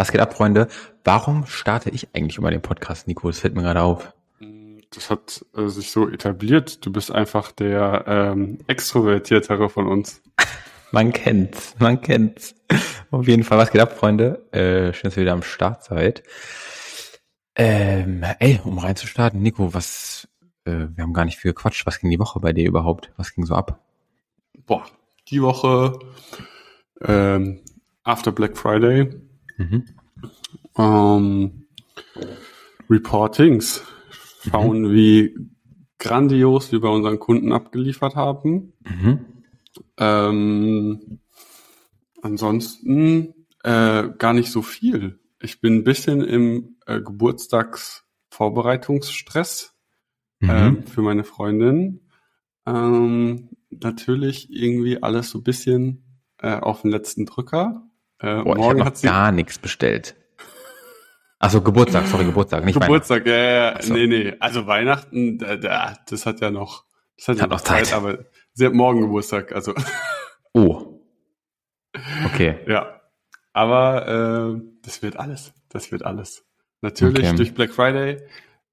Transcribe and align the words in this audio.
Was 0.00 0.12
geht 0.12 0.22
ab, 0.22 0.32
Freunde? 0.32 0.68
Warum 1.04 1.44
starte 1.44 1.90
ich 1.90 2.14
eigentlich 2.14 2.38
immer 2.38 2.50
den 2.50 2.62
Podcast, 2.62 3.06
Nico? 3.06 3.28
Das 3.28 3.40
fällt 3.40 3.54
mir 3.54 3.60
gerade 3.60 3.82
auf. 3.82 4.14
Das 4.94 5.10
hat 5.10 5.44
äh, 5.54 5.66
sich 5.66 5.90
so 5.90 6.08
etabliert. 6.08 6.86
Du 6.86 6.90
bist 6.90 7.12
einfach 7.12 7.52
der 7.52 8.04
ähm, 8.06 8.60
Extrovertiertere 8.66 9.68
von 9.68 9.86
uns. 9.86 10.22
Man 10.90 11.12
kennt's, 11.12 11.76
man 11.78 12.00
kennt's. 12.00 12.54
Auf 13.10 13.28
jeden 13.28 13.44
Fall, 13.44 13.58
was 13.58 13.70
geht 13.70 13.82
ab, 13.82 13.92
Freunde? 13.92 14.50
Äh, 14.52 14.94
schön, 14.94 15.10
dass 15.10 15.18
ihr 15.18 15.20
wieder 15.20 15.34
am 15.34 15.42
Start 15.42 15.84
seid. 15.84 16.22
Ähm, 17.54 18.24
ey, 18.38 18.58
um 18.64 18.78
reinzustarten, 18.78 19.42
Nico, 19.42 19.74
was, 19.74 20.26
äh, 20.64 20.86
wir 20.94 21.04
haben 21.04 21.12
gar 21.12 21.26
nicht 21.26 21.38
viel 21.38 21.52
gequatscht. 21.52 21.86
Was 21.86 22.00
ging 22.00 22.08
die 22.08 22.18
Woche 22.18 22.40
bei 22.40 22.54
dir 22.54 22.66
überhaupt? 22.66 23.12
Was 23.18 23.34
ging 23.34 23.44
so 23.44 23.54
ab? 23.54 23.84
Boah, 24.64 24.86
die 25.28 25.42
Woche 25.42 25.98
ähm, 27.02 27.60
after 28.02 28.32
Black 28.32 28.56
Friday. 28.56 29.29
Mhm. 29.60 29.84
Ähm, 30.76 31.66
Reportings. 32.88 33.82
Schauen, 34.48 34.92
wie 34.92 35.36
grandios 35.98 36.70
wir 36.72 36.80
bei 36.80 36.88
unseren 36.88 37.18
Kunden 37.18 37.52
abgeliefert 37.52 38.16
haben. 38.16 38.72
Mhm. 38.84 39.18
Ähm, 39.98 41.20
ansonsten 42.22 43.34
äh, 43.62 44.08
gar 44.16 44.32
nicht 44.32 44.50
so 44.50 44.62
viel. 44.62 45.20
Ich 45.42 45.60
bin 45.60 45.74
ein 45.74 45.84
bisschen 45.84 46.22
im 46.22 46.76
äh, 46.86 47.02
Geburtstagsvorbereitungsstress 47.02 49.74
Mhm. 50.42 50.50
ähm, 50.50 50.86
für 50.86 51.02
meine 51.02 51.24
Freundin. 51.24 52.00
Ähm, 52.64 53.50
natürlich 53.68 54.48
irgendwie 54.50 55.02
alles 55.02 55.28
so 55.28 55.40
ein 55.40 55.44
bisschen 55.44 56.02
äh, 56.38 56.56
auf 56.56 56.80
den 56.80 56.90
letzten 56.90 57.26
Drücker. 57.26 57.89
Äh, 58.20 58.26
Boah, 58.26 58.40
ich 58.42 58.46
habe 58.48 58.58
morgen 58.58 58.78
noch 58.78 58.86
hat 58.86 58.96
sie 58.98 59.06
gar 59.06 59.32
nichts 59.32 59.58
bestellt. 59.58 60.14
Achso, 61.38 61.62
Geburtstag, 61.62 62.06
sorry, 62.06 62.26
Geburtstag, 62.26 62.64
nicht 62.66 62.78
Geburtstag, 62.78 63.26
ja, 63.26 63.34
ja, 63.34 63.74
Ach 63.78 63.82
so. 63.82 63.94
nee, 63.94 64.06
nee. 64.06 64.34
Also 64.40 64.66
Weihnachten, 64.66 65.38
da, 65.38 65.56
da, 65.56 65.96
das 66.06 66.26
hat 66.26 66.40
ja 66.42 66.50
noch, 66.50 66.84
das 67.16 67.28
hat, 67.28 67.36
ja 67.38 67.42
Hat 67.44 67.50
noch 67.50 67.62
Zeit. 67.62 67.92
aber 67.94 68.18
sie 68.52 68.66
hat 68.66 68.74
morgen 68.74 69.00
Geburtstag, 69.00 69.52
also. 69.52 69.74
Oh. 70.52 71.00
Okay. 72.26 72.58
ja. 72.66 73.00
Aber 73.52 74.56
äh, 74.58 74.60
das 74.82 75.00
wird 75.02 75.16
alles, 75.16 75.52
das 75.68 75.92
wird 75.92 76.04
alles. 76.04 76.44
Natürlich 76.82 77.26
Okay. 77.28 77.36
durch 77.36 77.54
Black 77.54 77.70
Friday 77.72 78.18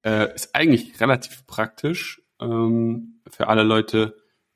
äh, 0.04 0.34
ist 0.34 0.56
eigentlich 0.56 1.00
relativ 1.00 1.46
praktisch 1.46 2.22
ähm, 2.42 3.22
für 3.30 3.48
alle 3.48 3.62
Leute, 3.64 4.16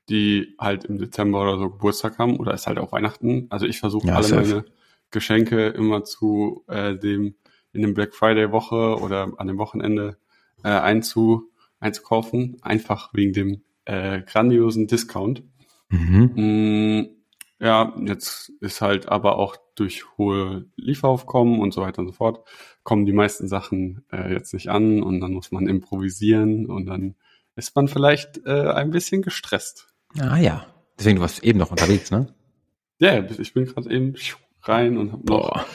die 0.10 0.56
halt 0.60 0.86
im 0.86 0.98
Dezember 0.98 1.42
oder 1.44 1.60
so 1.60 1.70
Geburtstag 1.70 2.18
haben 2.18 2.38
oder 2.38 2.54
ist 2.56 2.66
halt 2.68 2.80
auch 2.80 2.92
Weihnachten. 2.92 3.46
Also 3.52 3.68
ich 3.68 3.80
versuche 3.80 4.08
Ja, 4.08 4.16
alle 4.16 4.30
meine 4.30 4.66
Geschenke 5.12 5.68
immer 5.68 6.04
zu 6.04 6.64
äh, 6.68 6.96
dem 6.96 7.36
in 7.74 7.82
dem 7.82 7.94
Black 7.94 8.14
Friday 8.14 8.52
Woche 8.52 9.00
oder 9.02 9.32
an 9.38 9.48
dem 9.48 9.58
Wochenende 9.58 10.18
äh, 10.64 10.70
einzu, 10.70 11.50
einzukaufen, 11.80 12.58
einfach 12.62 13.14
wegen 13.14 13.34
dem 13.34 13.64
äh, 13.86 14.22
grandiosen 14.22 14.88
Discount. 14.88 15.44
Mhm. 15.90 16.32
Mm, 16.36 17.10
ja, 17.60 17.94
jetzt 18.06 18.50
ist 18.60 18.82
halt 18.82 19.08
aber 19.08 19.38
auch 19.38 19.56
durch 19.76 20.18
hohe 20.18 20.66
Lieferaufkommen 20.76 21.60
und 21.60 21.74
so 21.74 21.82
weiter 21.82 22.00
und 22.00 22.08
so 22.08 22.14
fort, 22.14 22.48
kommen 22.84 23.06
die 23.06 23.14
meisten 23.14 23.48
Sachen 23.48 24.04
äh, 24.12 24.34
jetzt 24.34 24.54
nicht 24.54 24.70
an 24.70 25.02
und 25.04 25.22
dann 25.22 25.34
muss 25.34 25.52
man 25.52 25.68
improvisieren 25.68 26.66
und 26.66 26.88
dann 26.88 27.16
ist 27.56 27.76
man 27.76 27.88
vielleicht 27.88 28.46
äh, 28.46 28.72
ein 28.72 28.92
bisschen 28.92 29.22
gestresst. 29.22 29.94
Ah 30.20 30.38
ja. 30.38 30.66
Deswegen, 30.98 31.18
du 31.18 31.22
warst 31.22 31.44
eben 31.44 31.60
noch 31.60 31.72
unterwegs, 31.72 32.12
ne? 32.12 32.34
Ja, 33.00 33.16
ja, 33.16 33.26
ich 33.40 33.54
bin 33.54 33.66
gerade 33.66 33.90
eben 33.90 34.16
rein 34.64 34.98
und 34.98 35.12
habe 35.12 35.26
noch 35.26 35.52
Boah. 35.52 35.66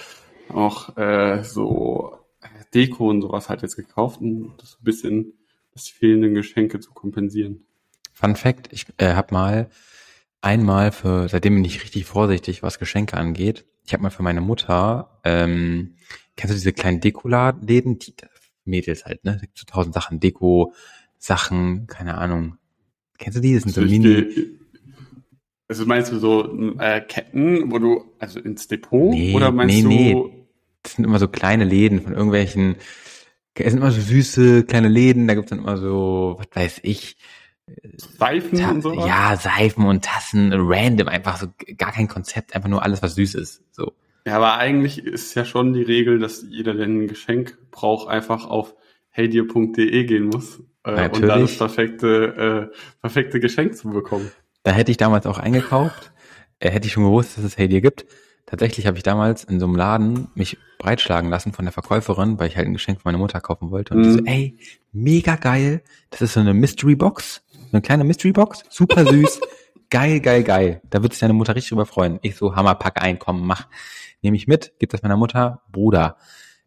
auch 0.49 0.97
äh, 0.97 1.43
so 1.43 2.19
Deko 2.75 3.11
und 3.11 3.23
sowas 3.23 3.49
halt 3.49 3.63
jetzt 3.63 3.77
gekauft, 3.77 4.21
um 4.21 4.55
das 4.59 4.79
ein 4.81 4.85
bisschen 4.85 5.33
das 5.73 5.89
fehlenden 5.89 6.35
Geschenke 6.35 6.81
zu 6.81 6.93
kompensieren. 6.93 7.67
Fun 8.13 8.37
Fact, 8.37 8.73
ich 8.73 8.87
äh, 8.99 9.13
habe 9.13 9.35
mal 9.35 9.71
einmal 10.41 10.93
für, 10.93 11.29
seitdem 11.29 11.55
bin 11.55 11.65
ich 11.65 11.83
richtig 11.83 12.07
vorsichtig, 12.07 12.63
was 12.63 12.79
Geschenke 12.79 13.17
angeht. 13.17 13.67
Ich 13.85 13.93
habe 13.93 14.03
mal 14.03 14.11
für 14.11 14.23
meine 14.23 14.41
Mutter, 14.41 15.21
ähm, 15.25 15.97
kennst 16.37 16.53
du 16.53 16.57
diese 16.57 16.73
kleinen 16.73 17.01
Dekoläden? 17.01 17.99
Die 17.99 18.15
Mädels 18.65 19.05
halt, 19.05 19.25
ne? 19.25 19.41
So 19.55 19.65
tausend 19.67 19.95
Sachen, 19.95 20.19
Deko, 20.19 20.73
Sachen, 21.19 21.87
keine 21.87 22.17
Ahnung. 22.17 22.57
Kennst 23.19 23.39
du 23.39 23.43
die? 23.43 23.55
Das 23.55 23.63
sind 23.63 23.75
so 23.75 23.83
Mini. 23.83 24.56
Also 25.69 25.85
meinst 25.87 26.13
du 26.13 26.19
so 26.19 26.77
äh, 26.79 27.01
Ketten, 27.01 27.73
wo 27.73 27.79
du, 27.79 28.05
also 28.19 28.39
ins 28.41 28.69
Depot? 28.69 29.11
Nee, 29.11 29.35
oder 29.35 29.51
meinst 29.51 29.75
nee, 29.85 30.13
du, 30.13 30.29
nee. 30.29 30.47
Das 30.83 30.93
sind 30.93 31.05
immer 31.05 31.19
so 31.19 31.29
kleine 31.29 31.65
Läden 31.65 32.01
von 32.01 32.13
irgendwelchen, 32.13 32.77
es 33.55 33.73
sind 33.73 33.81
immer 33.81 33.91
so 33.91 34.01
süße 34.01 34.65
kleine 34.65 34.89
Läden, 34.89 35.27
da 35.27 35.35
gibt's 35.35 35.51
dann 35.51 35.59
immer 35.59 35.77
so, 35.77 36.37
was 36.39 36.47
weiß 36.53 36.81
ich, 36.83 37.17
Seifen 37.97 38.59
Ta 38.59 38.71
und 38.71 38.83
sowas? 38.83 39.07
ja, 39.07 39.37
Seifen 39.37 39.87
und 39.87 40.05
Tassen, 40.05 40.53
random, 40.53 41.09
einfach 41.09 41.37
so 41.39 41.49
gar 41.77 41.93
kein 41.93 42.07
Konzept, 42.07 42.55
einfach 42.55 42.69
nur 42.69 42.83
alles, 42.83 43.03
was 43.03 43.17
süß 43.17 43.35
ist. 43.35 43.63
So. 43.73 43.93
Ja, 44.25 44.37
aber 44.37 44.59
eigentlich 44.59 45.05
ist 45.05 45.35
ja 45.35 45.45
schon 45.45 45.73
die 45.73 45.83
Regel, 45.83 46.19
dass 46.19 46.45
jeder, 46.49 46.75
der 46.75 46.87
ein 46.87 47.09
Geschenk 47.09 47.59
braucht, 47.71 48.09
einfach 48.09 48.47
auf 48.47 48.75
heydir.de 49.09 50.05
gehen 50.05 50.27
muss. 50.27 50.63
Äh, 50.85 51.09
und 51.09 51.23
da 51.23 51.39
das 51.39 51.59
perfekte, 51.59 52.71
äh, 52.73 52.77
perfekte 53.01 53.41
Geschenk 53.41 53.77
zu 53.77 53.91
bekommen. 53.91 54.31
Da 54.67 54.73
hätte 54.73 54.91
ich 54.91 54.97
damals 54.97 55.27
auch 55.27 55.39
eingekauft, 55.39 56.11
äh, 56.59 56.71
hätte 56.73 56.89
ich 56.89 56.93
schon 56.93 57.05
gewusst, 57.05 57.37
dass 57.39 57.45
es 57.45 57.57
Hey 57.57 57.69
dir 57.69 57.81
gibt. 57.81 58.05
Tatsächlich 58.47 58.89
habe 58.89 58.97
ich 58.97 59.05
damals 59.05 59.45
in 59.45 59.61
so 59.61 59.67
einem 59.67 59.77
Laden 59.77 60.27
mich 60.35 60.59
breitschlagen 60.79 61.31
lassen 61.31 61.53
von 61.53 61.65
der 61.65 61.71
Verkäuferin, 61.71 62.41
weil 62.41 62.49
ich 62.49 62.57
halt 62.57 62.67
ein 62.67 62.73
Geschenk 62.73 62.99
für 63.01 63.05
meine 63.05 63.19
Mutter 63.19 63.41
kaufen 63.41 63.71
wollte. 63.71 63.95
Und 63.95 64.05
die 64.05 64.11
so, 64.11 64.19
Mhm. 64.19 64.27
ey, 64.27 64.59
mega 64.93 65.37
geil. 65.37 65.83
Das 66.11 66.21
ist 66.21 66.33
so 66.33 66.41
eine 66.41 66.53
Mystery 66.53 66.97
Box, 66.97 67.43
so 67.53 67.59
eine 67.75 67.81
kleine 67.81 68.03
Mystery 68.03 68.33
Box, 68.33 68.65
super 68.69 69.07
süß. 69.07 69.41
geil, 69.91 70.19
geil, 70.19 70.43
geil. 70.43 70.81
Da 70.91 71.01
wird 71.01 71.13
sich 71.13 71.21
deine 71.21 71.33
Mutter 71.33 71.55
richtig 71.55 71.69
drüber 71.69 71.87
freuen. 71.87 72.19
Ich 72.23 72.35
so, 72.35 72.57
Hammer, 72.57 72.75
pack 72.75 73.01
ein, 73.01 73.21
komm, 73.21 73.47
mach. 73.47 73.69
Nehme 74.21 74.37
ich 74.37 74.49
mit, 74.49 74.73
gib 74.81 74.91
das 74.91 75.03
meiner 75.03 75.17
Mutter, 75.17 75.63
Bruder. 75.71 76.17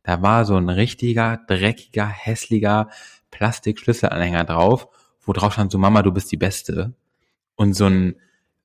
Da 0.04 0.22
war 0.22 0.46
so 0.46 0.56
ein 0.56 0.70
richtiger, 0.70 1.42
dreckiger, 1.48 2.08
hässlicher 2.08 2.88
Plastikschlüsselanhänger 3.31 4.46
drauf, 4.46 4.88
wo 5.26 5.34
drauf 5.34 5.52
stand 5.52 5.70
so, 5.74 5.78
Mama, 5.78 6.02
du 6.02 6.14
bist 6.14 6.31
die 6.31 6.38
Beste. 6.38 6.94
Und 7.59 7.74
so 7.74 7.86
ein, 7.86 8.16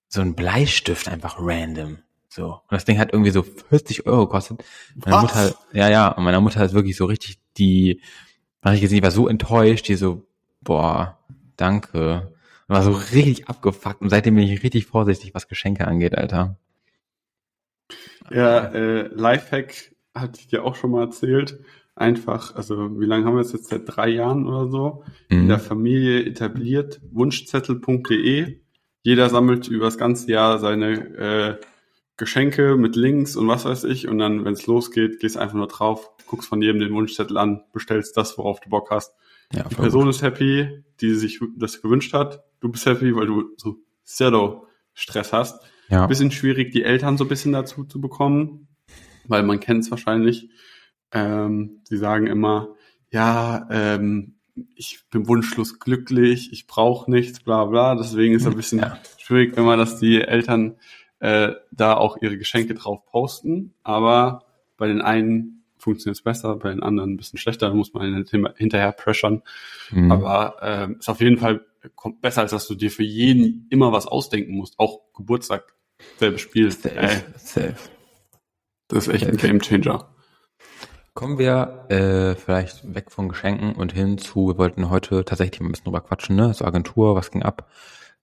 so 0.08 0.20
ein 0.20 0.34
Bleistift 0.34 1.08
einfach 1.08 1.36
random. 1.38 1.98
So. 2.28 2.46
Und 2.52 2.70
das 2.70 2.84
Ding 2.84 2.98
hat 2.98 3.12
irgendwie 3.12 3.32
so 3.32 3.42
40 3.42 4.06
Euro 4.06 4.26
gekostet. 4.26 4.62
Meine 4.94 5.16
Was? 5.16 5.22
Mutter, 5.22 5.54
ja, 5.72 5.88
ja, 5.88 6.08
und 6.08 6.22
meine 6.24 6.40
Mutter 6.40 6.64
ist 6.64 6.74
wirklich 6.74 6.96
so 6.96 7.04
richtig 7.06 7.38
die, 7.58 8.00
war 8.62 8.72
ich 8.74 8.80
gesehen, 8.80 8.96
die 8.98 9.02
war 9.02 9.10
so 9.10 9.26
enttäuscht, 9.28 9.88
die 9.88 9.96
so, 9.96 10.26
boah, 10.60 11.18
danke. 11.56 12.32
Und 12.68 12.74
war 12.74 12.82
so 12.82 12.92
richtig 12.92 13.48
abgefuckt 13.48 14.00
und 14.00 14.10
seitdem 14.10 14.36
bin 14.36 14.44
ich 14.44 14.62
richtig 14.62 14.86
vorsichtig, 14.86 15.34
was 15.34 15.48
Geschenke 15.48 15.86
angeht, 15.88 16.16
Alter. 16.16 16.56
Ja, 18.30 18.64
äh, 18.72 19.08
Lifehack 19.08 19.94
hatte 20.14 20.40
ich 20.40 20.46
dir 20.46 20.64
auch 20.64 20.76
schon 20.76 20.92
mal 20.92 21.02
erzählt. 21.04 21.58
Einfach, 21.96 22.54
also 22.56 22.98
wie 23.00 23.04
lange 23.06 23.24
haben 23.26 23.34
wir 23.34 23.42
es 23.42 23.52
jetzt? 23.52 23.68
Seit 23.68 23.82
drei 23.86 24.08
Jahren 24.08 24.46
oder 24.46 24.68
so. 24.68 25.04
in 25.28 25.44
Mhm. 25.44 25.48
der 25.48 25.58
Familie 25.60 26.24
etabliert, 26.24 27.00
wunschzettel.de. 27.12 28.60
Jeder 29.04 29.28
sammelt 29.28 29.68
über 29.68 29.84
das 29.84 29.98
ganze 29.98 30.30
Jahr 30.30 30.58
seine 30.58 30.92
äh, 31.16 31.60
Geschenke 32.16 32.76
mit 32.76 32.96
Links 32.96 33.36
und 33.36 33.46
was 33.48 33.66
weiß 33.66 33.84
ich. 33.84 34.08
Und 34.08 34.18
dann, 34.18 34.44
wenn 34.46 34.54
es 34.54 34.66
losgeht, 34.66 35.20
gehst 35.20 35.36
einfach 35.36 35.54
nur 35.54 35.68
drauf, 35.68 36.10
guckst 36.26 36.48
von 36.48 36.62
jedem 36.62 36.80
den 36.80 36.92
Wunschzettel 36.94 37.36
an, 37.36 37.62
bestellst 37.74 38.16
das, 38.16 38.38
worauf 38.38 38.60
du 38.60 38.70
Bock 38.70 38.90
hast. 38.90 39.14
Ja, 39.52 39.64
Die 39.68 39.74
Person 39.74 40.08
ist 40.08 40.22
happy, 40.22 40.82
die 41.02 41.14
sich 41.14 41.38
das 41.56 41.82
gewünscht 41.82 42.14
hat. 42.14 42.42
Du 42.60 42.70
bist 42.70 42.86
happy, 42.86 43.14
weil 43.14 43.26
du 43.26 43.50
so 43.58 43.76
Zero-Stress 44.04 45.32
hast. 45.34 45.60
gut. 45.60 45.70
Ja. 45.90 46.06
Bisschen 46.06 46.30
schwierig, 46.30 46.72
die 46.72 46.82
Eltern 46.82 47.18
so 47.18 47.24
ein 47.24 47.28
bisschen 47.28 47.52
dazu 47.52 47.84
zu 47.84 48.00
bekommen, 48.00 48.68
weil 49.28 49.42
man 49.42 49.60
kennt 49.60 49.84
es 49.84 49.90
wahrscheinlich. 49.90 50.48
Ähm, 51.12 51.82
sie 51.84 51.98
sagen 51.98 52.26
immer, 52.26 52.74
ja, 53.10 53.68
ähm, 53.70 54.33
ich 54.76 55.00
bin 55.10 55.26
wunschlos 55.26 55.78
glücklich, 55.80 56.52
ich 56.52 56.66
brauche 56.66 57.10
nichts, 57.10 57.40
bla 57.40 57.64
bla. 57.64 57.94
Deswegen 57.94 58.34
ist 58.34 58.42
es 58.42 58.48
ein 58.48 58.56
bisschen 58.56 58.78
Ja. 58.80 58.98
schwierig, 59.18 59.56
wenn 59.56 59.64
man 59.64 59.78
das 59.78 59.98
die 59.98 60.20
Eltern 60.20 60.76
äh, 61.20 61.52
da 61.70 61.94
auch 61.96 62.18
ihre 62.20 62.36
Geschenke 62.38 62.74
drauf 62.74 63.04
posten. 63.06 63.74
Aber 63.82 64.44
bei 64.76 64.86
den 64.88 65.00
einen 65.00 65.64
funktioniert 65.78 66.16
es 66.16 66.22
besser, 66.22 66.56
bei 66.56 66.70
den 66.70 66.82
anderen 66.82 67.12
ein 67.12 67.16
bisschen 67.16 67.38
schlechter, 67.38 67.68
da 67.68 67.74
muss 67.74 67.92
man 67.94 68.14
halt 68.14 68.30
hin- 68.30 68.48
hinterher 68.56 68.92
pressern. 68.92 69.42
Mhm. 69.90 70.10
Aber 70.12 70.56
ähm, 70.62 70.96
ist 70.98 71.08
auf 71.08 71.20
jeden 71.20 71.38
Fall 71.38 71.64
besser, 72.20 72.42
als 72.42 72.50
dass 72.52 72.66
du 72.66 72.74
dir 72.74 72.90
für 72.90 73.02
jeden 73.02 73.66
immer 73.70 73.92
was 73.92 74.06
ausdenken 74.06 74.52
musst. 74.54 74.78
Auch 74.78 75.00
Geburtstag, 75.14 75.74
selbes 76.18 76.40
Spiel. 76.40 76.70
safe, 76.70 76.94
Ey, 76.96 77.22
safe. 77.36 77.74
das 78.88 79.08
ist 79.08 79.14
echt 79.14 79.26
ein 79.26 79.36
Gamechanger. 79.36 80.13
Kommen 81.14 81.38
wir 81.38 81.86
äh, 81.90 82.34
vielleicht 82.34 82.92
weg 82.92 83.12
von 83.12 83.28
Geschenken 83.28 83.76
und 83.76 83.92
hin 83.92 84.18
zu, 84.18 84.48
wir 84.48 84.58
wollten 84.58 84.90
heute 84.90 85.24
tatsächlich 85.24 85.60
mal 85.60 85.68
ein 85.68 85.70
bisschen 85.70 85.84
drüber 85.84 86.00
quatschen, 86.00 86.34
ne? 86.34 86.52
So 86.52 86.64
Agentur, 86.64 87.14
was 87.14 87.30
ging 87.30 87.44
ab? 87.44 87.70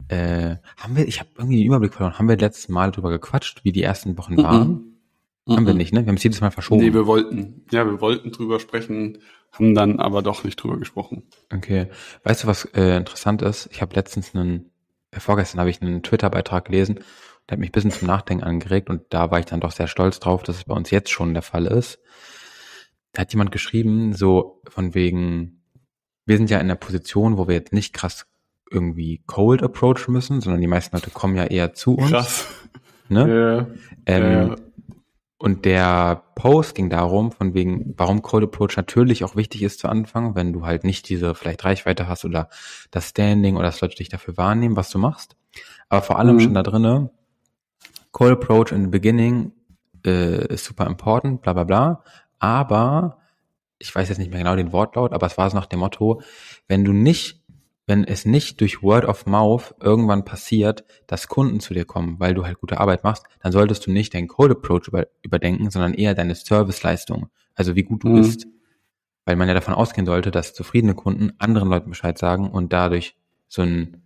Äh, 0.09 0.57
haben 0.75 0.97
wir, 0.97 1.07
ich 1.07 1.21
habe 1.21 1.29
irgendwie 1.37 1.59
den 1.59 1.67
Überblick 1.67 1.93
verloren, 1.93 2.19
haben 2.19 2.27
wir 2.27 2.35
letztes 2.35 2.67
Mal 2.67 2.91
drüber 2.91 3.09
gequatscht, 3.09 3.63
wie 3.63 3.71
die 3.71 3.81
ersten 3.81 4.17
Wochen 4.17 4.35
waren? 4.35 4.97
Mhm. 5.45 5.55
Haben 5.55 5.67
wir 5.67 5.73
nicht, 5.73 5.93
ne? 5.93 6.01
Wir 6.01 6.09
haben 6.09 6.17
es 6.17 6.23
jedes 6.23 6.41
Mal 6.41 6.51
verschoben. 6.51 6.81
Nee, 6.83 6.93
wir 6.93 7.07
wollten. 7.07 7.65
Ja, 7.71 7.85
wir 7.85 8.01
wollten 8.01 8.33
drüber 8.33 8.59
sprechen, 8.59 9.19
haben 9.53 9.73
dann 9.73 10.01
aber 10.01 10.21
doch 10.21 10.43
nicht 10.43 10.57
drüber 10.57 10.77
gesprochen. 10.77 11.23
Okay. 11.53 11.87
Weißt 12.25 12.43
du, 12.43 12.47
was 12.47 12.65
äh, 12.73 12.97
interessant 12.97 13.41
ist? 13.41 13.69
Ich 13.71 13.81
habe 13.81 13.95
letztens 13.95 14.35
einen, 14.35 14.69
äh, 15.11 15.21
vorgestern 15.21 15.61
habe 15.61 15.69
ich 15.69 15.81
einen 15.81 16.03
Twitter-Beitrag 16.03 16.65
gelesen, 16.65 16.95
der 17.47 17.53
hat 17.53 17.59
mich 17.59 17.69
ein 17.69 17.71
bisschen 17.71 17.91
zum 17.91 18.09
Nachdenken 18.09 18.43
angeregt 18.43 18.89
und 18.89 19.03
da 19.11 19.31
war 19.31 19.39
ich 19.39 19.45
dann 19.45 19.61
doch 19.61 19.71
sehr 19.71 19.87
stolz 19.87 20.19
drauf, 20.19 20.43
dass 20.43 20.57
es 20.57 20.63
bei 20.65 20.75
uns 20.75 20.91
jetzt 20.91 21.09
schon 21.09 21.33
der 21.33 21.41
Fall 21.41 21.67
ist. 21.67 21.99
Da 23.13 23.21
hat 23.21 23.33
jemand 23.33 23.51
geschrieben, 23.51 24.13
so 24.13 24.61
von 24.67 24.93
wegen, 24.93 25.63
wir 26.25 26.37
sind 26.37 26.49
ja 26.49 26.59
in 26.59 26.67
der 26.67 26.75
Position, 26.75 27.37
wo 27.37 27.47
wir 27.47 27.55
jetzt 27.55 27.73
nicht 27.73 27.93
krass 27.93 28.25
irgendwie 28.69 29.21
cold 29.27 29.61
approach 29.63 30.07
müssen, 30.07 30.39
sondern 30.39 30.61
die 30.61 30.67
meisten 30.67 30.95
Leute 30.95 31.09
kommen 31.09 31.35
ja 31.35 31.43
eher 31.45 31.73
zu 31.73 31.95
uns. 31.95 32.09
Krass. 32.11 32.47
Ne? 33.09 33.67
Ja, 33.67 33.67
Ähm, 34.05 34.49
ja. 34.49 34.55
Und 35.37 35.65
der 35.65 36.23
Post 36.35 36.75
ging 36.75 36.89
darum, 36.91 37.31
von 37.31 37.55
wegen, 37.55 37.95
warum 37.97 38.21
Cold 38.21 38.43
Approach 38.43 38.77
natürlich 38.77 39.23
auch 39.23 39.35
wichtig 39.35 39.63
ist 39.63 39.79
zu 39.79 39.89
Anfang, 39.89 40.35
wenn 40.35 40.53
du 40.53 40.65
halt 40.67 40.83
nicht 40.83 41.09
diese 41.09 41.33
vielleicht 41.33 41.65
Reichweite 41.65 42.07
hast 42.07 42.23
oder 42.25 42.47
das 42.91 43.09
Standing 43.09 43.55
oder 43.55 43.65
dass 43.65 43.81
Leute 43.81 43.95
dich 43.95 44.07
dafür 44.07 44.37
wahrnehmen, 44.37 44.75
was 44.75 44.91
du 44.91 44.99
machst. 44.99 45.35
Aber 45.89 46.03
vor 46.03 46.19
allem 46.19 46.35
Mhm. 46.35 46.39
schon 46.41 46.53
da 46.53 46.61
drinne, 46.63 47.09
Cold 48.11 48.33
Approach 48.33 48.71
in 48.71 48.83
the 48.83 48.89
beginning 48.89 49.51
äh, 50.05 50.45
ist 50.53 50.65
super 50.65 50.85
important, 50.85 51.41
bla 51.41 51.53
bla 51.53 51.63
bla. 51.63 52.03
Aber, 52.41 53.19
ich 53.79 53.93
weiß 53.95 54.09
jetzt 54.09 54.17
nicht 54.17 54.31
mehr 54.31 54.39
genau 54.39 54.55
den 54.55 54.73
Wortlaut, 54.73 55.13
aber 55.13 55.27
es 55.27 55.37
war 55.37 55.49
so 55.49 55.55
nach 55.55 55.65
dem 55.67 55.79
Motto, 55.79 56.21
wenn 56.67 56.83
du 56.83 56.91
nicht 56.91 57.41
wenn 57.87 58.03
es 58.05 58.25
nicht 58.25 58.61
durch 58.61 58.81
Word 58.83 59.03
of 59.05 59.25
Mouth 59.25 59.73
irgendwann 59.81 60.23
passiert, 60.23 60.85
dass 61.07 61.27
Kunden 61.27 61.59
zu 61.59 61.73
dir 61.73 61.83
kommen, 61.83 62.19
weil 62.19 62.33
du 62.33 62.45
halt 62.45 62.59
gute 62.61 62.79
Arbeit 62.79 63.03
machst, 63.03 63.25
dann 63.41 63.51
solltest 63.51 63.85
du 63.85 63.91
nicht 63.91 64.13
deinen 64.13 64.29
Code 64.29 64.53
Approach 64.53 64.87
über, 64.87 65.07
überdenken, 65.23 65.69
sondern 65.71 65.93
eher 65.93 66.13
deine 66.13 66.35
Serviceleistung. 66.35 67.27
Also 67.53 67.75
wie 67.75 67.83
gut 67.83 68.03
du 68.03 68.09
Mhm. 68.09 68.15
bist. 68.15 68.47
Weil 69.25 69.35
man 69.35 69.47
ja 69.49 69.53
davon 69.53 69.73
ausgehen 69.73 70.05
sollte, 70.05 70.31
dass 70.31 70.53
zufriedene 70.53 70.95
Kunden 70.95 71.33
anderen 71.37 71.69
Leuten 71.69 71.89
Bescheid 71.89 72.17
sagen 72.17 72.49
und 72.49 72.71
dadurch 72.71 73.17
so 73.49 73.61
ein, 73.61 74.03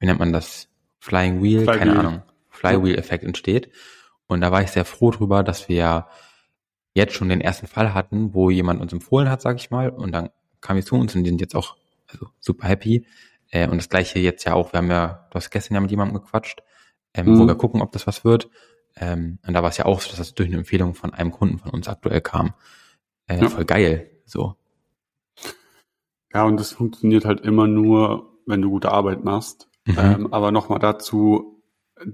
wie 0.00 0.06
nennt 0.06 0.18
man 0.18 0.32
das? 0.32 0.68
Flying 0.98 1.42
Wheel, 1.42 1.64
keine 1.64 1.92
Flywheel. 1.92 1.98
Ahnung, 1.98 2.22
Flywheel-Effekt 2.50 3.24
entsteht. 3.24 3.70
Und 4.26 4.42
da 4.42 4.52
war 4.52 4.60
ich 4.60 4.70
sehr 4.70 4.84
froh 4.84 5.12
drüber, 5.12 5.42
dass 5.42 5.68
wir 5.68 6.08
jetzt 6.94 7.14
schon 7.14 7.28
den 7.28 7.40
ersten 7.40 7.66
Fall 7.66 7.92
hatten, 7.92 8.34
wo 8.34 8.50
jemand 8.50 8.80
uns 8.80 8.92
empfohlen 8.92 9.28
hat, 9.28 9.42
sag 9.42 9.56
ich 9.56 9.70
mal, 9.70 9.90
und 9.90 10.12
dann 10.12 10.30
kam 10.60 10.76
ich 10.78 10.86
zu 10.86 10.94
uns 10.94 11.14
und 11.14 11.24
die 11.24 11.28
sind 11.30 11.40
jetzt 11.40 11.54
auch 11.54 11.76
also 12.06 12.28
super 12.40 12.66
happy. 12.68 13.06
Äh, 13.50 13.68
und 13.68 13.76
das 13.76 13.88
gleiche 13.88 14.18
jetzt 14.20 14.44
ja 14.44 14.54
auch, 14.54 14.72
wir 14.72 14.78
haben 14.78 14.90
ja, 14.90 15.26
du 15.30 15.34
hast 15.36 15.50
gestern 15.50 15.74
ja 15.74 15.80
mit 15.80 15.90
jemandem 15.90 16.20
gequatscht, 16.20 16.62
ähm, 17.12 17.26
Mhm. 17.34 17.38
wo 17.40 17.46
wir 17.46 17.54
gucken, 17.56 17.82
ob 17.82 17.92
das 17.92 18.06
was 18.06 18.24
wird. 18.24 18.48
Ähm, 18.96 19.38
und 19.46 19.54
da 19.54 19.62
war 19.62 19.70
es 19.70 19.76
ja 19.76 19.86
auch 19.86 20.00
so, 20.00 20.08
dass 20.08 20.18
das 20.18 20.34
durch 20.34 20.48
eine 20.48 20.58
Empfehlung 20.58 20.94
von 20.94 21.12
einem 21.12 21.32
Kunden 21.32 21.58
von 21.58 21.70
uns 21.72 21.88
aktuell 21.88 22.20
kam. 22.20 22.54
Äh, 23.26 23.40
Ja. 23.42 23.48
Voll 23.48 23.64
geil. 23.64 24.10
So. 24.24 24.54
Ja, 26.32 26.44
und 26.44 26.58
das 26.58 26.72
funktioniert 26.72 27.24
halt 27.24 27.40
immer 27.40 27.66
nur, 27.66 28.38
wenn 28.46 28.62
du 28.62 28.70
gute 28.70 28.90
Arbeit 28.92 29.24
machst. 29.24 29.68
Mhm. 29.86 29.96
Ähm, 29.98 30.32
aber 30.32 30.50
nochmal 30.52 30.78
dazu, 30.78 31.62
äh, 31.96 32.06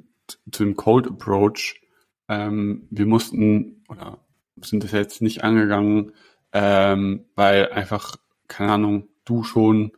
zu 0.50 0.64
dem 0.64 0.76
Cold 0.76 1.06
Approach. 1.06 1.80
Ähm, 2.28 2.86
wir 2.90 3.06
mussten, 3.06 3.84
oder 3.88 4.24
sind 4.62 4.84
das 4.84 4.92
jetzt 4.92 5.22
nicht 5.22 5.44
angegangen, 5.44 6.12
ähm, 6.52 7.26
weil 7.34 7.70
einfach, 7.70 8.16
keine 8.48 8.72
Ahnung, 8.72 9.08
du 9.24 9.42
schon, 9.44 9.92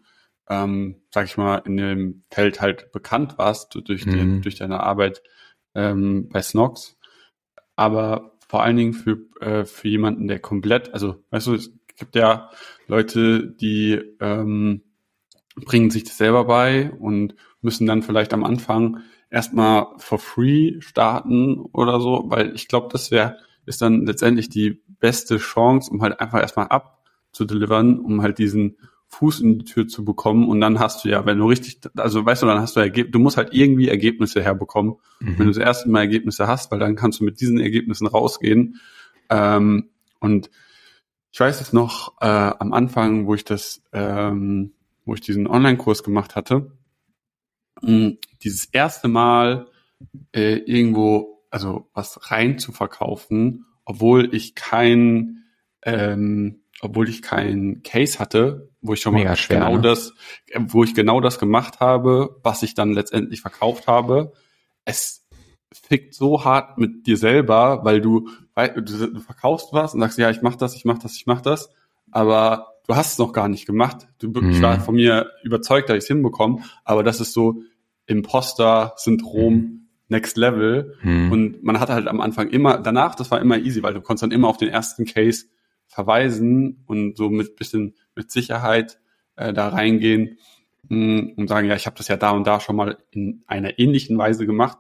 ähm, 0.49 1.03
sag 1.11 1.27
ich 1.27 1.37
mal, 1.37 1.63
in 1.65 1.77
dem 1.77 2.25
Feld 2.31 2.61
halt 2.61 2.93
bekannt 2.93 3.39
warst 3.39 3.75
durch, 3.85 4.07
Mhm. 4.07 4.43
durch 4.43 4.57
deine 4.57 4.81
Arbeit 4.81 5.23
ähm, 5.75 6.29
bei 6.29 6.43
Snox. 6.43 6.99
Aber 7.77 8.33
vor 8.49 8.63
allen 8.63 8.77
Dingen 8.77 8.93
für, 8.93 9.19
äh, 9.41 9.65
für 9.65 9.89
jemanden, 9.89 10.29
der 10.29 10.39
komplett, 10.39 10.93
also 10.93 11.25
weißt 11.31 11.47
du, 11.47 11.55
es 11.55 11.73
gibt 11.97 12.17
ja 12.17 12.51
Leute, 12.87 13.47
die 13.47 13.93
ähm, 14.21 14.83
bringen 15.57 15.91
sich 15.91 16.05
das 16.05 16.19
selber 16.19 16.45
bei 16.45 16.91
und 16.93 17.35
müssen 17.61 17.87
dann 17.87 18.03
vielleicht 18.03 18.35
am 18.35 18.45
Anfang 18.45 19.01
erstmal 19.31 19.87
for 19.99 20.19
free 20.19 20.81
starten 20.81 21.59
oder 21.73 22.01
so, 22.01 22.25
weil 22.27 22.55
ich 22.55 22.69
glaube, 22.69 22.89
das 22.91 23.11
wäre 23.11 23.39
ist 23.67 23.83
dann 23.83 24.07
letztendlich 24.07 24.49
die 24.49 24.83
beste 25.01 25.39
Chance, 25.39 25.91
um 25.91 26.03
halt 26.03 26.21
einfach 26.21 26.41
erstmal 26.41 26.69
abzudelivern, 26.69 27.99
um 28.01 28.23
halt 28.23 28.39
diesen 28.39 28.77
Fuß 29.09 29.41
in 29.41 29.59
die 29.59 29.65
Tür 29.67 29.87
zu 29.89 30.05
bekommen 30.07 30.49
und 30.49 30.61
dann 30.63 30.79
hast 30.79 31.05
du 31.05 31.11
ja, 31.11 31.27
wenn 31.27 31.37
du 31.39 31.47
richtig, 31.47 31.81
also 31.97 32.25
weißt 32.25 32.43
du, 32.43 32.47
dann 32.47 32.61
hast 32.61 32.77
du 32.77 32.81
Ergeb 32.81 33.13
du 33.13 33.19
musst 33.19 33.37
halt 33.37 33.53
irgendwie 33.53 33.89
Ergebnisse 33.89 34.43
herbekommen, 34.43 34.95
wenn 35.21 35.37
du 35.37 35.43
Mhm. 35.45 35.49
das 35.49 35.59
erste 35.59 35.91
Mal 35.91 36.01
Ergebnisse 36.01 36.47
hast, 36.49 36.71
weil 36.71 36.79
dann 36.79 36.97
kannst 36.97 37.21
du 37.21 37.25
mit 37.25 37.41
diesen 37.41 37.61
Ergebnissen 37.61 38.07
rausgehen. 38.07 38.81
Ähm, 39.29 39.91
und 40.19 40.51
ich 41.31 41.41
weiß 41.41 41.61
jetzt 41.61 41.75
noch 41.75 42.15
äh, 42.23 42.27
am 42.27 42.73
Anfang, 42.73 43.27
wo 43.27 43.35
ich 43.35 43.45
das, 43.45 43.83
ähm, 43.93 44.73
wo 45.05 45.13
ich 45.15 45.21
diesen 45.21 45.47
Online-Kurs 45.47 46.03
gemacht 46.05 46.35
hatte, 46.35 46.73
mh, 47.83 48.13
dieses 48.43 48.67
erste 48.67 49.09
Mal 49.09 49.67
äh, 50.35 50.57
irgendwo, 50.59 51.42
also 51.53 51.89
was 51.93 52.31
rein 52.31 52.59
zu 52.59 52.73
verkaufen, 52.73 53.67
obwohl 53.85 54.35
ich 54.35 54.55
kein, 54.55 55.45
ähm, 55.83 56.63
obwohl 56.81 57.09
ich 57.09 57.21
kein 57.23 57.83
Case 57.85 58.19
hatte, 58.19 58.71
wo 58.81 58.95
ich 58.95 59.01
schon 59.03 59.15
Mega 59.15 59.31
mal 59.31 59.37
schwer, 59.37 59.59
genau 59.59 59.77
ne? 59.77 59.83
das, 59.83 60.15
äh, 60.49 60.61
wo 60.67 60.83
ich 60.83 60.95
genau 60.95 61.21
das 61.21 61.39
gemacht 61.39 61.79
habe, 61.81 62.41
was 62.43 62.63
ich 62.63 62.75
dann 62.75 62.93
letztendlich 62.93 63.43
verkauft 63.43 63.87
habe. 63.87 64.33
Es 64.85 65.27
fickt 65.73 66.15
so 66.15 66.45
hart 66.45 66.79
mit 66.79 67.07
dir 67.07 67.17
selber, 67.19 67.85
weil 67.85 68.01
du, 68.01 68.29
weil 68.55 68.71
du, 68.83 68.83
du 68.83 69.21
verkaufst 69.21 69.69
was 69.73 69.95
und 69.95 70.01
sagst, 70.01 70.19
ja, 70.19 70.31
ich 70.31 70.43
mach 70.43 70.57
das, 70.57 70.75
ich 70.75 70.85
mach 70.87 70.99
das, 70.99 71.17
ich 71.17 71.27
mach 71.27 71.43
das, 71.43 71.71
aber 72.11 72.79
du 72.87 72.97
hast 72.97 73.13
es 73.13 73.19
noch 73.19 73.33
gar 73.33 73.49
nicht 73.49 73.67
gemacht. 73.67 74.09
Du, 74.19 74.29
Ich 74.29 74.59
Mhm. 74.59 74.63
war 74.63 74.81
von 74.81 74.95
mir 74.95 75.31
überzeugt, 75.45 75.91
dass 75.91 75.97
ich 75.97 76.05
es 76.05 76.09
hinbekomme, 76.09 76.63
aber 76.85 77.03
das 77.03 77.21
ist 77.21 77.35
so 77.35 77.63
Imposter-Syndrom 78.07 79.82
Next 80.13 80.37
Level. 80.37 80.97
Mhm. 81.03 81.33
Und 81.33 81.63
man 81.65 81.81
hatte 81.81 81.95
halt 81.95 82.07
am 82.07 82.21
Anfang 82.21 82.49
immer, 82.49 82.79
danach, 82.79 83.17
das 83.17 83.31
war 83.31 83.41
immer 83.41 83.59
easy, 83.59 83.83
weil 83.83 83.95
du 83.95 84.01
konntest 84.01 84.23
dann 84.23 84.31
immer 84.31 84.49
auf 84.49 84.59
den 84.59 84.69
ersten 84.69 85.05
Case 85.05 85.47
verweisen 85.87 86.85
und 86.87 87.17
so 87.17 87.29
mit 87.29 87.57
bisschen 87.57 87.95
mit 88.15 88.31
Sicherheit 88.31 89.01
äh, 89.37 89.53
da 89.53 89.69
reingehen 89.69 90.39
mh, 90.89 91.33
und 91.37 91.49
sagen, 91.49 91.69
ja, 91.69 91.75
ich 91.75 91.87
habe 91.87 91.97
das 91.97 92.09
ja 92.09 92.17
da 92.17 92.31
und 92.31 92.47
da 92.47 92.61
schon 92.61 92.77
mal 92.77 92.99
in 93.11 93.43
einer 93.47 93.79
ähnlichen 93.79 94.17
Weise 94.17 94.47
gemacht. 94.47 94.79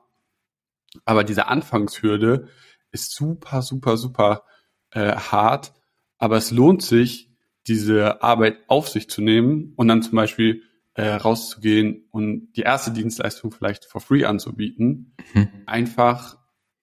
Aber 1.04 1.24
diese 1.24 1.48
Anfangshürde 1.48 2.48
ist 2.92 3.14
super, 3.14 3.62
super, 3.62 3.96
super 3.96 4.44
äh, 4.90 5.12
hart. 5.16 5.72
Aber 6.18 6.36
es 6.36 6.50
lohnt 6.50 6.82
sich, 6.82 7.30
diese 7.66 8.22
Arbeit 8.22 8.58
auf 8.68 8.88
sich 8.88 9.08
zu 9.08 9.22
nehmen 9.22 9.72
und 9.76 9.88
dann 9.88 10.02
zum 10.02 10.16
Beispiel 10.16 10.62
äh, 10.94 11.08
rauszugehen 11.08 12.06
und 12.10 12.52
die 12.52 12.62
erste 12.62 12.90
Dienstleistung 12.90 13.50
vielleicht 13.50 13.86
for 13.86 14.00
free 14.00 14.24
anzubieten. 14.24 15.14
Mhm. 15.34 15.48
Einfach, 15.66 16.36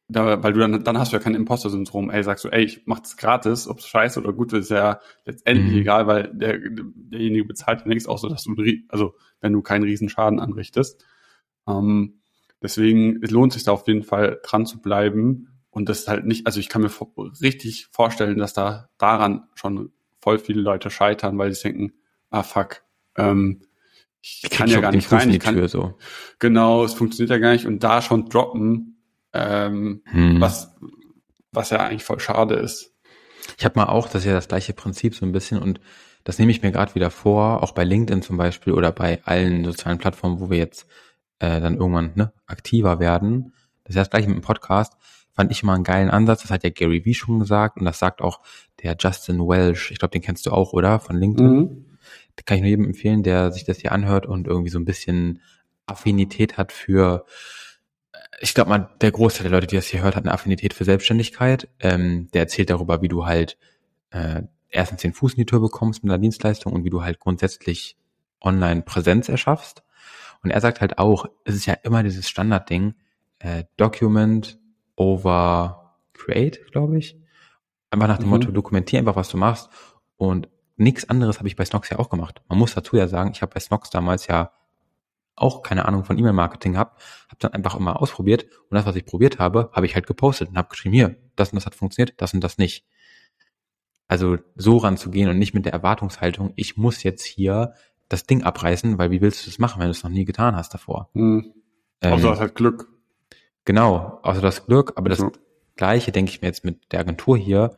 da, 0.08 0.42
weil 0.42 0.54
du 0.54 0.60
dann, 0.60 0.84
dann 0.84 0.98
hast 0.98 1.12
du 1.12 1.18
ja 1.18 1.22
kein 1.22 1.36
Imposter-Syndrom. 1.36 2.10
Ey, 2.10 2.24
sagst 2.24 2.44
du, 2.44 2.50
ey, 2.50 2.63
ich 2.63 2.84
mach 2.86 3.00
das 3.00 3.18
gratis, 3.18 3.68
ob 3.68 3.80
es 3.80 3.88
scheiße 3.88 4.20
oder 4.20 4.34
gut 4.34 4.54
ist, 4.54 4.72
ja 4.72 5.00
letztendlich 5.25 5.74
Mhm. 5.74 5.82
egal, 5.82 6.08
weil 6.08 6.32
der, 6.34 6.58
derjenige 6.60 7.46
bezahlt 7.46 7.82
ja 7.82 7.88
nichts, 7.88 8.08
auch 8.08 8.18
so, 8.18 8.28
dass 8.30 8.44
du, 8.44 8.56
also 8.88 9.13
wenn 9.42 9.54
du 9.54 9.62
keinen 9.62 9.84
riesen 9.84 10.10
Schaden 10.10 10.39
anrichtest. 10.39 11.06
Ähm, 11.68 12.22
deswegen 12.63 13.22
es 13.22 13.30
lohnt 13.30 13.54
sich 13.54 13.63
da 13.63 13.74
auf 13.74 13.88
jeden 13.88 14.04
Fall 14.04 14.39
dran 14.44 14.66
zu 14.66 14.82
bleiben 14.82 15.60
und 15.70 15.88
das 15.88 16.00
ist 16.00 16.08
halt 16.08 16.25
nicht, 16.25 16.48
also 16.48 16.60
ich 16.60 16.70
kann 16.70 16.82
mir 16.82 16.89
vor, 16.89 17.12
richtig 17.42 17.88
vorstellen, 17.92 18.39
dass 18.39 18.54
da 18.54 18.89
daran 18.98 19.44
schon 19.54 19.92
voll 20.20 20.39
viele 20.39 20.62
Leute 20.62 20.89
scheitern, 20.89 21.38
weil 21.38 21.54
sie 21.54 21.62
denken, 21.63 21.94
ah 22.32 22.44
fuck, 22.44 22.82
ähm, 23.16 23.62
ich 24.21 24.41
Ich 24.43 24.49
kann 24.49 24.67
ja 24.67 24.79
gar 24.81 24.91
nicht 24.91 25.11
rein, 25.11 25.29
ich 25.29 25.39
kann, 25.39 25.55
Tür, 25.55 25.67
so. 25.69 25.97
genau, 26.39 26.83
es 26.83 26.93
funktioniert 26.93 27.29
ja 27.31 27.38
gar 27.38 27.53
nicht 27.53 27.65
und 27.65 27.83
da 27.83 28.01
schon 28.01 28.27
droppen, 28.29 29.01
ähm, 29.33 30.01
Mhm. 30.11 30.41
was, 30.41 30.75
was 31.51 31.69
ja 31.69 31.77
eigentlich 31.79 32.03
voll 32.03 32.19
schade 32.19 32.55
ist. 32.55 32.93
Ich 33.57 33.65
habe 33.65 33.79
mal 33.79 33.88
auch, 33.88 34.05
das 34.07 34.21
ist 34.21 34.25
ja 34.25 34.33
das 34.33 34.47
gleiche 34.47 34.73
Prinzip 34.73 35.15
so 35.15 35.25
ein 35.25 35.31
bisschen 35.31 35.59
und 35.61 35.79
das 36.23 36.38
nehme 36.38 36.51
ich 36.51 36.61
mir 36.61 36.71
gerade 36.71 36.93
wieder 36.95 37.09
vor, 37.11 37.63
auch 37.63 37.71
bei 37.71 37.83
LinkedIn 37.83 38.21
zum 38.21 38.38
Beispiel 38.38 38.73
oder 38.73 38.91
bei 38.91 39.23
allen 39.23 39.63
sozialen 39.65 39.97
Plattformen, 39.97 40.39
wo 40.39 40.49
wir 40.49 40.57
jetzt 40.57 40.85
äh, 41.39 41.61
dann 41.61 41.77
irgendwann 41.77 42.11
ne, 42.15 42.33
aktiver 42.45 42.99
werden. 42.99 43.53
Das 43.83 43.91
ist 43.91 43.95
ja 43.95 44.01
das 44.01 44.09
gleiche 44.09 44.27
mit 44.27 44.38
dem 44.38 44.41
Podcast. 44.43 44.93
Fand 45.33 45.51
ich 45.51 45.63
immer 45.63 45.73
einen 45.73 45.85
geilen 45.85 46.09
Ansatz. 46.09 46.41
Das 46.41 46.51
hat 46.51 46.63
ja 46.65 46.69
Gary 46.69 47.05
Vee 47.05 47.13
schon 47.13 47.39
gesagt 47.39 47.77
und 47.77 47.85
das 47.85 47.97
sagt 47.97 48.21
auch 48.21 48.41
der 48.83 48.95
Justin 48.99 49.39
Welsh. 49.39 49.91
Ich 49.91 49.99
glaube, 49.99 50.11
den 50.11 50.21
kennst 50.21 50.45
du 50.45 50.51
auch, 50.51 50.73
oder? 50.73 50.99
Von 50.99 51.17
LinkedIn. 51.17 51.51
Mhm. 51.51 51.85
Kann 52.46 52.58
ich 52.58 52.62
nur 52.62 52.69
jedem 52.69 52.86
empfehlen, 52.86 53.24
der 53.24 53.51
sich 53.51 53.63
das 53.63 53.79
hier 53.79 53.91
anhört 53.91 54.25
und 54.25 54.48
irgendwie 54.48 54.69
so 54.69 54.79
ein 54.79 54.86
bisschen 54.86 55.41
Affinität 55.86 56.58
hat 56.58 56.72
für, 56.72 57.25
äh, 58.13 58.17
ich 58.41 58.53
glaube 58.53 58.69
mal, 58.69 58.89
der 59.01 59.12
Großteil 59.12 59.43
der 59.43 59.51
Leute, 59.51 59.67
die 59.67 59.75
das 59.75 59.88
hier 59.88 60.01
hört, 60.01 60.15
hat 60.15 60.24
eine 60.24 60.34
Affinität 60.34 60.74
für 60.74 60.86
Selbstständigkeit. 60.86 61.67
Ähm, 61.79 62.29
der 62.34 62.41
erzählt 62.41 62.69
darüber, 62.69 63.01
wie 63.01 63.08
du 63.08 63.25
halt 63.25 63.58
äh, 64.12 64.43
erstens 64.69 65.01
den 65.01 65.13
Fuß 65.13 65.34
in 65.34 65.38
die 65.39 65.46
Tür 65.46 65.60
bekommst 65.60 66.03
mit 66.03 66.12
einer 66.12 66.22
Dienstleistung 66.22 66.74
und 66.74 66.84
wie 66.84 66.89
du 66.89 67.01
halt 67.03 67.19
grundsätzlich 67.19 67.98
online 68.41 68.84
Präsenz 68.84 69.29
erschaffst. 69.29 69.84
Und 70.43 70.51
er 70.51 70.62
sagt 70.62 70.79
halt 70.79 71.00
auch, 71.00 71.25
es 71.43 71.55
ist 71.55 71.65
ja 71.65 71.74
immer 71.84 72.03
dieses 72.03 72.29
Standardding, 72.29 72.93
äh, 73.39 73.65
Document 73.77 74.58
over 74.96 75.96
Create, 76.13 76.65
glaube 76.72 76.98
ich. 76.98 77.17
Einfach 77.91 78.08
nach 78.08 78.17
dem 78.19 78.25
Mhm. 78.25 78.31
Motto, 78.31 78.51
dokumentier 78.51 79.00
einfach, 79.00 79.15
was 79.15 79.29
du 79.29 79.38
machst. 79.38 79.69
Und 80.15 80.48
nichts 80.79 81.09
anderes 81.09 81.39
habe 81.39 81.48
ich 81.48 81.55
bei 81.55 81.65
Snox 81.65 81.89
ja 81.89 82.00
auch 82.00 82.09
gemacht. 82.09 82.41
Man 82.48 82.57
muss 82.57 82.74
dazu 82.74 82.95
ja 82.95 83.07
sagen, 83.07 83.31
ich 83.33 83.41
habe 83.41 83.53
bei 83.53 83.59
Snox 83.59 83.89
damals 83.89 84.27
ja 84.27 84.51
auch 85.36 85.63
keine 85.63 85.86
Ahnung 85.86 86.03
von 86.03 86.17
E-Mail-Marketing 86.17 86.74
gehabt, 86.74 87.01
habe 87.27 87.38
dann 87.39 87.53
einfach 87.53 87.75
immer 87.75 88.01
ausprobiert 88.01 88.43
und 88.69 88.75
das, 88.75 88.86
was 88.86 88.95
ich 88.95 89.05
probiert 89.05 89.39
habe, 89.39 89.69
habe 89.74 89.86
ich 89.86 89.95
halt 89.95 90.05
gepostet 90.05 90.50
und 90.50 90.57
habe 90.57 90.69
geschrieben, 90.69 90.93
hier, 90.93 91.15
das 91.36 91.51
und 91.51 91.55
das 91.55 91.65
hat 91.65 91.75
funktioniert, 91.75 92.13
das 92.21 92.33
und 92.33 92.43
das 92.43 92.57
nicht. 92.57 92.86
Also 94.07 94.38
so 94.55 94.77
ranzugehen 94.77 95.29
und 95.29 95.38
nicht 95.38 95.53
mit 95.53 95.65
der 95.65 95.74
Erwartungshaltung, 95.74 96.53
ich 96.55 96.77
muss 96.77 97.03
jetzt 97.03 97.24
hier 97.24 97.74
das 98.09 98.24
Ding 98.24 98.43
abreißen, 98.43 98.98
weil 98.98 99.12
wie 99.12 99.21
willst 99.21 99.45
du 99.45 99.50
das 99.50 99.59
machen, 99.59 99.79
wenn 99.79 99.88
du 99.88 99.91
es 99.91 100.03
noch 100.03 100.09
nie 100.09 100.25
getan 100.25 100.55
hast 100.55 100.74
davor? 100.74 101.09
Hm. 101.13 101.53
Ähm, 102.01 102.13
Außer 102.13 102.33
es 102.33 102.39
hat 102.39 102.55
Glück. 102.55 102.89
Genau, 103.65 104.19
außer 104.24 104.41
das 104.41 104.65
Glück, 104.65 104.93
aber 104.95 105.09
das 105.09 105.19
So. 105.19 105.31
Gleiche 105.75 106.12
denke 106.12 106.31
ich 106.31 106.41
mir 106.41 106.48
jetzt 106.48 106.65
mit 106.65 106.91
der 106.91 107.00
Agentur 107.00 107.38
hier. 107.38 107.77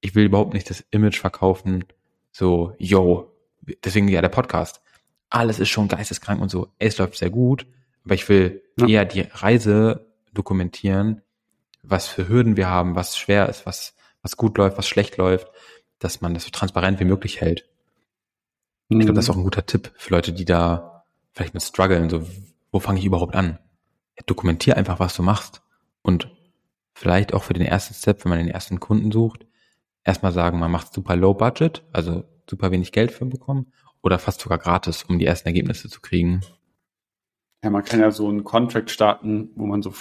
Ich 0.00 0.14
will 0.14 0.24
überhaupt 0.24 0.52
nicht 0.52 0.68
das 0.68 0.84
Image 0.90 1.18
verkaufen, 1.18 1.84
so, 2.30 2.74
yo, 2.78 3.32
deswegen 3.84 4.08
ja 4.08 4.20
der 4.20 4.28
Podcast. 4.28 4.80
Alles 5.30 5.58
ist 5.58 5.68
schon 5.68 5.88
geisteskrank 5.88 6.40
und 6.40 6.50
so. 6.50 6.68
Es 6.78 6.98
läuft 6.98 7.16
sehr 7.18 7.30
gut, 7.30 7.66
aber 8.04 8.14
ich 8.14 8.28
will 8.28 8.62
Ja. 8.78 8.86
eher 8.86 9.04
die 9.04 9.20
Reise 9.22 10.06
dokumentieren, 10.32 11.22
was 11.82 12.06
für 12.06 12.28
Hürden 12.28 12.56
wir 12.56 12.68
haben, 12.68 12.94
was 12.94 13.16
schwer 13.18 13.48
ist, 13.48 13.66
was, 13.66 13.94
was 14.22 14.36
gut 14.36 14.56
läuft, 14.58 14.78
was 14.78 14.88
schlecht 14.88 15.16
läuft, 15.16 15.48
dass 15.98 16.20
man 16.20 16.34
das 16.34 16.44
so 16.44 16.50
transparent 16.50 17.00
wie 17.00 17.04
möglich 17.04 17.40
hält. 17.40 17.68
Ich 18.88 18.98
glaube, 18.98 19.12
das 19.14 19.26
ist 19.26 19.30
auch 19.30 19.36
ein 19.36 19.42
guter 19.44 19.66
Tipp 19.66 19.92
für 19.96 20.14
Leute, 20.14 20.32
die 20.32 20.44
da 20.46 21.04
vielleicht 21.32 21.52
mit 21.54 21.62
strugglen, 21.62 22.08
so, 22.08 22.26
wo 22.70 22.80
fange 22.80 22.98
ich 22.98 23.04
überhaupt 23.04 23.34
an? 23.34 23.58
Ja, 24.16 24.22
dokumentier 24.26 24.76
einfach, 24.76 24.98
was 24.98 25.14
du 25.14 25.22
machst 25.22 25.60
und 26.02 26.30
vielleicht 26.94 27.34
auch 27.34 27.42
für 27.44 27.52
den 27.52 27.66
ersten 27.66 27.94
Step, 27.94 28.24
wenn 28.24 28.30
man 28.30 28.38
den 28.38 28.48
ersten 28.48 28.80
Kunden 28.80 29.12
sucht, 29.12 29.44
erstmal 30.08 30.32
sagen, 30.32 30.58
man 30.58 30.70
macht 30.70 30.92
super 30.92 31.14
low 31.16 31.34
budget, 31.34 31.84
also 31.92 32.24
super 32.48 32.70
wenig 32.72 32.92
Geld 32.92 33.12
für 33.12 33.26
bekommen 33.26 33.72
oder 34.02 34.18
fast 34.18 34.40
sogar 34.40 34.58
gratis, 34.58 35.04
um 35.04 35.18
die 35.18 35.26
ersten 35.26 35.48
Ergebnisse 35.48 35.88
zu 35.88 36.00
kriegen. 36.00 36.40
Ja, 37.62 37.70
man 37.70 37.84
kann 37.84 38.00
ja 38.00 38.10
so 38.10 38.28
einen 38.28 38.44
Contract 38.44 38.90
starten, 38.90 39.50
wo 39.54 39.66
man 39.66 39.82
so 39.82 39.92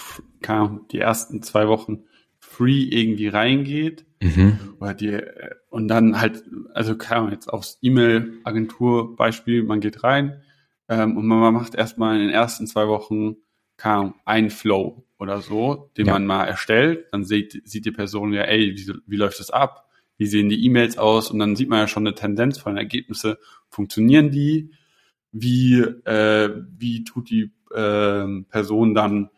Ahnung, 0.62 0.88
die 0.92 1.00
ersten 1.00 1.42
zwei 1.44 1.68
Wochen 1.68 2.06
free 2.40 2.84
irgendwie 2.84 3.28
reingeht 3.28 4.06
Mhm. 4.22 4.58
oder 4.80 4.94
die 4.96 5.10
äh, 5.10 5.56
und 5.70 5.88
dann 5.88 6.20
halt, 6.20 6.44
also 6.74 6.98
keine 6.98 7.20
Ahnung, 7.22 7.32
jetzt 7.34 7.50
aufs 7.54 7.78
E-Mail-Agentur-Beispiel, 7.82 9.64
man 9.64 9.80
geht 9.80 10.04
rein 10.04 10.42
ähm, 10.88 11.18
und 11.18 11.28
man 11.28 11.54
macht 11.54 11.76
erstmal 11.76 12.16
in 12.16 12.22
den 12.22 12.30
ersten 12.30 12.66
zwei 12.66 12.88
Wochen 12.88 13.36
Ahnung, 13.76 14.16
einen 14.26 14.50
Flow 14.50 15.06
oder 15.20 15.42
so, 15.42 15.92
den 15.98 16.08
Ja. 16.08 16.14
man 16.14 16.26
mal 16.26 16.46
erstellt. 16.46 17.08
Dann 17.12 17.26
sieht, 17.26 17.62
sieht 17.68 17.86
die 17.86 17.92
Person 17.92 18.34
ja, 18.34 18.44
ey, 18.44 18.76
wie, 18.76 18.94
wie 19.06 19.16
läuft 19.18 19.40
das 19.40 19.52
ab? 19.52 19.87
Wie 20.18 20.26
sehen 20.28 20.50
die 20.50 20.66
E-Mails 20.66 20.98
aus? 20.98 21.32
Und 21.32 21.40
dann 21.40 21.56
sieht 21.56 21.70
man 21.70 21.80
ja 21.80 21.88
schon 21.88 22.06
eine 22.06 22.16
Tendenz 22.16 22.58
von 22.58 22.74
den 22.74 22.80
Ergebnissen. 22.80 23.36
Funktionieren 23.70 24.32
die? 24.32 24.72
Wie, 25.32 25.80
äh, 25.80 26.64
wie 26.78 27.04
tut 27.04 27.30
die 27.30 27.52
ähm, 27.76 28.46
Person 28.50 28.94
dann 28.96 29.30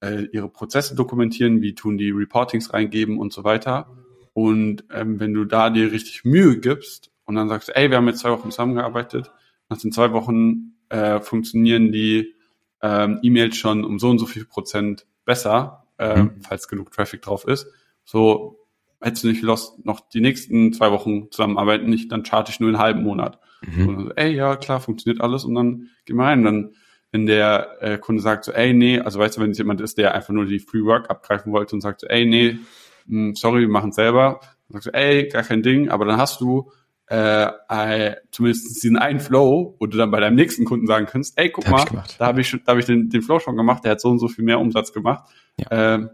äh, 0.00 0.24
ihre 0.32 0.48
Prozesse 0.48 0.94
dokumentieren? 0.96 1.62
Wie 1.62 1.74
tun 1.74 1.98
die 1.98 2.10
Reportings 2.10 2.72
reingeben 2.72 3.18
und 3.18 3.32
so 3.32 3.44
weiter? 3.44 3.96
Und 4.32 4.84
ähm, 4.90 5.20
wenn 5.20 5.32
du 5.32 5.44
da 5.44 5.70
dir 5.70 5.92
richtig 5.92 6.24
Mühe 6.24 6.58
gibst 6.58 7.12
und 7.24 7.36
dann 7.36 7.48
sagst, 7.48 7.70
ey, 7.74 7.90
wir 7.90 7.98
haben 7.98 8.08
jetzt 8.08 8.20
zwei 8.20 8.30
Wochen 8.30 8.50
zusammengearbeitet, 8.50 9.30
nach 9.68 9.78
den 9.78 9.92
zwei 9.92 10.12
Wochen 10.12 10.74
äh, 10.88 11.20
funktionieren 11.20 11.92
die 11.92 12.34
ähm, 12.82 13.20
E-Mails 13.22 13.56
schon 13.56 13.84
um 13.84 13.98
so 13.98 14.10
und 14.10 14.18
so 14.18 14.26
viel 14.26 14.44
Prozent 14.44 15.06
besser, 15.24 15.86
äh, 15.98 16.22
Mhm. 16.22 16.40
falls 16.40 16.68
genug 16.68 16.90
Traffic 16.90 17.22
drauf 17.22 17.46
ist. 17.46 17.68
So 18.04 18.58
hättest 19.04 19.24
du 19.24 19.28
nicht 19.28 19.42
Lust, 19.42 19.84
noch 19.84 20.00
die 20.08 20.20
nächsten 20.20 20.72
zwei 20.72 20.90
Wochen 20.90 21.30
zusammenarbeiten, 21.30 21.90
nicht, 21.90 22.10
dann 22.10 22.24
charte 22.24 22.50
ich 22.50 22.60
nur 22.60 22.70
einen 22.70 22.78
halben 22.78 23.02
Monat. 23.02 23.38
Mhm. 23.66 23.88
Und 23.88 23.96
dann 23.96 24.04
so, 24.06 24.12
ey, 24.16 24.34
ja, 24.34 24.56
klar, 24.56 24.80
funktioniert 24.80 25.20
alles 25.22 25.44
und 25.44 25.54
dann 25.54 25.88
gehen 26.06 26.16
wir 26.16 26.24
rein. 26.24 26.38
Und 26.38 26.44
dann, 26.44 26.70
wenn 27.12 27.26
der 27.26 27.76
äh, 27.80 27.98
Kunde 27.98 28.22
sagt 28.22 28.44
so, 28.44 28.52
ey, 28.52 28.72
nee, 28.72 28.98
also 28.98 29.18
weißt 29.18 29.36
du, 29.36 29.42
wenn 29.42 29.50
es 29.50 29.58
jemand 29.58 29.80
ist, 29.80 29.98
der 29.98 30.14
einfach 30.14 30.32
nur 30.32 30.46
die 30.46 30.58
Free 30.58 30.84
Work 30.84 31.10
abgreifen 31.10 31.52
wollte 31.52 31.76
und 31.76 31.82
sagt 31.82 32.00
so, 32.00 32.06
ey, 32.06 32.24
nee, 32.24 32.58
mh, 33.06 33.34
sorry, 33.36 33.60
wir 33.60 33.68
machen 33.68 33.92
selber, 33.92 34.40
dann 34.68 34.80
sagst 34.80 34.86
du, 34.86 34.90
ey, 34.94 35.28
gar 35.28 35.42
kein 35.42 35.62
Ding, 35.62 35.90
aber 35.90 36.06
dann 36.06 36.16
hast 36.16 36.40
du 36.40 36.70
äh, 37.10 37.50
äh, 37.68 38.16
zumindest 38.30 38.82
diesen 38.82 38.96
einen 38.96 39.20
Flow, 39.20 39.76
wo 39.78 39.86
du 39.86 39.98
dann 39.98 40.10
bei 40.10 40.20
deinem 40.20 40.36
nächsten 40.36 40.64
Kunden 40.64 40.86
sagen 40.86 41.06
kannst, 41.06 41.38
ey, 41.38 41.50
guck 41.50 41.66
Hab 41.66 41.72
ich 41.72 41.84
mal, 41.84 41.90
gemacht. 41.90 42.16
da 42.18 42.26
habe 42.26 42.40
ich, 42.40 42.50
da 42.64 42.72
hab 42.72 42.78
ich 42.78 42.86
den, 42.86 43.10
den 43.10 43.20
Flow 43.20 43.38
schon 43.38 43.56
gemacht, 43.56 43.84
der 43.84 43.92
hat 43.92 44.00
so 44.00 44.08
und 44.08 44.18
so 44.18 44.28
viel 44.28 44.44
mehr 44.44 44.58
Umsatz 44.58 44.92
gemacht. 44.92 45.28
Ähm, 45.70 46.08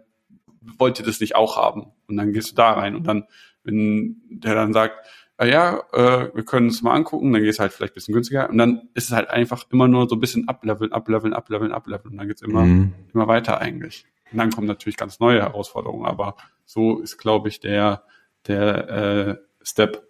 wollt 0.61 0.99
ihr 0.99 1.05
das 1.07 1.21
nicht 1.21 1.37
auch 1.37 1.57
haben? 1.57 1.93
Und 2.09 2.17
dann 2.17 2.33
gehst 2.33 2.51
du 2.53 2.55
da 2.55 2.73
rein 2.73 2.95
und 2.95 3.07
dann, 3.07 3.25
wenn 3.65 4.21
der 4.31 4.55
dann 4.55 4.73
sagt, 4.73 4.95
ah 5.37 5.47
ja, 5.47 5.83
äh, 5.93 6.35
wir 6.35 6.45
können 6.45 6.69
es 6.69 6.83
mal 6.83 6.93
angucken, 6.95 7.33
dann 7.33 7.43
gehst 7.43 7.59
du 7.59 7.63
halt 7.63 7.73
vielleicht 7.73 7.93
ein 7.93 7.95
bisschen 7.95 8.15
günstiger 8.15 8.51
und 8.51 8.59
dann 8.59 8.89
ist 8.95 9.05
es 9.05 9.13
halt 9.13 9.31
einfach 9.31 9.65
immer 9.71 9.89
nur 9.89 10.09
so 10.09 10.17
ein 10.17 10.21
bisschen 10.21 10.49
ableveln, 10.49 10.93
ableveln, 10.93 11.33
ableveln, 11.33 11.73
ableveln 11.73 12.13
und 12.13 12.19
dann 12.19 12.29
geht's 12.29 12.43
immer, 12.43 12.65
Mhm. 12.65 12.93
immer 13.15 13.27
weiter 13.27 13.59
eigentlich. 13.61 14.05
Und 14.33 14.39
dann 14.39 14.51
kommen 14.51 14.67
natürlich 14.67 14.97
ganz 14.97 15.19
neue 15.19 15.41
Herausforderungen, 15.41 16.05
aber 16.07 16.37
so 16.67 17.01
ist, 17.01 17.17
glaube 17.19 17.49
ich, 17.49 17.61
der, 17.61 18.05
der 18.47 18.89
äh, 18.89 19.37
Step. 19.63 20.07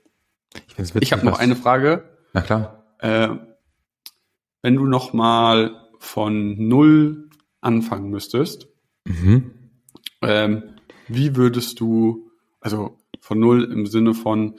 Ich, 0.68 0.76
witzig, 0.78 1.02
Ich 1.02 1.12
habe 1.12 1.24
noch 1.24 1.38
eine 1.38 1.54
Frage. 1.56 2.04
Na 2.32 2.40
klar. 2.42 2.84
Äh, 2.98 3.28
wenn 4.62 4.74
du 4.74 4.84
noch 4.86 5.12
mal 5.12 5.76
von 6.00 6.68
null 6.68 7.30
anfangen 7.60 8.10
müsstest, 8.10 8.66
Mhm. 9.06 9.52
Ähm, 10.22 10.74
wie 11.08 11.36
würdest 11.36 11.80
du, 11.80 12.30
also 12.60 12.98
von 13.20 13.38
null 13.38 13.64
im 13.64 13.86
Sinne 13.86 14.14
von, 14.14 14.58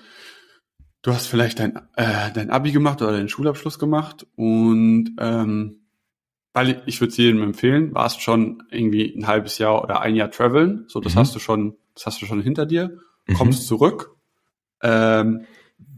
du 1.02 1.14
hast 1.14 1.28
vielleicht 1.28 1.60
dein, 1.60 1.76
äh, 1.96 2.32
dein 2.34 2.50
Abi 2.50 2.72
gemacht 2.72 3.02
oder 3.02 3.12
deinen 3.12 3.30
Schulabschluss 3.30 3.80
gemacht 3.80 4.28
und 4.36 5.16
ähm, 5.20 5.78
weil 6.54 6.84
ich, 6.86 7.00
würde 7.00 7.12
es 7.12 7.18
jedem 7.18 7.42
empfehlen, 7.44 7.96
warst 7.96 8.22
schon 8.22 8.64
irgendwie 8.72 9.16
ein 9.16 9.26
halbes 9.28 9.58
Jahr 9.58 9.84
oder 9.84 10.02
ein 10.02 10.16
Jahr 10.16 10.32
traveln, 10.32 10.86
so 10.88 11.00
das 11.00 11.16
Mhm. 11.16 11.20
hast 11.20 11.36
du 11.36 11.40
schon, 11.40 11.78
das 11.96 12.06
hast 12.06 12.22
du 12.22 12.26
schon 12.26 12.42
hinter 12.42 12.66
dir, 12.66 13.00
Mhm. 13.28 13.34
kommst 13.36 13.68
zurück, 13.68 14.16
ähm, 14.82 15.46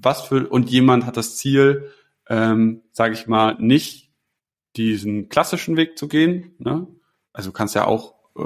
was 0.02 0.22
für 0.22 0.48
und 0.48 0.70
jemand 0.70 1.06
hat 1.06 1.18
das 1.18 1.38
Ziel, 1.38 1.90
ähm, 2.30 2.84
sage 2.92 3.14
ich 3.16 3.28
mal, 3.28 3.56
nicht 3.60 4.12
diesen 4.76 5.30
klassischen 5.30 5.76
Weg 5.76 5.98
zu 5.98 6.08
gehen, 6.08 6.56
ne? 6.60 6.88
Also 7.32 7.50
du 7.50 7.54
kannst 7.54 7.76
ja 7.76 7.86
auch 7.86 8.14
äh, 8.38 8.42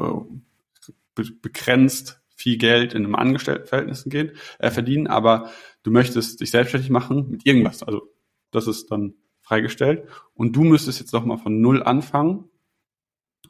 begrenzt 1.42 2.22
viel 2.36 2.58
Geld 2.58 2.94
in 2.94 3.04
einem 3.04 3.16
Angestelltenverhältnis 3.16 4.06
gehen, 4.06 4.32
äh, 4.60 4.70
verdienen, 4.70 5.08
aber 5.08 5.50
du 5.84 5.92
möchtest 5.92 6.40
dich 6.40 6.52
selbstständig 6.52 6.90
machen 6.90 7.30
mit 7.30 7.46
irgendwas. 7.46 7.84
Also 7.84 8.14
das 8.52 8.68
ist 8.68 8.92
dann 8.92 9.16
freigestellt. 9.42 10.08
Und 10.34 10.56
du 10.56 10.64
müsstest 10.64 11.00
jetzt 11.00 11.14
noch 11.14 11.26
mal 11.26 11.38
von 11.38 11.62
null 11.62 11.82
anfangen 11.82 12.46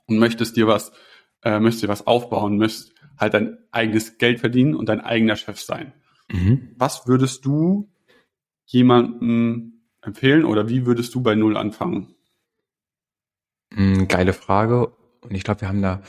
und 0.06 0.20
möchtest 0.20 0.56
dir 0.56 0.68
was, 0.68 0.92
äh, 1.44 1.60
möchtest 1.60 1.84
dir 1.84 1.90
was 1.90 2.08
aufbauen, 2.08 2.58
möchtest 2.58 2.94
halt 3.18 3.34
dein 3.34 3.58
eigenes 3.72 4.18
Geld 4.18 4.40
verdienen 4.40 4.76
und 4.76 4.90
dein 4.90 5.02
eigener 5.02 5.36
Chef 5.36 5.60
sein. 5.60 5.94
Mhm. 6.32 6.74
Was 6.78 7.08
würdest 7.08 7.46
du 7.46 7.92
jemandem 8.66 9.82
empfehlen 10.02 10.46
oder 10.46 10.70
wie 10.70 10.86
würdest 10.86 11.16
du 11.16 11.22
bei 11.22 11.36
null 11.36 11.58
anfangen? 11.58 12.16
Mm, 13.72 14.06
Geile 14.08 14.34
Frage. 14.34 14.88
Und 15.22 15.36
ich 15.36 15.44
glaube, 15.44 15.62
wir 15.62 15.68
haben 15.68 15.82
da 15.82 16.02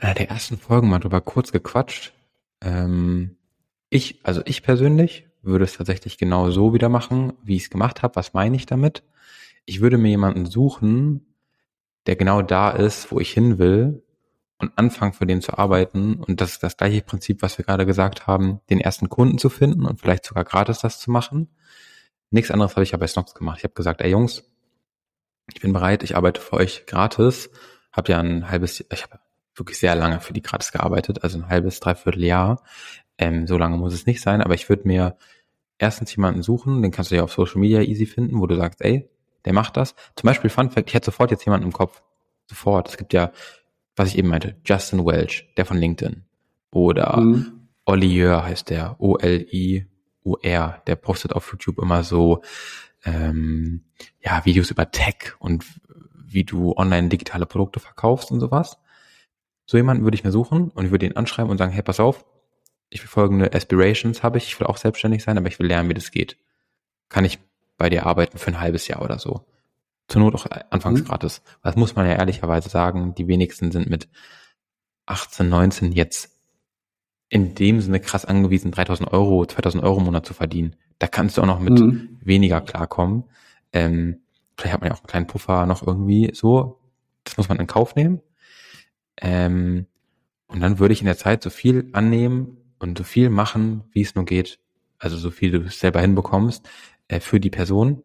einer 0.00 0.14
der 0.14 0.30
ersten 0.30 0.58
Folgen 0.58 0.88
mal 0.88 0.98
drüber 0.98 1.20
kurz 1.20 1.52
gequatscht. 1.52 2.12
Ähm, 2.62 3.36
ich, 3.88 4.20
also 4.24 4.42
ich 4.44 4.62
persönlich 4.62 5.26
würde 5.42 5.64
es 5.64 5.76
tatsächlich 5.76 6.18
genau 6.18 6.50
so 6.50 6.74
wieder 6.74 6.88
machen, 6.88 7.32
wie 7.42 7.56
ich 7.56 7.64
es 7.64 7.70
gemacht 7.70 8.02
habe. 8.02 8.16
Was 8.16 8.34
meine 8.34 8.56
ich 8.56 8.66
damit? 8.66 9.02
Ich 9.64 9.80
würde 9.80 9.98
mir 9.98 10.08
jemanden 10.08 10.46
suchen, 10.46 11.34
der 12.06 12.16
genau 12.16 12.42
da 12.42 12.70
ist, 12.70 13.10
wo 13.12 13.20
ich 13.20 13.30
hin 13.30 13.58
will 13.58 14.02
und 14.58 14.76
anfangen 14.76 15.12
für 15.12 15.26
den 15.26 15.40
zu 15.40 15.58
arbeiten. 15.58 16.14
Und 16.14 16.40
das 16.40 16.52
ist 16.52 16.62
das 16.62 16.76
gleiche 16.76 17.02
Prinzip, 17.02 17.42
was 17.42 17.58
wir 17.58 17.64
gerade 17.64 17.86
gesagt 17.86 18.26
haben, 18.26 18.60
den 18.70 18.80
ersten 18.80 19.08
Kunden 19.08 19.38
zu 19.38 19.48
finden 19.48 19.86
und 19.86 20.00
vielleicht 20.00 20.24
sogar 20.24 20.44
gratis 20.44 20.80
das 20.80 20.98
zu 20.98 21.10
machen. 21.10 21.48
Nichts 22.30 22.50
anderes 22.50 22.76
habe 22.76 22.84
ich 22.84 22.92
ja 22.92 22.98
bei 22.98 23.06
Snox 23.06 23.34
gemacht. 23.34 23.58
Ich 23.58 23.64
habe 23.64 23.74
gesagt, 23.74 24.00
ey 24.02 24.10
Jungs, 24.10 24.44
ich 25.52 25.60
bin 25.60 25.72
bereit, 25.72 26.02
ich 26.02 26.16
arbeite 26.16 26.40
für 26.40 26.54
euch 26.54 26.86
gratis. 26.86 27.50
Hab 27.92 28.08
ja 28.08 28.20
ein 28.20 28.50
halbes, 28.50 28.84
ich 28.88 29.02
habe 29.02 29.18
wirklich 29.60 29.78
sehr 29.78 29.94
lange 29.94 30.20
für 30.20 30.32
die 30.32 30.42
gratis 30.42 30.72
gearbeitet, 30.72 31.22
also 31.22 31.38
ein 31.38 31.48
halbes, 31.48 31.78
dreiviertel 31.78 32.24
Jahr. 32.24 32.62
Ähm, 33.18 33.46
so 33.46 33.56
lange 33.56 33.76
muss 33.76 33.94
es 33.94 34.06
nicht 34.06 34.20
sein, 34.20 34.42
aber 34.42 34.54
ich 34.54 34.68
würde 34.68 34.88
mir 34.88 35.16
erstens 35.78 36.14
jemanden 36.16 36.42
suchen, 36.42 36.82
den 36.82 36.90
kannst 36.90 37.10
du 37.10 37.16
ja 37.16 37.22
auf 37.22 37.32
Social 37.32 37.58
Media 37.60 37.80
easy 37.82 38.06
finden, 38.06 38.40
wo 38.40 38.46
du 38.46 38.56
sagst, 38.56 38.80
ey, 38.82 39.08
der 39.44 39.52
macht 39.52 39.76
das. 39.76 39.94
Zum 40.16 40.26
Beispiel 40.26 40.50
Fun 40.50 40.70
Fact, 40.70 40.88
ich 40.88 40.94
hätte 40.94 41.06
sofort 41.06 41.30
jetzt 41.30 41.44
jemanden 41.46 41.66
im 41.66 41.72
Kopf. 41.72 42.02
Sofort. 42.46 42.88
Es 42.88 42.96
gibt 42.96 43.12
ja, 43.12 43.30
was 43.96 44.08
ich 44.08 44.18
eben 44.18 44.28
meinte, 44.28 44.56
Justin 44.64 45.06
Welch, 45.06 45.48
der 45.56 45.64
von 45.64 45.76
LinkedIn. 45.78 46.24
Oder 46.72 47.18
Mhm. 47.18 47.68
Olieur 47.86 48.44
heißt 48.44 48.70
der, 48.70 48.96
O-L-I-U-R, 48.98 50.82
der 50.86 50.96
postet 50.96 51.32
auf 51.32 51.50
YouTube 51.50 51.78
immer 51.78 52.04
so 52.04 52.42
ähm, 53.04 53.84
ja, 54.22 54.44
Videos 54.44 54.70
über 54.70 54.90
Tech 54.90 55.34
und 55.38 55.64
wie 56.14 56.44
du 56.44 56.74
online 56.76 57.08
digitale 57.08 57.46
Produkte 57.46 57.80
verkaufst 57.80 58.30
und 58.30 58.40
sowas. 58.40 58.78
So 59.70 59.76
jemanden 59.76 60.02
würde 60.02 60.16
ich 60.16 60.24
mir 60.24 60.32
suchen 60.32 60.70
und 60.70 60.86
ich 60.86 60.90
würde 60.90 61.06
ihn 61.06 61.16
anschreiben 61.16 61.48
und 61.48 61.58
sagen, 61.58 61.70
hey, 61.70 61.84
pass 61.84 62.00
auf, 62.00 62.24
ich 62.88 63.00
will 63.02 63.08
folgende 63.08 63.52
Aspirations 63.52 64.24
habe 64.24 64.36
ich, 64.36 64.48
ich 64.48 64.58
will 64.58 64.66
auch 64.66 64.76
selbstständig 64.76 65.22
sein, 65.22 65.38
aber 65.38 65.46
ich 65.46 65.60
will 65.60 65.68
lernen, 65.68 65.88
wie 65.88 65.94
das 65.94 66.10
geht. 66.10 66.36
Kann 67.08 67.24
ich 67.24 67.38
bei 67.76 67.88
dir 67.88 68.04
arbeiten 68.04 68.36
für 68.36 68.48
ein 68.48 68.58
halbes 68.58 68.88
Jahr 68.88 69.00
oder 69.00 69.20
so? 69.20 69.44
Zur 70.08 70.22
Not 70.22 70.34
auch 70.34 70.46
anfangs 70.70 71.02
mhm. 71.02 71.04
gratis. 71.04 71.42
Das 71.62 71.76
muss 71.76 71.94
man 71.94 72.04
ja 72.04 72.14
ehrlicherweise 72.14 72.68
sagen, 72.68 73.14
die 73.14 73.28
wenigsten 73.28 73.70
sind 73.70 73.88
mit 73.88 74.08
18, 75.06 75.48
19 75.48 75.92
jetzt 75.92 76.32
in 77.28 77.54
dem 77.54 77.80
Sinne 77.80 78.00
krass 78.00 78.24
angewiesen, 78.24 78.72
3000 78.72 79.12
Euro, 79.12 79.46
2000 79.46 79.84
Euro 79.84 79.98
im 79.98 80.04
Monat 80.06 80.26
zu 80.26 80.34
verdienen. 80.34 80.74
Da 80.98 81.06
kannst 81.06 81.36
du 81.36 81.42
auch 81.42 81.46
noch 81.46 81.60
mit 81.60 81.78
mhm. 81.78 82.18
weniger 82.20 82.60
klarkommen. 82.60 83.22
Ähm, 83.72 84.18
vielleicht 84.56 84.74
hat 84.74 84.80
man 84.80 84.88
ja 84.90 84.96
auch 84.96 85.02
einen 85.02 85.06
kleinen 85.06 85.26
Puffer 85.28 85.64
noch 85.66 85.86
irgendwie 85.86 86.32
so. 86.34 86.80
Das 87.22 87.36
muss 87.36 87.48
man 87.48 87.60
in 87.60 87.68
Kauf 87.68 87.94
nehmen. 87.94 88.20
Ähm, 89.16 89.86
und 90.46 90.60
dann 90.60 90.78
würde 90.78 90.92
ich 90.92 91.00
in 91.00 91.06
der 91.06 91.18
Zeit 91.18 91.42
so 91.42 91.50
viel 91.50 91.88
annehmen 91.92 92.56
und 92.78 92.98
so 92.98 93.04
viel 93.04 93.30
machen, 93.30 93.84
wie 93.92 94.02
es 94.02 94.14
nur 94.14 94.24
geht. 94.24 94.58
Also 94.98 95.16
so 95.16 95.30
viel 95.30 95.50
du 95.50 95.68
selber 95.70 96.00
hinbekommst 96.00 96.68
äh, 97.08 97.20
für 97.20 97.40
die 97.40 97.50
Person. 97.50 98.02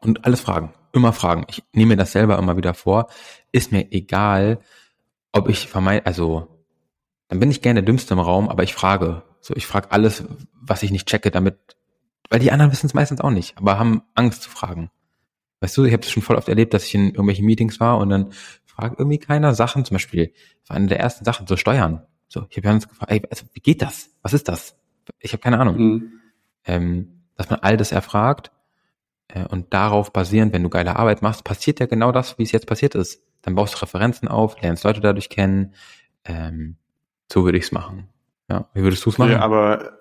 Und 0.00 0.24
alles 0.24 0.40
fragen. 0.40 0.72
Immer 0.92 1.12
fragen. 1.12 1.44
Ich 1.48 1.62
nehme 1.72 1.90
mir 1.90 1.96
das 1.96 2.12
selber 2.12 2.38
immer 2.38 2.56
wieder 2.56 2.74
vor. 2.74 3.08
Ist 3.52 3.72
mir 3.72 3.92
egal, 3.92 4.60
ob 5.32 5.48
ich 5.48 5.68
vermeide, 5.68 6.06
also 6.06 6.48
dann 7.28 7.38
bin 7.38 7.50
ich 7.50 7.62
gerne 7.62 7.80
der 7.80 7.86
Dümmste 7.86 8.14
im 8.14 8.20
Raum, 8.20 8.48
aber 8.48 8.64
ich 8.64 8.74
frage. 8.74 9.22
So, 9.40 9.54
ich 9.54 9.66
frage 9.66 9.92
alles, 9.92 10.24
was 10.60 10.82
ich 10.82 10.90
nicht 10.90 11.08
checke, 11.08 11.30
damit, 11.30 11.56
weil 12.28 12.40
die 12.40 12.50
anderen 12.50 12.72
wissen 12.72 12.86
es 12.86 12.94
meistens 12.94 13.20
auch 13.20 13.30
nicht, 13.30 13.56
aber 13.56 13.78
haben 13.78 14.02
Angst 14.14 14.42
zu 14.42 14.50
fragen. 14.50 14.90
Weißt 15.60 15.76
du, 15.76 15.84
ich 15.84 15.92
habe 15.92 16.02
es 16.02 16.10
schon 16.10 16.22
voll 16.22 16.36
oft 16.36 16.48
erlebt, 16.48 16.74
dass 16.74 16.84
ich 16.84 16.94
in 16.94 17.06
irgendwelchen 17.06 17.46
Meetings 17.46 17.78
war 17.80 17.98
und 17.98 18.08
dann 18.08 18.32
fragt 18.80 18.98
irgendwie 18.98 19.18
keiner 19.18 19.54
Sachen, 19.54 19.84
zum 19.84 19.96
Beispiel, 19.96 20.32
war 20.66 20.76
eine 20.76 20.86
der 20.86 21.00
ersten 21.00 21.24
Sachen, 21.24 21.46
so 21.46 21.56
Steuern. 21.56 22.02
So, 22.28 22.46
ich 22.48 22.56
habe 22.56 22.62
ganz 22.62 22.88
gefragt, 22.88 23.12
ey, 23.12 23.22
also, 23.30 23.44
wie 23.52 23.60
geht 23.60 23.82
das? 23.82 24.10
Was 24.22 24.32
ist 24.32 24.48
das? 24.48 24.76
Ich 25.18 25.32
habe 25.32 25.42
keine 25.42 25.58
Ahnung. 25.58 25.76
Mhm. 25.76 26.12
Ähm, 26.64 27.22
dass 27.36 27.50
man 27.50 27.60
all 27.60 27.76
das 27.76 27.92
erfragt 27.92 28.52
äh, 29.28 29.44
und 29.46 29.72
darauf 29.72 30.12
basierend, 30.12 30.52
wenn 30.52 30.62
du 30.62 30.68
geile 30.68 30.96
Arbeit 30.96 31.22
machst, 31.22 31.44
passiert 31.44 31.80
ja 31.80 31.86
genau 31.86 32.12
das, 32.12 32.38
wie 32.38 32.42
es 32.42 32.52
jetzt 32.52 32.66
passiert 32.66 32.94
ist. 32.94 33.22
Dann 33.42 33.54
baust 33.54 33.74
du 33.74 33.78
Referenzen 33.78 34.28
auf, 34.28 34.60
lernst 34.60 34.84
Leute 34.84 35.00
dadurch 35.00 35.30
kennen. 35.30 35.74
Ähm, 36.24 36.76
so 37.32 37.44
würde 37.44 37.58
ich 37.58 37.64
es 37.64 37.72
machen. 37.72 38.08
Ja, 38.48 38.68
wie 38.74 38.82
würdest 38.82 39.04
du 39.06 39.10
es 39.10 39.18
machen? 39.18 39.32
Ja, 39.32 39.40
aber 39.40 39.98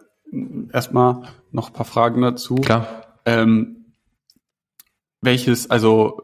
erstmal 0.73 1.23
noch 1.51 1.69
ein 1.69 1.73
paar 1.73 1.85
Fragen 1.85 2.21
dazu. 2.21 2.55
Klar. 2.55 3.19
Ähm, 3.25 3.93
welches, 5.21 5.69
also 5.69 6.21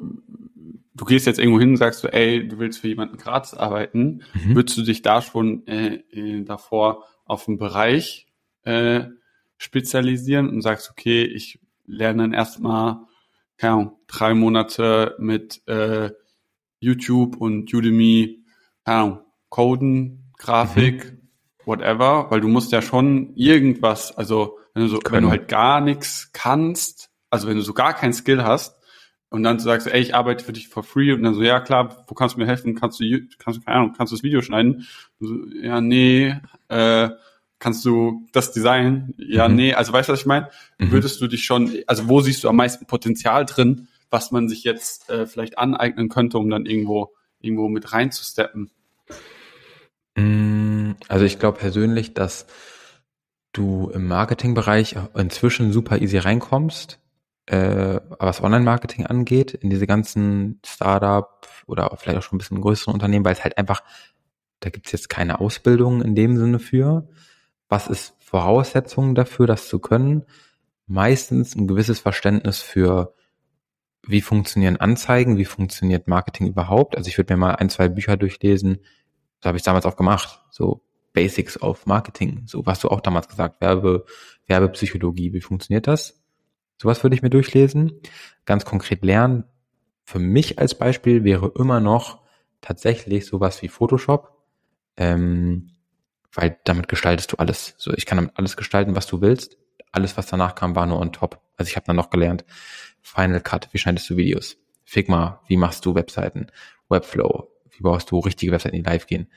du 0.96 1.06
gehst 1.06 1.28
jetzt 1.28 1.40
irgendwo 1.40 1.60
hin 1.60 1.72
und 1.72 1.78
sagst 1.78 2.00
so, 2.00 2.08
ey, 2.08 2.48
du 2.48 2.58
willst 2.58 2.80
für 2.80 2.88
jemanden 2.88 3.18
gratis 3.18 3.54
arbeiten, 3.54 4.24
mhm. 4.34 4.56
würdest 4.56 4.78
du 4.78 4.82
dich 4.82 5.02
da 5.02 5.22
schon 5.22 5.68
äh, 5.68 5.96
äh, 6.12 6.44
davor 6.44 7.04
auf 7.26 7.48
einen 7.48 7.58
Bereich 7.58 8.28
äh, 8.64 9.06
spezialisieren 9.58 10.50
und 10.50 10.62
sagst, 10.62 10.90
okay, 10.90 11.24
ich 11.24 11.60
lerne 11.86 12.24
dann 12.24 12.34
erstmal, 12.34 13.00
keine 13.58 13.74
Ahnung, 13.74 13.92
drei 14.08 14.34
Monate 14.34 15.16
mit 15.20 15.62
äh, 15.68 16.12
YouTube 16.80 17.38
und 17.38 17.74
Udemy, 17.74 18.44
keine 18.84 18.98
Ahnung, 18.98 19.20
Coden, 19.50 20.32
Grafik, 20.38 21.06
mhm. 21.06 21.30
whatever, 21.66 22.28
weil 22.30 22.42
du 22.42 22.48
musst 22.48 22.72
ja 22.72 22.82
schon 22.82 23.34
irgendwas, 23.36 24.16
also 24.18 24.58
wenn 24.74 24.84
du 24.84 24.90
so, 24.90 25.00
Können. 25.00 25.16
wenn 25.16 25.24
du 25.24 25.30
halt 25.30 25.48
gar 25.48 25.82
nichts 25.82 26.32
kannst, 26.34 27.10
also 27.30 27.48
wenn 27.48 27.58
du 27.58 27.64
so 27.64 27.74
gar 27.74 27.94
kein 27.94 28.14
Skill 28.14 28.44
hast, 28.44 28.78
und 29.36 29.44
dann 29.44 29.60
sagst 29.60 29.86
du, 29.86 29.94
ey, 29.94 30.00
ich 30.00 30.16
arbeite 30.16 30.46
für 30.46 30.54
dich 30.54 30.70
for 30.70 30.82
free 30.82 31.12
und 31.12 31.22
dann 31.22 31.34
so, 31.34 31.44
ja 31.44 31.60
klar, 31.60 32.06
wo 32.08 32.16
kannst 32.16 32.36
du 32.36 32.40
mir 32.40 32.48
helfen? 32.48 32.74
Kannst 32.74 33.02
du, 33.02 33.20
kannst 33.38 33.60
du, 33.60 33.66
keine 33.66 33.80
Ahnung, 33.80 33.94
kannst 33.98 34.14
du 34.14 34.16
das 34.16 34.24
Video 34.24 34.42
schneiden? 34.42 34.88
So, 35.20 35.36
ja, 35.62 35.82
nee, 35.82 36.36
äh, 36.70 37.10
kannst 37.60 37.84
du 37.84 38.26
das 38.32 38.54
Design? 38.54 39.14
Ja, 39.18 39.50
mhm. 39.50 39.56
nee, 39.56 39.74
also 39.74 39.92
weißt 39.92 40.08
du, 40.08 40.14
was 40.14 40.22
ich 40.22 40.26
meine? 40.26 40.50
Mhm. 40.78 40.92
Würdest 40.92 41.20
du 41.20 41.28
dich 41.28 41.44
schon, 41.44 41.70
also 41.86 42.08
wo 42.08 42.22
siehst 42.22 42.46
du 42.46 42.48
am 42.48 42.56
meisten 42.56 42.86
Potenzial 42.86 43.46
drin, 43.46 43.90
was 44.10 44.32
man 44.32 44.48
sich 44.48 44.64
jetzt 44.64 45.10
äh, 45.10 45.28
vielleicht 45.28 45.58
aneignen 45.58 46.08
könnte, 46.08 46.38
um 46.38 46.50
dann 46.50 46.66
irgendwo, 46.66 47.14
irgendwo 47.42 47.68
mit 47.68 47.92
reinzusteppen? 47.92 48.72
Mm, 50.16 50.92
also 51.10 51.26
ich 51.26 51.40
glaube 51.40 51.58
persönlich, 51.58 52.14
dass 52.14 52.48
du 53.52 53.92
im 53.94 54.08
Marketingbereich 54.08 54.96
inzwischen 55.14 55.74
super 55.74 56.02
easy 56.02 56.20
reinkommst 56.20 57.02
äh, 57.48 58.00
was 58.20 58.42
Online-Marketing 58.42 59.06
angeht, 59.06 59.54
in 59.54 59.70
diese 59.70 59.88
ganzen 59.88 60.60
Startup 60.66 61.48
oder 61.68 61.96
vielleicht 61.98 62.18
auch 62.18 62.24
schon 62.24 62.38
ein 62.38 62.40
bisschen 62.40 62.62
größeren 62.62 62.94
Unternehmen, 62.94 63.26
weil 63.26 63.34
es 63.34 63.44
halt 63.44 63.58
einfach, 63.58 63.84
da 64.60 64.70
gibt 64.70 64.88
es 64.88 64.92
jetzt 64.92 65.10
keine 65.10 65.40
Ausbildung 65.40 66.02
in 66.02 66.16
dem 66.16 66.38
Sinne 66.38 66.60
für. 66.60 67.08
Was 67.70 67.88
ist 67.88 68.16
Voraussetzungen 68.20 69.16
dafür, 69.16 69.48
das 69.48 69.68
zu 69.68 69.80
können? 69.80 70.24
Meistens 70.88 71.56
ein 71.56 71.68
gewisses 71.68 72.00
Verständnis 72.00 72.62
für, 72.62 73.14
wie 74.04 74.22
funktionieren 74.22 74.78
Anzeigen, 74.78 75.38
wie 75.38 75.46
funktioniert 75.46 76.08
Marketing 76.08 76.48
überhaupt. 76.48 76.96
Also 76.98 77.10
ich 77.10 77.18
würde 77.18 77.34
mir 77.34 77.40
mal 77.40 77.56
ein, 77.56 77.70
zwei 77.70 77.90
Bücher 77.90 78.18
durchlesen, 78.18 78.80
das 79.40 79.50
habe 79.50 79.58
ich 79.58 79.64
damals 79.64 79.86
auch 79.86 79.96
gemacht, 79.96 80.42
so 80.50 80.84
Basics 81.14 81.62
of 81.62 81.86
Marketing, 81.86 82.44
so 82.46 82.66
was 82.66 82.80
du 82.80 82.90
auch 82.90 83.02
damals 83.02 83.28
gesagt, 83.28 83.62
Werbe, 83.62 84.06
Werbepsychologie, 84.48 85.34
wie 85.34 85.42
funktioniert 85.42 85.88
das? 85.88 86.25
Sowas 86.78 87.04
würde 87.04 87.16
ich 87.16 87.22
mir 87.22 87.30
durchlesen. 87.30 88.02
Ganz 88.46 88.66
konkret 88.66 89.04
lernen. 89.04 89.46
Für 90.04 90.20
mich 90.20 90.60
als 90.60 90.76
Beispiel 90.76 91.24
wäre 91.24 91.52
immer 91.56 91.80
noch 91.80 92.22
tatsächlich 92.62 93.26
sowas 93.26 93.62
wie 93.62 93.70
Photoshop. 93.70 94.36
Ähm, 94.98 95.72
weil 96.34 96.58
damit 96.66 96.88
gestaltest 96.88 97.32
du 97.32 97.38
alles. 97.38 97.76
So, 97.78 97.94
ich 97.94 98.06
kann 98.06 98.18
damit 98.18 98.38
alles 98.38 98.58
gestalten, 98.58 98.96
was 98.96 99.08
du 99.08 99.22
willst. 99.22 99.58
Alles, 99.92 100.18
was 100.18 100.28
danach 100.28 100.56
kam, 100.56 100.76
war 100.76 100.86
nur 100.86 101.00
on 101.00 101.14
top. 101.14 101.40
Also 101.58 101.70
ich 101.70 101.78
habe 101.78 101.86
dann 101.86 101.96
noch 101.96 102.10
gelernt, 102.10 102.44
Final 103.02 103.40
Cut, 103.40 103.70
wie 103.72 103.78
schneidest 103.78 104.10
du 104.10 104.18
Videos? 104.18 104.58
Figma, 104.84 105.42
wie 105.48 105.58
machst 105.58 105.86
du 105.86 105.96
Webseiten? 105.96 106.48
Webflow, 106.90 107.48
wie 107.72 107.82
baust 107.82 108.12
du 108.12 108.20
richtige 108.20 108.52
Webseiten, 108.52 108.76
die 108.76 108.82
live 108.82 109.08
gehen? 109.08 109.28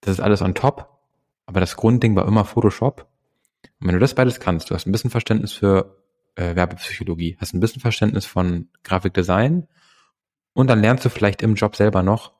Das 0.00 0.12
ist 0.12 0.20
alles 0.20 0.40
on 0.40 0.54
top. 0.54 0.98
Aber 1.46 1.60
das 1.60 1.76
Grundding 1.76 2.14
war 2.14 2.28
immer 2.28 2.44
Photoshop. 2.44 3.08
Und 3.80 3.88
wenn 3.88 3.94
du 3.94 4.00
das 4.00 4.14
beides 4.14 4.38
kannst, 4.38 4.70
du 4.70 4.74
hast 4.74 4.86
ein 4.86 4.92
bisschen 4.92 5.10
Verständnis 5.10 5.52
für 5.52 5.97
äh, 6.38 6.54
Werbepsychologie, 6.54 7.36
hast 7.40 7.52
ein 7.52 7.60
bisschen 7.60 7.82
Verständnis 7.82 8.24
von 8.24 8.68
Grafikdesign 8.84 9.66
und 10.52 10.68
dann 10.68 10.80
lernst 10.80 11.04
du 11.04 11.08
vielleicht 11.08 11.42
im 11.42 11.54
Job 11.54 11.74
selber 11.74 12.02
noch, 12.02 12.32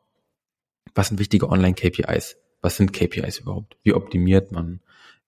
was 0.94 1.08
sind 1.08 1.18
wichtige 1.18 1.48
Online-KPIs? 1.50 2.36
Was 2.60 2.76
sind 2.76 2.92
KPIs 2.92 3.38
überhaupt? 3.38 3.76
Wie 3.82 3.94
optimiert 3.94 4.52
man? 4.52 4.80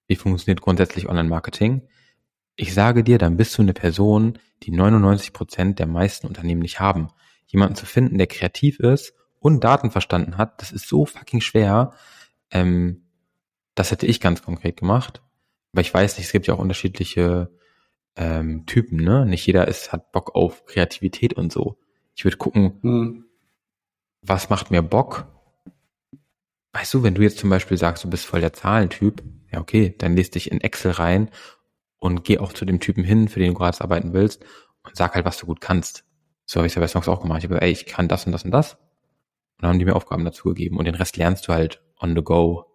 Wie 0.07 0.17
funktioniert 0.17 0.61
grundsätzlich 0.61 1.09
Online-Marketing? 1.09 1.83
Ich 2.57 2.75
sage 2.75 3.05
dir, 3.05 3.19
dann 3.19 3.37
bist 3.37 3.57
du 3.57 3.63
eine 3.63 3.73
Person, 3.73 4.39
die 4.63 4.71
99 4.71 5.33
Prozent 5.33 5.79
der 5.79 5.87
meisten 5.87 6.27
Unternehmen 6.27 6.63
nicht 6.63 6.81
haben. 6.81 7.09
Jemanden 7.47 7.75
zu 7.75 7.87
finden, 7.87 8.19
der 8.19 8.27
kreativ 8.27 8.81
ist 8.81 9.15
und 9.39 9.65
Daten 9.65 9.91
verstanden 9.91 10.37
hat, 10.37 10.61
das 10.61 10.73
ist 10.73 10.89
so 10.89 11.07
fucking 11.07 11.41
schwer. 11.41 11.93
Ähm, 12.51 13.05
das 13.75 13.91
hätte 13.91 14.07
ich 14.07 14.21
ganz 14.21 14.43
konkret 14.43 14.77
gemacht. 14.77 15.23
Aber 15.73 15.81
ich 15.81 15.93
weiß 15.93 16.17
nicht, 16.17 16.27
es 16.27 16.33
gibt 16.33 16.47
ja 16.47 16.55
auch 16.55 16.59
unterschiedliche 16.59 17.51
ähm, 18.17 18.67
Typen, 18.67 19.03
ne? 19.03 19.27
Nicht 19.27 19.47
jeder 19.47 19.69
ist, 19.69 19.93
hat 19.93 20.13
Bock 20.13 20.35
auf 20.35 20.67
Kreativität 20.67 21.35
und 21.35 21.53
so. 21.53 21.79
Ich 22.15 22.25
würde 22.25 22.37
gucken, 22.37 22.79
hm. 22.83 23.25
was 24.23 24.51
macht 24.51 24.71
mir 24.71 24.83
Bock? 24.83 25.27
Weißt 26.73 26.95
du, 26.95 27.03
wenn 27.03 27.15
du 27.15 27.23
jetzt 27.23 27.39
zum 27.39 27.51
Beispiel 27.51 27.77
sagst, 27.77 28.05
du 28.05 28.11
bist 28.11 28.27
voll 28.27 28.41
der 28.41 28.53
Zahlentyp, 28.53 29.23
ja 29.53 29.61
okay, 29.61 29.95
dann 29.97 30.17
lest 30.17 30.35
dich 30.35 30.51
in 30.51 30.61
Excel 30.61 30.93
rein 30.93 31.31
und 31.99 32.25
geh 32.25 32.39
auch 32.39 32.53
zu 32.53 32.65
dem 32.65 32.81
Typen 32.81 33.05
hin, 33.05 33.29
für 33.29 33.41
den 33.41 33.53
du 33.53 33.59
gerade 33.59 33.81
arbeiten 33.81 34.13
willst 34.13 34.45
und 34.85 34.97
sag 34.97 35.15
halt, 35.15 35.25
was 35.25 35.39
du 35.39 35.47
gut 35.47 35.61
kannst. 35.61 36.05
So 36.47 36.59
habe 36.59 36.67
ich 36.67 36.73
es 36.73 36.75
ja 36.77 36.81
bei 36.81 36.89
Songs 36.89 37.09
auch 37.09 37.21
gemacht. 37.21 37.39
Ich 37.39 37.45
habe 37.45 37.55
gesagt, 37.55 37.65
ey, 37.65 37.71
ich 37.71 37.87
kann 37.87 38.09
das 38.09 38.27
und 38.27 38.33
das 38.33 38.45
und 38.45 38.51
das. 38.51 38.75
Und 38.75 39.63
dann 39.63 39.71
haben 39.71 39.79
die 39.79 39.85
mir 39.85 39.97
Aufgaben 39.97 40.25
dazu 40.25 40.49
gegeben 40.49 40.79
und 40.79 40.85
den 40.85 40.95
Rest 40.95 41.17
lernst 41.17 41.47
du 41.49 41.53
halt 41.53 41.83
on 42.01 42.15
the 42.15 42.23
go. 42.23 42.67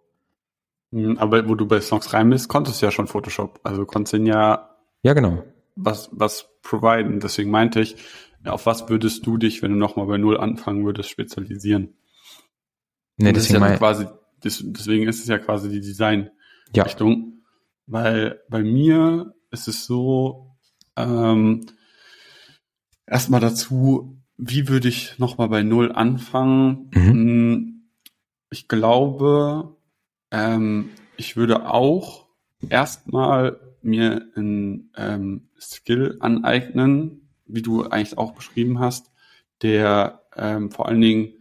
Hm, 0.92 1.18
aber 1.18 1.48
wo 1.48 1.54
du 1.54 1.66
bei 1.66 1.80
Songs 1.80 2.12
rein 2.12 2.30
bist, 2.30 2.48
konntest 2.48 2.80
du 2.80 2.86
ja 2.86 2.92
schon 2.92 3.06
Photoshop. 3.06 3.60
Also 3.64 3.82
du 3.82 3.86
konntest 3.86 4.14
ihn 4.14 4.26
ja 4.26 4.75
ja, 5.06 5.12
genau. 5.12 5.44
Was, 5.76 6.08
was 6.10 6.48
providen. 6.62 7.20
Deswegen 7.20 7.48
meinte 7.48 7.80
ich, 7.80 7.94
auf 8.44 8.66
was 8.66 8.88
würdest 8.88 9.24
du 9.24 9.36
dich, 9.36 9.62
wenn 9.62 9.70
du 9.70 9.76
nochmal 9.76 10.06
bei 10.06 10.18
Null 10.18 10.36
anfangen 10.36 10.84
würdest, 10.84 11.10
spezialisieren? 11.10 11.94
Nee, 13.16 13.32
das 13.32 13.44
deswegen, 13.44 13.64
ist 13.64 13.70
ja 13.70 13.76
quasi, 13.76 14.06
deswegen 14.42 15.06
ist 15.06 15.20
es 15.20 15.28
ja 15.28 15.38
quasi 15.38 15.68
die 15.68 15.80
Design-Richtung. 15.80 17.12
Ja. 17.12 17.32
Weil 17.86 18.40
bei 18.48 18.64
mir 18.64 19.32
ist 19.52 19.68
es 19.68 19.86
so, 19.86 20.56
ähm, 20.96 21.66
erstmal 23.06 23.40
dazu, 23.40 24.20
wie 24.36 24.68
würde 24.68 24.88
ich 24.88 25.20
nochmal 25.20 25.48
bei 25.48 25.62
Null 25.62 25.92
anfangen? 25.92 26.90
Mhm. 26.92 27.10
Hm, 27.10 27.88
ich 28.50 28.66
glaube, 28.66 29.76
ähm, 30.32 30.90
ich 31.16 31.36
würde 31.36 31.70
auch 31.70 32.26
erstmal 32.68 33.65
mir 33.86 34.30
ein 34.36 34.90
ähm, 34.96 35.48
Skill 35.58 36.16
aneignen, 36.20 37.28
wie 37.46 37.62
du 37.62 37.84
eigentlich 37.84 38.18
auch 38.18 38.32
beschrieben 38.32 38.80
hast, 38.80 39.10
der 39.62 40.22
ähm, 40.36 40.70
vor 40.70 40.88
allen 40.88 41.00
Dingen 41.00 41.34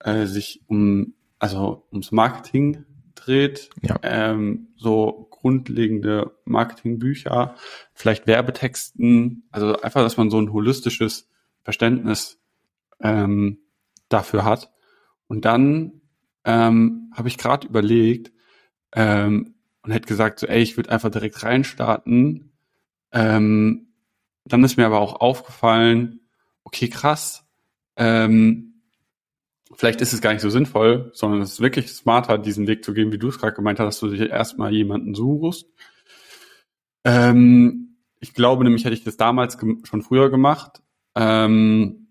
äh, 0.00 0.26
sich 0.26 0.62
um 0.68 1.14
also 1.38 1.86
ums 1.90 2.12
Marketing 2.12 2.84
dreht, 3.14 3.70
Ja. 3.82 3.98
ähm, 4.02 4.68
so 4.76 5.26
grundlegende 5.30 6.36
Marketingbücher, 6.44 7.54
vielleicht 7.94 8.26
Werbetexten, 8.26 9.44
also 9.50 9.80
einfach, 9.80 10.02
dass 10.02 10.16
man 10.16 10.30
so 10.30 10.40
ein 10.40 10.52
holistisches 10.52 11.28
Verständnis 11.62 12.38
ähm, 13.00 13.58
dafür 14.08 14.44
hat. 14.44 14.72
Und 15.26 15.44
dann 15.44 16.00
ähm, 16.44 17.10
habe 17.14 17.28
ich 17.28 17.38
gerade 17.38 17.66
überlegt 17.66 18.32
ähm, 18.92 19.55
und 19.86 19.92
hätte 19.92 20.08
gesagt, 20.08 20.40
so, 20.40 20.46
ey, 20.48 20.60
ich 20.60 20.76
würde 20.76 20.90
einfach 20.90 21.10
direkt 21.10 21.42
reinstarten. 21.44 22.52
Ähm, 23.12 23.86
dann 24.44 24.64
ist 24.64 24.76
mir 24.76 24.86
aber 24.86 25.00
auch 25.00 25.20
aufgefallen, 25.20 26.20
okay, 26.64 26.88
krass, 26.88 27.46
ähm, 27.96 28.82
vielleicht 29.74 30.00
ist 30.00 30.12
es 30.12 30.20
gar 30.20 30.32
nicht 30.32 30.42
so 30.42 30.50
sinnvoll, 30.50 31.10
sondern 31.14 31.40
es 31.40 31.52
ist 31.52 31.60
wirklich 31.60 31.92
smarter, 31.92 32.36
diesen 32.36 32.66
Weg 32.66 32.84
zu 32.84 32.94
gehen, 32.94 33.12
wie 33.12 33.18
du 33.18 33.28
es 33.28 33.38
gerade 33.38 33.54
gemeint 33.54 33.78
hast, 33.78 33.86
dass 33.86 34.10
du 34.10 34.16
dir 34.16 34.28
erstmal 34.28 34.72
jemanden 34.72 35.14
suchst. 35.14 35.66
Ähm, 37.04 37.96
ich 38.18 38.34
glaube 38.34 38.64
nämlich, 38.64 38.84
hätte 38.84 38.94
ich 38.94 39.04
das 39.04 39.16
damals 39.16 39.56
schon 39.84 40.02
früher 40.02 40.30
gemacht, 40.30 40.82
ähm, 41.14 42.08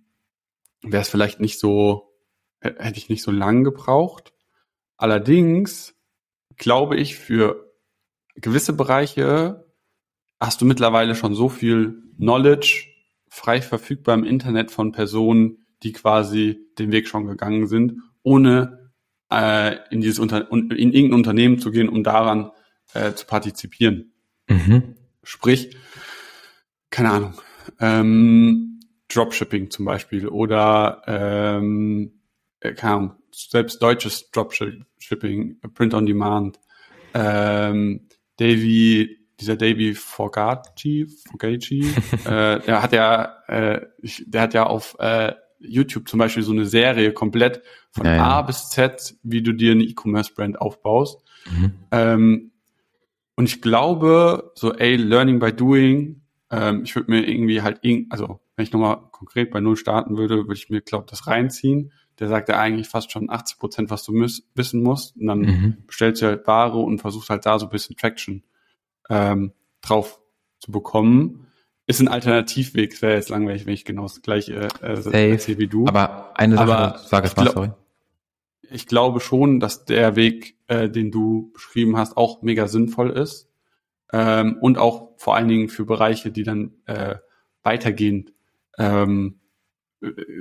wäre 0.82 1.02
es 1.02 1.10
vielleicht 1.10 1.42
nicht 1.42 1.60
so, 1.60 2.14
hätte 2.62 2.98
ich 2.98 3.10
nicht 3.10 3.22
so 3.22 3.32
lang 3.32 3.66
gebraucht. 3.66 4.32
Allerdings 4.96 5.96
glaube 6.58 6.96
ich, 6.98 7.16
für 7.16 7.65
gewisse 8.36 8.74
Bereiche 8.74 9.66
hast 10.40 10.62
du 10.62 10.66
mittlerweile 10.66 11.16
schon 11.16 11.36
so 11.36 11.50
viel 11.50 12.04
Knowledge 12.18 12.88
frei 13.30 13.62
verfügbar 13.62 14.16
im 14.16 14.24
Internet 14.24 14.72
von 14.72 14.92
Personen, 14.92 15.66
die 15.84 15.92
quasi 15.92 16.60
den 16.78 16.92
Weg 16.92 17.08
schon 17.08 17.28
gegangen 17.28 17.68
sind, 17.68 18.02
ohne 18.24 18.92
äh, 19.32 19.78
in 19.90 20.02
dieses 20.02 20.20
Unter 20.20 20.52
in 20.52 20.70
irgendein 20.72 21.14
Unternehmen 21.14 21.60
zu 21.60 21.72
gehen, 21.72 21.90
um 21.90 22.04
daran 22.04 22.52
äh, 22.94 23.14
zu 23.14 23.26
partizipieren. 23.26 24.14
Mhm. 24.48 24.96
Sprich, 25.24 25.76
keine 26.90 27.12
Ahnung, 27.12 27.34
ähm, 27.80 28.80
Dropshipping 29.10 29.70
zum 29.70 29.86
Beispiel 29.86 30.28
oder 30.28 31.02
ähm, 31.08 32.22
äh, 32.60 32.74
keine 32.74 32.94
Ahnung, 32.94 33.14
selbst 33.32 33.82
deutsches 33.82 34.32
Dropshipping, 34.32 35.60
Print 35.74 35.94
on 35.94 36.06
Demand, 36.06 36.60
ähm, 37.14 38.08
Davy, 38.38 39.18
dieser 39.40 39.56
Davy 39.56 39.94
Forgaggi, 39.94 41.08
Forgaggi, 41.30 41.82
äh, 42.26 42.60
der 42.60 42.84
hat 42.84 42.94
ja, 42.94 43.38
äh, 43.48 43.86
ich, 44.02 44.24
der 44.28 44.42
hat 44.42 44.54
ja 44.54 44.66
auf 44.66 44.96
äh, 45.00 45.34
YouTube 45.60 46.08
zum 46.08 46.20
Beispiel 46.20 46.44
so 46.44 46.52
eine 46.52 46.66
Serie 46.66 47.14
komplett 47.14 47.62
von 47.92 48.06
Ja, 48.06 48.16
ja. 48.16 48.24
A 48.24 48.42
bis 48.42 48.70
Z, 48.70 49.16
wie 49.24 49.42
du 49.42 49.54
dir 49.54 49.72
eine 49.72 49.84
E-Commerce-Brand 49.84 50.60
aufbaust. 50.60 51.24
Mhm. 51.50 51.74
Ähm, 51.92 52.52
und 53.36 53.46
ich 53.46 53.62
glaube, 53.62 54.52
so, 54.56 54.74
ey, 54.74 54.96
Learning 54.96 55.40
by 55.40 55.52
Doing, 55.52 56.22
ähm, 56.52 56.84
ich 56.84 56.96
würde 56.96 57.12
mir 57.12 57.28
irgendwie 57.28 57.62
halt, 57.62 57.82
also 58.10 58.40
wenn 58.56 58.64
ich 58.64 58.72
nochmal 58.72 58.98
konkret 59.12 59.52
bei 59.52 59.60
Null 59.60 59.76
starten 59.76 60.18
würde, 60.18 60.38
würde 60.38 60.54
ich 60.54 60.70
mir, 60.70 60.82
glaube 60.82 61.08
das 61.10 61.28
reinziehen. 61.28 61.92
Der 62.20 62.28
sagt 62.30 62.50
ja 62.50 62.58
eigentlich 62.60 62.88
fast 62.88 63.12
schon 63.12 63.30
80 63.30 63.58
Prozent, 63.60 63.90
was 63.90 64.04
du 64.04 64.12
müß, 64.14 64.48
wissen 64.56 64.82
musst. 64.82 65.18
Und 65.18 65.28
dann 65.28 65.40
Mhm. 65.40 65.78
bestellst 65.88 66.22
du 66.22 66.28
halt 66.28 66.48
Ware 66.48 66.78
und 66.80 67.00
versuchst 67.00 67.30
halt 67.30 67.46
da 67.46 67.60
so 67.60 67.66
ein 67.66 67.72
bisschen 67.72 67.98
Traction 67.98 68.44
ähm, 69.10 69.52
drauf 69.82 70.20
zu 70.60 70.72
bekommen. 70.72 71.48
Ist 71.88 72.00
ein 72.00 72.08
Alternativweg, 72.08 72.94
es 72.94 73.02
wäre 73.02 73.14
jetzt 73.16 73.30
langweilig, 73.30 73.66
wenn 73.68 73.74
ich 73.74 73.86
genau 73.86 74.04
das 74.04 74.22
gleiche 74.22 74.70
äh, 74.82 75.32
erzähle 75.32 75.58
wie 75.60 75.68
du. 75.68 75.86
Aber 75.88 76.32
eine 76.40 76.56
Sache, 76.56 76.72
Aber 76.76 76.98
sag 77.00 77.26
es 77.26 77.32
ich 77.32 77.38
mal, 77.38 77.52
sorry. 77.52 77.72
ich 78.72 78.88
glaube 78.88 79.20
schon, 79.20 79.60
dass 79.60 79.86
der 79.86 80.16
Weg, 80.16 80.58
äh, 80.68 80.90
den 80.90 81.12
du 81.12 81.52
beschrieben 81.54 81.96
hast, 81.98 82.18
auch 82.18 82.42
mega 82.42 82.68
sinnvoll 82.68 83.12
ist. 83.12 83.50
Ähm, 84.12 84.58
und 84.62 84.78
auch 84.80 85.12
vor 85.18 85.36
allen 85.36 85.48
Dingen 85.48 85.68
für 85.70 85.86
Bereiche, 85.86 86.32
die 86.32 86.44
dann 86.44 86.74
äh, 86.86 87.16
weitergehend 87.62 88.34
ähm, 88.78 89.40
äh, 89.40 89.45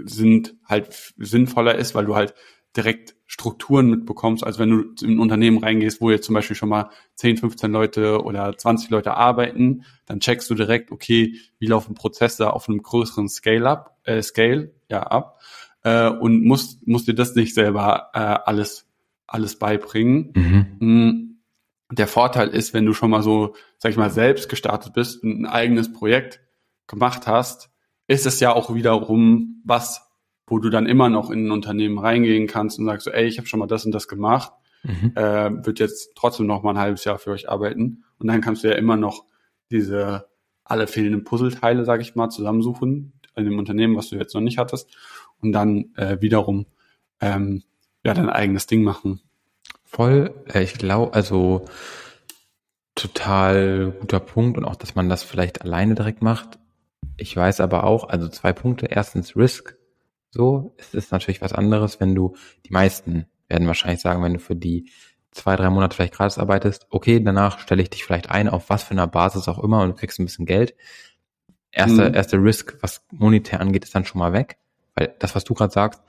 sind, 0.05 0.55
halt 0.65 1.15
sinnvoller 1.17 1.75
ist, 1.77 1.95
weil 1.95 2.07
du 2.07 2.15
halt 2.15 2.35
direkt 2.77 3.15
Strukturen 3.27 3.89
mitbekommst, 3.89 4.45
als 4.45 4.59
wenn 4.59 4.71
du 4.71 5.05
in 5.07 5.13
ein 5.13 5.19
Unternehmen 5.19 5.59
reingehst, 5.59 6.01
wo 6.01 6.11
jetzt 6.11 6.27
zum 6.27 6.35
Beispiel 6.35 6.57
schon 6.57 6.69
mal 6.69 6.91
10, 7.15 7.37
15 7.39 7.71
Leute 7.71 8.23
oder 8.23 8.57
20 8.57 8.91
Leute 8.91 9.15
arbeiten, 9.15 9.85
dann 10.07 10.21
checkst 10.21 10.51
du 10.51 10.55
direkt, 10.55 10.91
okay, 10.91 11.37
wie 11.59 11.67
laufen 11.67 11.95
Prozesse 11.95 12.53
auf 12.53 12.69
einem 12.69 12.83
größeren 12.83 13.29
Scale-up, 13.29 13.97
äh, 14.05 14.23
Scale, 14.23 14.75
ja, 14.91 15.03
ab, 15.05 15.39
äh, 15.85 16.09
und 16.09 16.45
musst, 16.45 16.87
musst 16.87 17.07
dir 17.09 17.15
das 17.15 17.35
nicht 17.35 17.55
selber 17.55 18.11
äh, 18.13 18.19
alles, 18.19 18.87
alles 19.27 19.59
beibringen. 19.59 20.33
Mhm. 20.35 20.77
Mm, 20.79 21.39
Der 21.93 22.09
Vorteil 22.09 22.49
ist, 22.49 22.75
wenn 22.75 22.87
du 22.87 22.93
schon 22.93 23.11
mal 23.11 23.23
so, 23.23 23.55
sag 23.79 23.91
ich 23.91 23.97
mal, 23.97 24.11
selbst 24.11 24.49
gestartet 24.49 24.95
bist 24.95 25.23
und 25.23 25.43
ein 25.43 25.47
eigenes 25.47 25.93
Projekt 25.93 26.41
gemacht 26.87 27.27
hast, 27.27 27.71
ist 28.07 28.27
es 28.27 28.41
ja 28.41 28.53
auch 28.53 28.75
wiederum 28.75 29.63
was, 29.65 30.03
wo 30.47 30.59
du 30.59 30.69
dann 30.71 30.87
immer 30.87 31.09
noch 31.09 31.31
in 31.31 31.47
ein 31.47 31.51
Unternehmen 31.51 31.99
reingehen 31.99 32.47
kannst 32.47 32.79
und 32.79 32.85
sagst 32.85 33.05
so, 33.05 33.11
ey, 33.11 33.25
ich 33.27 33.39
habe 33.39 33.47
schon 33.49 33.61
mal 33.61 33.67
das 33.67 33.85
und 33.87 33.93
das 33.93 34.09
gemacht, 34.09 34.53
Mhm. 34.87 35.13
äh, 35.15 35.65
wird 35.65 35.79
jetzt 35.81 36.11
trotzdem 36.15 36.45
noch 36.47 36.63
mal 36.63 36.73
ein 36.73 36.79
halbes 36.79 37.05
Jahr 37.05 37.19
für 37.19 37.31
euch 37.31 37.49
arbeiten 37.49 38.05
und 38.19 38.27
dann 38.27 38.43
kannst 38.43 38.63
du 38.65 38.69
ja 38.69 38.75
immer 38.75 38.97
noch 38.99 39.25
diese 39.71 40.27
alle 40.63 40.87
fehlenden 40.87 41.25
Puzzleteile, 41.25 41.87
sag 41.87 42.03
ich 42.03 42.15
mal, 42.15 42.29
zusammensuchen 42.29 43.15
in 43.35 43.45
dem 43.47 43.59
Unternehmen, 43.59 43.97
was 43.97 44.11
du 44.11 44.17
jetzt 44.17 44.35
noch 44.35 44.43
nicht 44.43 44.59
hattest 44.59 44.95
und 45.41 45.53
dann 45.53 45.87
äh, 45.97 46.21
wiederum 46.21 46.67
ähm, 47.23 47.63
ja 48.05 48.13
dein 48.13 48.29
eigenes 48.29 48.67
Ding 48.67 48.83
machen. 48.83 49.21
Voll, 49.85 50.35
äh, 50.53 50.63
ich 50.63 50.75
glaube, 50.75 51.15
also 51.15 51.65
total 52.95 53.93
guter 54.01 54.21
Punkt 54.21 54.59
und 54.59 54.65
auch, 54.65 54.77
dass 54.77 54.95
man 54.95 55.09
das 55.09 55.23
vielleicht 55.23 55.63
alleine 55.63 55.95
direkt 55.95 56.23
macht. 56.23 56.59
Ich 57.17 57.37
weiß 57.37 57.61
aber 57.61 57.85
auch, 57.85 58.09
also 58.09 58.29
zwei 58.29 58.53
Punkte. 58.53 58.87
Erstens 58.87 59.37
Risk. 59.37 59.77
So, 60.31 60.75
es 60.79 60.95
ist 60.95 61.13
natürlich 61.13 61.41
was 61.41 61.53
anderes, 61.53 62.01
wenn 62.01 62.15
du, 62.15 62.35
die 62.67 62.73
meisten 62.73 63.27
werden 63.49 63.69
wahrscheinlich 63.69 64.01
sagen, 64.01 64.23
wenn 64.23 64.35
du 64.35 64.41
für 64.41 64.57
die 64.57 64.91
zwei, 65.31 65.55
drei 65.55 65.71
Monate 65.71 65.95
vielleicht 65.95 66.15
gratis 66.15 66.39
arbeitest, 66.39 66.87
okay, 66.91 67.21
danach 67.21 67.59
stelle 67.61 67.83
ich 67.83 67.91
dich 67.91 68.05
vielleicht 68.05 68.31
ein, 68.31 68.49
auf 68.49 68.69
was 68.69 68.83
für 68.85 68.93
einer 68.93 69.07
Basis 69.07 69.47
auch 69.49 69.63
immer 69.63 69.83
und 69.83 69.91
du 69.91 69.95
kriegst 69.95 70.19
ein 70.19 70.25
bisschen 70.25 70.47
Geld. 70.47 70.75
Erster, 71.71 72.09
Mhm. 72.09 72.15
erster 72.15 72.43
Risk, 72.43 72.77
was 72.81 73.05
monetär 73.13 73.61
angeht, 73.61 73.85
ist 73.85 73.95
dann 73.95 74.05
schon 74.05 74.19
mal 74.19 74.33
weg. 74.33 74.59
Weil 74.97 75.15
das, 75.19 75.35
was 75.35 75.45
du 75.45 75.55
gerade 75.55 75.73
sagst, 75.73 76.03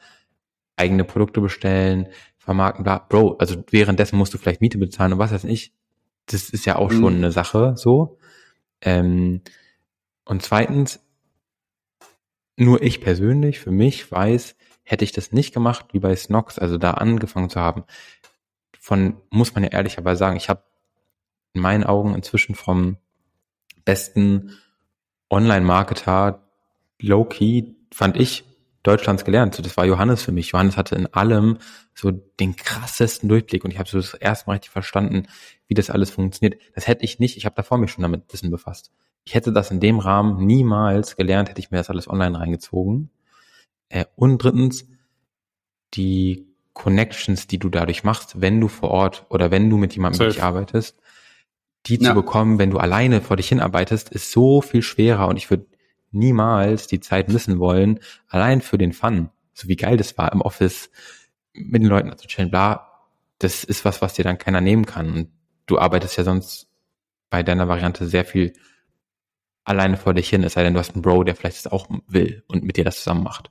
eigene 0.76 1.04
Produkte 1.04 1.42
bestellen, 1.42 2.08
vermarkten, 2.38 2.84
bla, 2.84 3.00
Bro, 3.00 3.38
also 3.40 3.64
währenddessen 3.72 4.18
musst 4.18 4.34
du 4.34 4.38
vielleicht 4.38 4.62
Miete 4.62 4.78
bezahlen 4.78 5.14
und 5.14 5.20
was 5.20 5.32
weiß 5.32 5.44
ich. 5.46 5.74
Das 6.28 6.50
ist 6.50 6.66
ja 6.66 6.76
auch 6.78 6.92
Mhm. 6.92 6.96
schon 7.00 7.16
eine 7.16 7.32
Sache, 7.32 7.74
so. 7.78 8.18
Ähm, 8.82 9.42
und 10.26 10.42
zweitens, 10.42 11.00
nur 12.58 12.82
ich 12.82 13.02
persönlich, 13.02 13.60
für 13.60 13.72
mich 13.72 14.12
weiß, 14.12 14.56
hätte 14.84 15.04
ich 15.04 15.12
das 15.12 15.32
nicht 15.32 15.54
gemacht, 15.54 15.88
wie 15.92 16.00
bei 16.00 16.16
Snox, 16.16 16.60
also 16.60 16.78
da 16.78 16.92
angefangen 16.92 17.50
zu 17.50 17.60
haben, 17.60 17.84
von, 18.80 19.18
muss 19.30 19.54
man 19.56 19.64
ja 19.64 19.72
ehrlicherweise 19.72 20.20
sagen, 20.20 20.38
ich 20.38 20.50
habe 20.50 20.64
in 21.54 21.62
meinen 21.62 21.84
Augen 21.84 22.14
inzwischen 22.14 22.56
vom 22.56 22.98
besten 23.84 24.52
Online-Marketer 25.30 26.44
low-key, 27.00 27.76
fand 27.92 28.18
ich, 28.18 28.44
Deutschlands 28.84 29.26
gelernt. 29.26 29.56
So, 29.56 29.64
das 29.64 29.76
war 29.78 29.86
Johannes 29.86 30.22
für 30.22 30.32
mich. 30.32 30.52
Johannes 30.52 30.78
hatte 30.78 30.96
in 30.96 31.08
allem 31.08 31.58
so 31.96 32.12
den 32.12 32.56
krassesten 32.56 33.28
Durchblick 33.28 33.64
und 33.64 33.72
ich 33.72 33.80
habe 33.80 33.90
so 33.90 33.98
das 33.98 34.14
erste 34.14 34.48
Mal 34.48 34.54
richtig 34.54 34.72
verstanden, 34.72 35.28
wie 35.68 35.74
das 35.74 35.90
alles 35.90 36.12
funktioniert. 36.12 36.62
Das 36.76 36.88
hätte 36.88 37.04
ich 37.04 37.20
nicht, 37.20 37.38
ich 37.38 37.46
habe 37.46 37.56
davor 37.56 37.80
mich 37.80 37.92
schon 37.92 38.04
damit 38.04 38.22
ein 38.22 38.28
bisschen 38.28 38.52
befasst. 38.52 38.92
Ich 39.26 39.34
hätte 39.34 39.52
das 39.52 39.72
in 39.72 39.80
dem 39.80 40.00
Rahmen 40.00 40.46
niemals 40.46 41.16
gelernt, 41.16 41.50
hätte 41.50 41.60
ich 41.60 41.72
mir 41.72 41.78
das 41.78 41.90
alles 41.90 42.08
online 42.08 42.40
reingezogen. 42.40 43.10
Äh, 43.90 44.06
und 44.16 44.38
drittens, 44.44 44.88
die 45.96 46.48
Connections, 46.74 47.48
die 47.48 47.58
du 47.58 47.70
dadurch 47.70 48.04
machst, 48.04 48.40
wenn 48.42 48.62
du 48.62 48.68
vor 48.68 48.92
Ort 48.92 49.26
oder 49.30 49.50
wenn 49.50 49.70
du 49.70 49.78
mit 49.78 49.96
jemandem 49.96 50.20
wirklich 50.20 50.44
arbeitest, 50.44 51.00
die 51.88 51.96
Ja. 51.96 52.10
zu 52.10 52.14
bekommen, 52.16 52.60
wenn 52.60 52.72
du 52.72 52.78
alleine 52.78 53.22
vor 53.22 53.38
dich 53.38 53.50
hinarbeitest, 53.50 54.10
ist 54.10 54.32
so 54.32 54.62
viel 54.62 54.82
schwerer 54.82 55.28
und 55.28 55.38
ich 55.38 55.50
würde 55.50 55.66
niemals 56.12 56.88
die 56.88 57.00
Zeit 57.00 57.30
missen 57.30 57.60
wollen, 57.60 58.00
allein 58.28 58.62
für 58.62 58.78
den 58.78 58.94
Fun. 58.94 59.30
So 59.54 59.68
wie 59.68 59.76
geil 59.76 59.98
das 59.98 60.18
war, 60.18 60.32
im 60.34 60.42
Office 60.42 60.90
mit 61.54 61.82
den 61.82 61.90
Leuten 61.90 62.16
zu 62.18 62.28
chillen, 62.28 62.52
bla. 62.52 62.92
Das 63.40 63.64
ist 63.64 63.86
was, 63.86 64.02
was 64.02 64.14
dir 64.14 64.24
dann 64.24 64.38
keiner 64.38 64.62
nehmen 64.62 64.86
kann. 64.86 65.14
Und 65.14 65.32
du 65.66 65.80
arbeitest 65.80 66.18
ja 66.18 66.24
sonst 66.24 66.68
bei 67.30 67.44
deiner 67.44 67.68
Variante 67.68 68.08
sehr 68.08 68.26
viel 68.26 68.54
alleine 69.66 69.98
vor 69.98 70.14
dich 70.14 70.30
hin, 70.30 70.44
es 70.44 70.54
sei 70.54 70.64
denn, 70.64 70.74
du 70.74 70.80
hast 70.80 70.94
einen 70.94 71.02
Bro, 71.02 71.24
der 71.26 71.36
vielleicht 71.36 71.58
das 71.66 71.72
auch 71.72 71.88
will 72.08 72.44
und 72.48 72.64
mit 72.64 72.78
dir 72.78 72.86
das 72.86 72.98
zusammen 72.98 73.24
macht. 73.24 73.50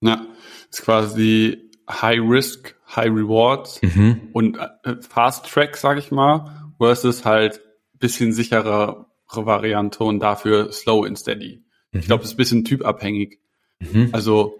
Ja, 0.00 0.26
ist 0.70 0.82
quasi 0.82 1.70
High 1.90 2.20
Risk, 2.22 2.74
High 2.94 3.10
Rewards 3.10 3.80
Mhm. 3.82 4.28
und 4.32 4.56
äh, 4.56 4.96
Fast 5.00 5.46
Track, 5.46 5.76
sag 5.76 5.98
ich 5.98 6.10
mal, 6.10 6.72
versus 6.78 7.24
halt 7.24 7.60
bisschen 7.98 8.32
sicherere 8.32 9.06
Variante 9.36 10.04
und 10.04 10.20
dafür 10.20 10.70
Slow 10.72 11.04
and 11.06 11.18
Steady. 11.18 11.64
Ich 11.92 12.06
glaube, 12.06 12.22
das 12.22 12.30
ist 12.30 12.34
ein 12.34 12.38
bisschen 12.38 12.64
typabhängig. 12.64 13.40
Mhm. 13.80 14.10
Also 14.12 14.58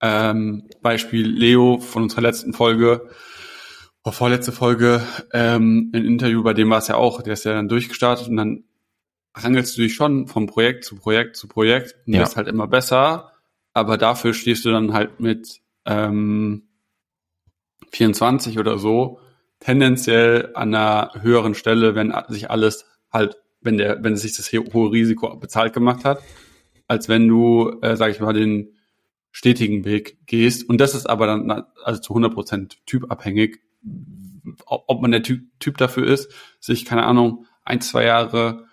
Ähm, 0.00 0.68
Beispiel 0.82 1.26
Leo 1.26 1.78
von 1.78 2.02
unserer 2.02 2.20
letzten 2.20 2.52
Folge, 2.52 3.08
oder 4.02 4.12
vorletzte 4.12 4.52
Folge, 4.52 5.00
ähm, 5.32 5.90
ein 5.94 6.04
Interview, 6.04 6.42
bei 6.42 6.52
dem 6.52 6.68
war 6.68 6.78
es 6.78 6.88
ja 6.88 6.96
auch, 6.96 7.22
der 7.22 7.32
ist 7.32 7.44
ja 7.44 7.54
dann 7.54 7.68
durchgestartet 7.68 8.28
und 8.28 8.36
dann 8.36 8.64
hangelst 9.34 9.76
du 9.76 9.82
dich 9.82 9.94
schon 9.94 10.26
vom 10.28 10.46
Projekt 10.46 10.84
zu 10.84 10.96
Projekt 10.96 11.36
zu 11.36 11.48
Projekt 11.48 11.96
und 12.06 12.14
Ja. 12.14 12.20
wirst 12.20 12.36
halt 12.36 12.48
immer 12.48 12.66
besser, 12.66 13.32
aber 13.72 13.98
dafür 13.98 14.32
stehst 14.34 14.64
du 14.64 14.70
dann 14.70 14.92
halt 14.92 15.20
mit 15.20 15.60
ähm, 15.86 16.62
24 17.90 18.58
oder 18.58 18.78
so 18.78 19.18
tendenziell 19.60 20.50
an 20.54 20.74
einer 20.74 21.10
höheren 21.20 21.54
Stelle, 21.54 21.94
wenn 21.94 22.12
sich 22.28 22.50
alles 22.50 22.86
halt, 23.12 23.36
wenn 23.60 23.78
der, 23.78 24.02
wenn 24.02 24.16
sich 24.16 24.36
das 24.36 24.52
hohe 24.52 24.92
Risiko 24.92 25.34
bezahlt 25.36 25.72
gemacht 25.72 26.04
hat, 26.04 26.22
als 26.86 27.08
wenn 27.08 27.28
du, 27.28 27.78
äh, 27.80 27.96
sag 27.96 28.10
ich 28.10 28.20
mal, 28.20 28.32
den 28.34 28.74
stetigen 29.30 29.84
Weg 29.84 30.18
gehst. 30.26 30.68
Und 30.68 30.78
das 30.80 30.94
ist 30.94 31.08
aber 31.08 31.26
dann 31.26 31.64
also 31.82 32.00
zu 32.00 32.14
100% 32.14 32.76
typabhängig, 32.86 33.58
ob 34.66 34.84
ob 34.86 35.00
man 35.02 35.10
der 35.12 35.22
Typ, 35.22 35.42
typ 35.58 35.78
dafür 35.78 36.06
ist, 36.06 36.30
sich, 36.60 36.84
keine 36.84 37.04
Ahnung, 37.04 37.46
ein, 37.64 37.80
zwei 37.80 38.04
Jahre 38.04 38.66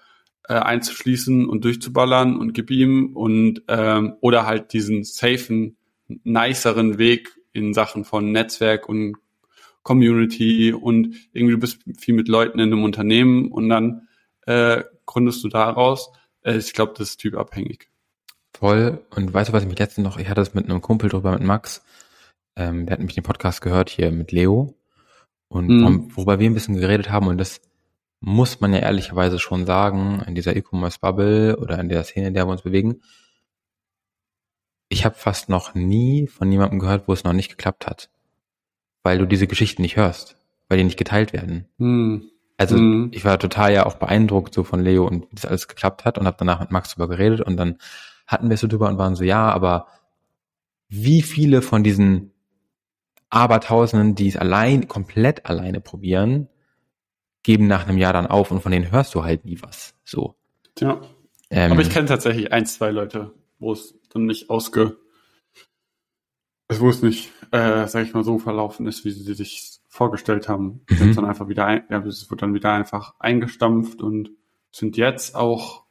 äh, 0.51 0.55
einzuschließen 0.55 1.47
und 1.47 1.63
durchzuballern 1.63 2.37
und 2.37 2.51
gib 2.51 2.71
ihm 2.71 3.15
und 3.15 3.63
ähm, 3.69 4.15
oder 4.19 4.45
halt 4.45 4.73
diesen 4.73 5.05
safen, 5.05 5.77
niceren 6.25 6.97
Weg 6.97 7.39
in 7.53 7.73
Sachen 7.73 8.03
von 8.03 8.33
Netzwerk 8.33 8.89
und 8.89 9.15
Community 9.81 10.73
und 10.73 11.15
irgendwie 11.31 11.53
du 11.53 11.59
bist 11.59 11.79
viel 11.97 12.15
mit 12.15 12.27
Leuten 12.27 12.59
in 12.59 12.65
einem 12.73 12.83
Unternehmen 12.83 13.49
und 13.49 13.69
dann 13.69 14.09
äh, 14.45 14.83
gründest 15.05 15.41
du 15.45 15.47
daraus. 15.47 16.11
Äh, 16.41 16.57
ich 16.57 16.73
glaube, 16.73 16.95
das 16.97 17.11
ist 17.11 17.17
typabhängig. 17.21 17.89
Voll. 18.53 18.99
Und 19.15 19.33
weißt 19.33 19.49
du, 19.49 19.53
was 19.53 19.63
ich 19.63 19.69
mich 19.69 19.79
letztens 19.79 20.03
noch, 20.03 20.19
ich 20.19 20.27
hatte 20.27 20.41
es 20.41 20.53
mit 20.53 20.65
einem 20.65 20.81
Kumpel 20.81 21.09
drüber, 21.09 21.31
mit 21.31 21.43
Max, 21.43 21.81
ähm, 22.57 22.87
der 22.87 22.97
hat 22.97 22.99
mich 23.01 23.15
den 23.15 23.23
Podcast 23.23 23.61
gehört 23.61 23.89
hier 23.89 24.11
mit 24.11 24.33
Leo 24.33 24.75
und 25.47 25.69
Mhm. 25.69 26.11
worüber 26.13 26.39
wir 26.39 26.49
ein 26.49 26.53
bisschen 26.53 26.75
geredet 26.75 27.09
haben 27.09 27.27
und 27.27 27.37
das 27.37 27.61
muss 28.21 28.61
man 28.61 28.71
ja 28.73 28.79
ehrlicherweise 28.79 29.39
schon 29.39 29.65
sagen, 29.65 30.23
in 30.27 30.35
dieser 30.35 30.55
E-Commerce-Bubble 30.55 31.57
oder 31.57 31.79
in 31.79 31.89
der 31.89 32.03
Szene, 32.03 32.27
in 32.27 32.33
der 32.35 32.45
wir 32.45 32.51
uns 32.51 32.61
bewegen, 32.61 33.01
ich 34.89 35.05
habe 35.05 35.15
fast 35.15 35.49
noch 35.49 35.73
nie 35.73 36.27
von 36.27 36.51
jemandem 36.51 36.79
gehört, 36.79 37.07
wo 37.07 37.13
es 37.13 37.23
noch 37.23 37.33
nicht 37.33 37.49
geklappt 37.49 37.87
hat. 37.87 38.09
Weil 39.03 39.17
du 39.17 39.25
diese 39.25 39.47
Geschichten 39.47 39.81
nicht 39.81 39.95
hörst, 39.95 40.37
weil 40.67 40.77
die 40.77 40.83
nicht 40.83 40.97
geteilt 40.99 41.33
werden. 41.33 41.65
Hm. 41.77 42.29
Also 42.57 42.77
Mhm. 42.77 43.09
ich 43.11 43.25
war 43.25 43.39
total 43.39 43.73
ja 43.73 43.87
auch 43.87 43.95
beeindruckt 43.95 44.53
so 44.53 44.63
von 44.63 44.81
Leo 44.81 45.07
und 45.07 45.23
wie 45.31 45.35
das 45.35 45.45
alles 45.45 45.67
geklappt 45.67 46.05
hat 46.05 46.19
und 46.19 46.27
habe 46.27 46.37
danach 46.37 46.59
mit 46.59 46.69
Max 46.69 46.93
drüber 46.93 47.07
geredet 47.07 47.41
und 47.41 47.57
dann 47.57 47.77
hatten 48.27 48.49
wir 48.49 48.53
es 48.53 48.59
so 48.61 48.67
drüber 48.67 48.87
und 48.87 48.99
waren 48.99 49.15
so, 49.15 49.23
ja, 49.23 49.51
aber 49.51 49.87
wie 50.89 51.23
viele 51.23 51.63
von 51.63 51.83
diesen 51.83 52.33
Abertausenden, 53.31 54.13
die 54.13 54.27
es 54.27 54.37
allein, 54.37 54.87
komplett 54.87 55.47
alleine 55.47 55.81
probieren, 55.81 56.49
geben 57.43 57.67
nach 57.67 57.87
einem 57.87 57.97
Jahr 57.97 58.13
dann 58.13 58.27
auf 58.27 58.51
und 58.51 58.61
von 58.61 58.71
denen 58.71 58.91
hörst 58.91 59.15
du 59.15 59.23
halt 59.23 59.45
nie 59.45 59.61
was. 59.61 59.95
So. 60.03 60.35
Ja. 60.79 61.01
Ähm, 61.49 61.71
Aber 61.71 61.81
ich 61.81 61.89
kenne 61.89 62.07
tatsächlich 62.07 62.51
ein, 62.51 62.65
zwei 62.65 62.91
Leute, 62.91 63.33
wo 63.59 63.73
es 63.73 63.95
dann 64.09 64.25
nicht 64.25 64.49
ausge, 64.49 64.97
wo 66.69 66.89
es 66.89 67.01
nicht, 67.01 67.31
äh, 67.51 67.87
sag 67.87 68.05
ich 68.05 68.13
mal, 68.13 68.23
so 68.23 68.39
verlaufen 68.39 68.87
ist, 68.87 69.03
wie 69.03 69.11
sie 69.11 69.33
sich 69.33 69.79
vorgestellt 69.89 70.47
haben. 70.47 70.85
Mhm. 70.89 70.95
Sind 70.95 71.17
dann 71.17 71.25
einfach 71.25 71.49
wieder, 71.49 71.65
ein, 71.65 71.83
ja, 71.89 71.99
es 72.05 72.29
wird 72.29 72.41
dann 72.41 72.53
wieder 72.53 72.71
einfach 72.71 73.15
eingestampft 73.19 74.01
und 74.01 74.31
sind 74.71 74.95
jetzt 74.95 75.35
auch, 75.35 75.83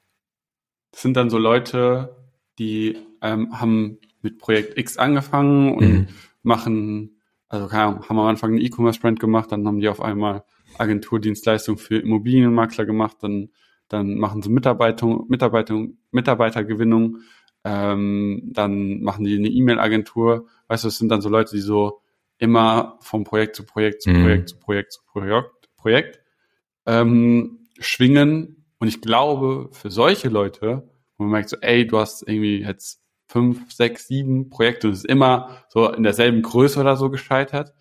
sind 0.94 1.16
dann 1.16 1.28
so 1.28 1.36
Leute, 1.38 2.16
die 2.58 2.96
ähm, 3.20 3.60
haben 3.60 3.98
mit 4.22 4.38
Projekt 4.38 4.78
X 4.78 4.96
angefangen 4.96 5.74
und 5.74 5.88
Mhm. 5.88 6.08
machen, 6.42 7.20
also 7.48 7.66
keine 7.68 7.84
Ahnung, 7.84 8.08
haben 8.08 8.18
am 8.18 8.26
Anfang 8.26 8.50
einen 8.52 8.60
E-Commerce-Brand 8.62 9.20
gemacht, 9.20 9.52
dann 9.52 9.66
haben 9.66 9.80
die 9.80 9.88
auf 9.88 10.00
einmal 10.00 10.44
Agenturdienstleistung 10.80 11.78
für 11.78 11.98
Immobilienmakler 11.98 12.86
gemacht, 12.86 13.18
dann, 13.20 13.50
dann 13.88 14.16
machen 14.16 14.42
sie 14.42 14.50
Mitarbeitung, 14.50 15.26
Mitarbeitung, 15.28 15.98
Mitarbeitergewinnung, 16.10 17.18
ähm, 17.64 18.50
dann 18.52 19.02
machen 19.02 19.24
die 19.24 19.36
eine 19.36 19.48
E-Mail-Agentur. 19.48 20.46
Weißt 20.68 20.84
du, 20.84 20.88
es 20.88 20.98
sind 20.98 21.10
dann 21.10 21.20
so 21.20 21.28
Leute, 21.28 21.54
die 21.54 21.60
so 21.60 22.00
immer 22.38 22.98
von 23.00 23.24
Projekt 23.24 23.56
zu 23.56 23.64
Projekt 23.64 24.02
zu 24.02 24.10
Mhm. 24.10 24.22
Projekt 24.22 24.48
zu 24.48 24.58
Projekt 24.58 24.92
zu 24.92 25.00
Projekt, 25.04 25.68
Projekt 25.76 26.20
ähm, 26.86 27.66
schwingen. 27.78 28.64
Und 28.78 28.88
ich 28.88 29.02
glaube, 29.02 29.68
für 29.72 29.90
solche 29.90 30.30
Leute, 30.30 30.88
wo 31.18 31.24
man 31.24 31.32
merkt 31.32 31.50
so, 31.50 31.58
ey, 31.60 31.86
du 31.86 31.98
hast 31.98 32.22
irgendwie 32.26 32.62
jetzt 32.62 33.02
fünf, 33.28 33.70
sechs, 33.72 34.08
sieben 34.08 34.48
Projekte 34.48 34.88
und 34.88 34.94
es 34.94 35.00
ist 35.00 35.10
immer 35.10 35.64
so 35.68 35.92
in 35.92 36.02
derselben 36.02 36.42
Größe 36.42 36.80
oder 36.80 36.96
so 36.96 37.10
gescheitert, 37.10 37.74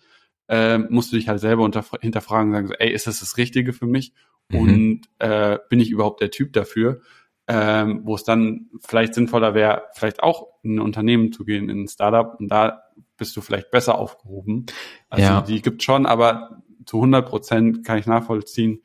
ähm, 0.52 0.88
musst 0.90 1.12
du 1.12 1.16
dich 1.16 1.28
halt 1.28 1.40
selber 1.40 1.62
hinterfragen 2.00 2.48
und 2.48 2.54
sagen 2.54 2.66
so, 2.66 2.74
ey, 2.74 2.90
ist 2.92 3.06
das 3.06 3.20
das 3.20 3.36
Richtige 3.36 3.72
für 3.72 3.86
mich? 3.86 4.12
Mhm. 4.48 4.58
Und 4.58 5.00
äh, 5.20 5.58
bin 5.68 5.78
ich 5.80 5.90
überhaupt 5.90 6.20
der 6.20 6.30
Typ 6.32 6.52
dafür? 6.52 7.00
Ähm, 7.46 8.02
wo 8.04 8.14
es 8.14 8.22
dann 8.24 8.68
vielleicht 8.80 9.14
sinnvoller 9.14 9.54
wäre, 9.54 9.84
vielleicht 9.94 10.22
auch 10.22 10.46
in 10.62 10.76
ein 10.76 10.80
Unternehmen 10.80 11.32
zu 11.32 11.44
gehen, 11.44 11.68
in 11.68 11.82
ein 11.82 11.88
Startup 11.88 12.38
und 12.38 12.48
da 12.48 12.82
bist 13.16 13.36
du 13.36 13.40
vielleicht 13.40 13.70
besser 13.72 13.96
aufgehoben. 13.98 14.66
Also 15.08 15.24
Ja. 15.24 15.40
die 15.40 15.60
gibt 15.62 15.82
schon, 15.82 16.06
aber 16.06 16.62
zu 16.86 16.98
100 16.98 17.28
Prozent 17.28 17.84
kann 17.84 17.98
ich 17.98 18.06
nachvollziehen. 18.06 18.82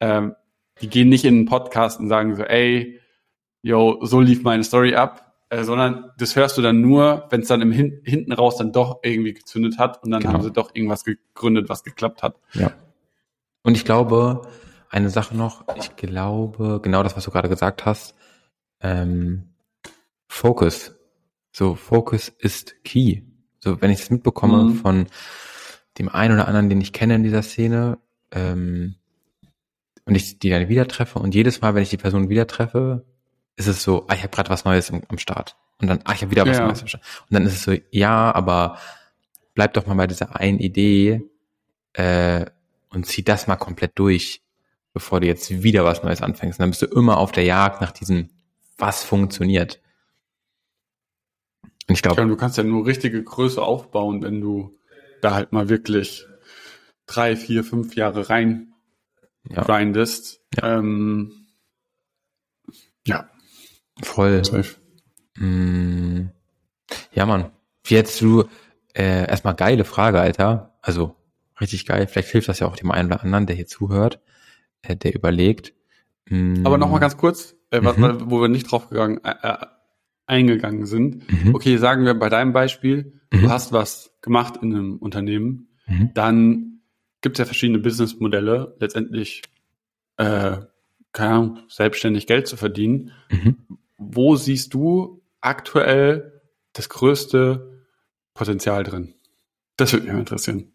Ähm, 0.00 0.34
die 0.80 0.88
gehen 0.88 1.08
nicht 1.08 1.24
in 1.24 1.34
einen 1.34 1.46
Podcast 1.46 2.00
und 2.00 2.08
sagen 2.08 2.34
so, 2.34 2.42
ey, 2.42 3.00
yo, 3.62 3.98
so 4.02 4.20
lief 4.20 4.42
meine 4.42 4.64
Story 4.64 4.94
ab, 4.96 5.27
äh, 5.50 5.64
sondern 5.64 6.10
das 6.18 6.36
hörst 6.36 6.58
du 6.58 6.62
dann 6.62 6.80
nur, 6.80 7.26
wenn 7.30 7.40
es 7.42 7.48
dann 7.48 7.60
im 7.62 7.72
Hin 7.72 8.00
hinten 8.04 8.32
raus 8.32 8.56
dann 8.56 8.72
doch 8.72 9.00
irgendwie 9.02 9.32
gezündet 9.34 9.78
hat 9.78 10.02
und 10.02 10.10
dann 10.10 10.20
Genau. 10.22 10.34
haben 10.34 10.42
sie 10.42 10.52
doch 10.52 10.74
irgendwas 10.74 11.04
gegründet, 11.04 11.68
was 11.68 11.84
geklappt 11.84 12.22
hat. 12.22 12.36
Ja. 12.54 12.72
Und 13.62 13.76
ich 13.76 13.84
glaube, 13.84 14.42
eine 14.90 15.10
Sache 15.10 15.36
noch, 15.36 15.64
ich 15.76 15.96
glaube, 15.96 16.80
genau 16.82 17.02
das, 17.02 17.16
was 17.16 17.24
du 17.24 17.30
gerade 17.30 17.48
gesagt 17.48 17.84
hast, 17.84 18.14
ähm, 18.80 19.50
Focus. 20.28 20.94
So, 21.52 21.74
Focus 21.74 22.28
ist 22.28 22.82
key. 22.84 23.22
So, 23.60 23.80
wenn 23.80 23.90
ich 23.90 24.00
es 24.00 24.10
mitbekomme 24.10 24.64
Mhm. 24.64 24.74
von 24.74 25.06
dem 25.98 26.08
einen 26.08 26.34
oder 26.34 26.46
anderen, 26.46 26.68
den 26.68 26.80
ich 26.80 26.92
kenne 26.92 27.16
in 27.16 27.22
dieser 27.24 27.42
Szene, 27.42 27.98
ähm, 28.30 28.94
und 30.04 30.14
ich 30.14 30.38
die 30.38 30.48
dann 30.50 30.68
wieder 30.68 30.86
treffe 30.88 31.18
und 31.18 31.34
jedes 31.34 31.60
Mal, 31.60 31.74
wenn 31.74 31.82
ich 31.82 31.90
die 31.90 31.96
Person 31.98 32.28
wieder 32.30 32.46
treffe, 32.46 33.04
ist 33.58 33.66
es 33.66 33.82
so, 33.82 34.06
ah, 34.08 34.14
ich 34.14 34.22
habe 34.22 34.30
gerade 34.34 34.50
was 34.50 34.64
Neues 34.64 34.88
im, 34.90 35.02
am 35.08 35.18
Start. 35.18 35.56
Und 35.80 35.88
dann, 35.88 36.00
ah, 36.04 36.12
ich 36.14 36.22
habe 36.22 36.30
wieder 36.30 36.46
was 36.46 36.56
Ja. 36.58 36.66
Neues 36.66 36.80
am 36.80 36.88
Start. 36.88 37.04
Und 37.28 37.34
dann 37.34 37.44
ist 37.46 37.54
es 37.54 37.62
so, 37.64 37.74
ja, 37.90 38.32
aber 38.34 38.78
bleib 39.54 39.74
doch 39.74 39.86
mal 39.86 39.94
bei 39.94 40.06
dieser 40.06 40.36
einen 40.36 40.58
Idee 40.60 41.22
äh, 41.94 42.46
und 42.90 43.06
zieh 43.06 43.24
das 43.24 43.46
mal 43.48 43.56
komplett 43.56 43.92
durch, 43.98 44.42
bevor 44.92 45.20
du 45.20 45.26
jetzt 45.26 45.62
wieder 45.62 45.84
was 45.84 46.02
Neues 46.02 46.22
anfängst. 46.22 46.58
Und 46.58 46.62
dann 46.62 46.70
bist 46.70 46.82
du 46.82 46.86
immer 46.86 47.18
auf 47.18 47.32
der 47.32 47.44
Jagd 47.44 47.80
nach 47.80 47.90
diesem, 47.92 48.30
was 48.78 49.02
funktioniert. 49.02 49.80
Und 51.88 51.94
ich 51.94 52.04
Ja, 52.04 52.12
glaube, 52.12 52.28
du 52.30 52.36
kannst 52.36 52.56
ja 52.58 52.64
nur 52.64 52.86
richtige 52.86 53.22
Größe 53.22 53.60
aufbauen, 53.62 54.22
wenn 54.22 54.40
du 54.40 54.78
da 55.20 55.34
halt 55.34 55.52
mal 55.52 55.68
wirklich 55.68 56.26
drei, 57.06 57.34
vier, 57.34 57.64
fünf 57.64 57.96
Jahre 57.96 58.30
rein 58.30 58.72
ja, 59.48 59.62
grindest. 59.62 60.40
Ähm, 60.62 61.46
ja, 63.06 63.28
voll. 64.02 64.44
safe. 64.44 64.76
Mm, 65.36 66.30
ja, 67.12 67.26
Mann. 67.26 67.50
Wie 67.84 67.94
jetzt 67.94 68.20
du, 68.20 68.44
äh, 68.94 69.28
erstmal 69.28 69.54
geile 69.54 69.84
Frage, 69.84 70.20
Alter. 70.20 70.76
Also, 70.82 71.14
richtig 71.60 71.86
geil. 71.86 72.06
Vielleicht 72.06 72.30
hilft 72.30 72.48
das 72.48 72.58
ja 72.60 72.66
auch 72.66 72.76
dem 72.76 72.90
einen 72.90 73.10
oder 73.12 73.22
anderen, 73.22 73.46
der 73.46 73.56
hier 73.56 73.66
zuhört, 73.66 74.20
äh, 74.82 74.96
der 74.96 75.14
überlegt. 75.14 75.74
Mm, 76.28 76.64
Aber 76.66 76.78
nochmal 76.78 77.00
ganz 77.00 77.16
kurz, 77.16 77.56
äh, 77.70 77.80
was, 77.82 77.96
Mhm. 77.96 78.30
wo 78.30 78.40
wir 78.40 78.48
nicht 78.48 78.70
drauf 78.70 78.88
gegangen, 78.88 79.20
äh, 79.24 79.34
äh, 79.42 79.56
eingegangen 80.26 80.84
sind. 80.86 81.30
Mhm. 81.32 81.54
Okay, 81.54 81.76
sagen 81.78 82.04
wir 82.04 82.14
bei 82.14 82.28
deinem 82.28 82.52
Beispiel, 82.52 83.20
Mhm. 83.32 83.42
du 83.42 83.50
hast 83.50 83.72
was 83.72 84.12
gemacht 84.20 84.58
in 84.62 84.74
einem 84.74 84.96
Unternehmen, 84.98 85.68
Mhm. 85.86 86.10
dann 86.14 86.80
gibt 87.22 87.36
es 87.36 87.38
ja 87.38 87.44
verschiedene 87.46 87.78
Businessmodelle, 87.78 88.76
letztendlich, 88.78 89.42
äh, 90.18 90.58
keine 91.12 91.30
Ahnung, 91.34 91.58
selbstständig 91.68 92.26
Geld 92.26 92.46
zu 92.46 92.56
verdienen. 92.56 93.12
Wo 93.98 94.36
siehst 94.36 94.74
du 94.74 95.22
aktuell 95.40 96.40
das 96.72 96.88
größte 96.88 97.84
Potenzial 98.34 98.84
drin? 98.84 99.14
Das 99.76 99.92
würde 99.92 100.06
mich 100.06 100.14
interessieren. 100.18 100.72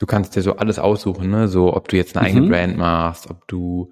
Du 0.00 0.06
kannst 0.06 0.36
dir 0.36 0.42
so 0.42 0.54
alles 0.56 0.78
aussuchen, 0.78 1.28
ne? 1.30 1.48
So, 1.48 1.74
ob 1.74 1.88
du 1.88 1.96
jetzt 1.96 2.16
eine 2.16 2.26
eigene 2.26 2.42
Mhm. 2.46 2.50
Brand 2.50 2.76
machst, 2.76 3.28
ob 3.30 3.48
du 3.48 3.90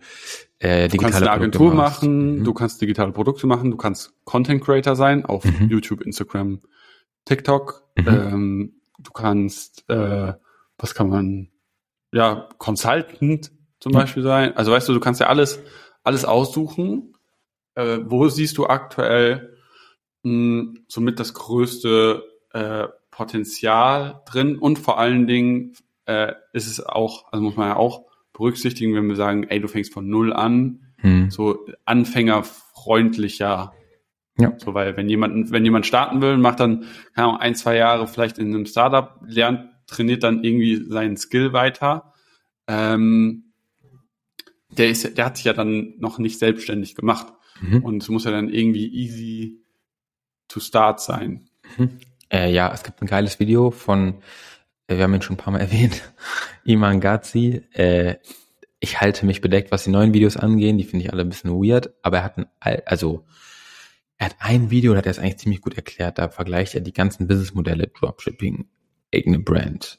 äh, 0.58 0.88
digitale 0.88 0.90
Du 0.90 0.98
kannst 0.98 1.16
eine 1.16 1.26
Produkte 1.26 1.30
Agentur 1.58 1.74
machst. 1.74 2.02
machen, 2.02 2.38
Mhm. 2.38 2.44
du 2.44 2.54
kannst 2.54 2.80
digitale 2.80 3.12
Produkte 3.12 3.46
machen, 3.48 3.70
du 3.72 3.76
kannst 3.76 4.14
Content 4.24 4.62
Creator 4.64 4.94
sein 4.94 5.24
auf 5.26 5.44
Mhm. 5.44 5.68
YouTube, 5.68 6.02
Instagram, 6.02 6.60
TikTok. 7.24 7.82
Mhm. 7.96 8.08
Ähm, 8.08 8.80
du 9.00 9.10
kannst, 9.10 9.88
äh, 9.90 10.32
was 10.78 10.94
kann 10.94 11.08
man, 11.08 11.50
ja, 12.12 12.48
Consultant 12.58 13.50
zum. 13.80 13.92
Beispiel 13.92 14.22
sein. 14.22 14.56
Also 14.56 14.70
weißt 14.72 14.88
du, 14.88 14.94
du 14.94 15.00
kannst 15.00 15.20
ja 15.20 15.26
alles, 15.26 15.58
alles 16.04 16.24
aussuchen. 16.24 17.15
Äh, 17.76 18.00
wo 18.04 18.28
siehst 18.28 18.58
du 18.58 18.66
aktuell 18.66 19.56
mh, 20.24 20.74
somit 20.88 21.20
das 21.20 21.32
größte 21.34 22.24
äh, 22.52 22.88
Potenzial 23.10 24.22
drin 24.26 24.58
und 24.58 24.78
vor 24.78 24.98
allen 24.98 25.26
Dingen 25.26 25.74
äh, 26.06 26.32
ist 26.52 26.66
es 26.66 26.84
auch, 26.84 27.32
also 27.32 27.42
muss 27.42 27.56
man 27.56 27.68
ja 27.68 27.76
auch 27.76 28.06
berücksichtigen, 28.32 28.94
wenn 28.94 29.06
wir 29.08 29.16
sagen, 29.16 29.44
ey, 29.44 29.60
du 29.60 29.68
fängst 29.68 29.92
von 29.92 30.08
null 30.08 30.32
an, 30.32 30.82
Hm. 30.98 31.30
so 31.30 31.66
anfängerfreundlicher. 31.84 33.72
Ja. 34.38 34.52
So, 34.58 34.74
weil 34.74 34.96
wenn 34.96 35.08
jemand, 35.08 35.50
wenn 35.50 35.64
jemand 35.64 35.86
starten 35.86 36.20
will, 36.20 36.36
macht 36.38 36.60
dann, 36.60 36.86
keine 37.14 37.28
Ahnung, 37.28 37.40
ein, 37.40 37.54
zwei 37.54 37.76
Jahre 37.76 38.06
vielleicht 38.06 38.38
in 38.38 38.54
einem 38.54 38.66
Startup, 38.66 39.20
lernt, 39.26 39.70
trainiert 39.86 40.22
dann 40.22 40.42
irgendwie 40.42 40.84
seinen 40.88 41.16
Skill 41.16 41.52
weiter. 41.52 42.12
Ähm, 42.66 43.52
der 44.70 44.88
ist, 44.88 45.16
der 45.16 45.24
hat 45.26 45.36
sich 45.36 45.46
ja 45.46 45.52
dann 45.52 45.94
noch 45.98 46.18
nicht 46.18 46.38
selbstständig 46.38 46.94
gemacht. 46.94 47.32
Mhm. 47.60 47.82
Und 47.84 48.02
es 48.02 48.08
muss 48.08 48.24
ja 48.24 48.30
dann 48.30 48.48
irgendwie 48.48 48.92
easy 48.94 49.60
to 50.48 50.60
start 50.60 51.00
sein. 51.00 51.48
Äh, 52.30 52.52
ja, 52.52 52.72
es 52.72 52.82
gibt 52.82 53.00
ein 53.02 53.06
geiles 53.06 53.38
Video 53.40 53.70
von, 53.70 54.22
äh, 54.86 54.96
wir 54.96 55.04
haben 55.04 55.14
ihn 55.14 55.22
schon 55.22 55.34
ein 55.34 55.38
paar 55.38 55.52
Mal 55.52 55.60
erwähnt, 55.62 56.02
Iman 56.64 57.00
Ghazi. 57.00 57.62
Äh, 57.72 58.16
ich 58.78 59.00
halte 59.00 59.24
mich 59.26 59.40
bedeckt, 59.40 59.70
was 59.72 59.84
die 59.84 59.90
neuen 59.90 60.12
Videos 60.12 60.36
angehen. 60.36 60.78
Die 60.78 60.84
finde 60.84 61.04
ich 61.04 61.12
alle 61.12 61.22
ein 61.22 61.28
bisschen 61.28 61.50
weird, 61.50 61.94
aber 62.02 62.18
er 62.18 62.24
hat 62.24 62.38
ein, 62.38 62.46
al- 62.60 62.82
also 62.86 63.24
er 64.18 64.26
hat 64.26 64.36
ein 64.38 64.70
Video, 64.70 64.92
da 64.92 64.98
hat 64.98 65.06
er 65.06 65.10
es 65.10 65.18
eigentlich 65.18 65.38
ziemlich 65.38 65.60
gut 65.60 65.74
erklärt. 65.76 66.18
Da 66.18 66.28
vergleicht 66.28 66.74
er 66.74 66.80
die 66.80 66.92
ganzen 66.92 67.26
Businessmodelle, 67.26 67.88
Dropshipping, 67.88 68.68
eigene 69.12 69.38
Brand, 69.40 69.98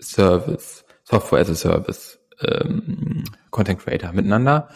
Service, 0.00 0.84
Software 1.04 1.40
as 1.40 1.50
a 1.50 1.54
Service, 1.54 2.18
ähm, 2.40 3.24
Content 3.50 3.80
Creator 3.80 4.12
miteinander. 4.12 4.68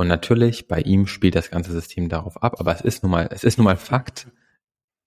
Und 0.00 0.08
natürlich, 0.08 0.66
bei 0.66 0.80
ihm 0.80 1.06
spielt 1.06 1.34
das 1.34 1.50
ganze 1.50 1.72
System 1.72 2.08
darauf 2.08 2.42
ab, 2.42 2.56
aber 2.58 2.74
es 2.74 2.80
ist 2.80 3.02
nun 3.02 3.12
mal, 3.12 3.28
es 3.30 3.44
ist 3.44 3.58
nun 3.58 3.66
mal 3.66 3.76
Fakt. 3.76 4.28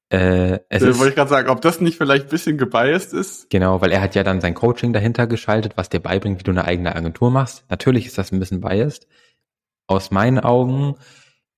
Äh, 0.09 0.59
es 0.69 0.83
da 0.83 0.89
ist, 0.89 0.99
wollte 0.99 1.09
ich 1.09 1.15
gerade 1.15 1.31
sagen, 1.31 1.49
ob 1.49 1.61
das 1.61 1.81
nicht 1.81 1.97
vielleicht 1.97 2.25
ein 2.25 2.29
bisschen 2.29 2.59
gebiased 2.59 3.11
ist. 3.11 3.49
Genau, 3.49 3.81
weil 3.81 3.91
er 3.91 4.01
hat 4.01 4.13
ja 4.13 4.21
dann 4.21 4.39
sein 4.39 4.53
Coaching 4.53 4.93
dahinter 4.93 5.25
geschaltet, 5.25 5.77
was 5.77 5.89
dir 5.89 5.99
beibringt, 5.99 6.37
wie 6.37 6.43
du 6.43 6.51
eine 6.51 6.65
eigene 6.65 6.95
Agentur 6.95 7.31
machst. 7.31 7.65
Natürlich 7.71 8.05
ist 8.05 8.19
das 8.19 8.31
ein 8.31 8.39
bisschen 8.39 8.61
biased. 8.61 9.07
Aus 9.87 10.11
meinen 10.11 10.37
Augen, 10.37 10.93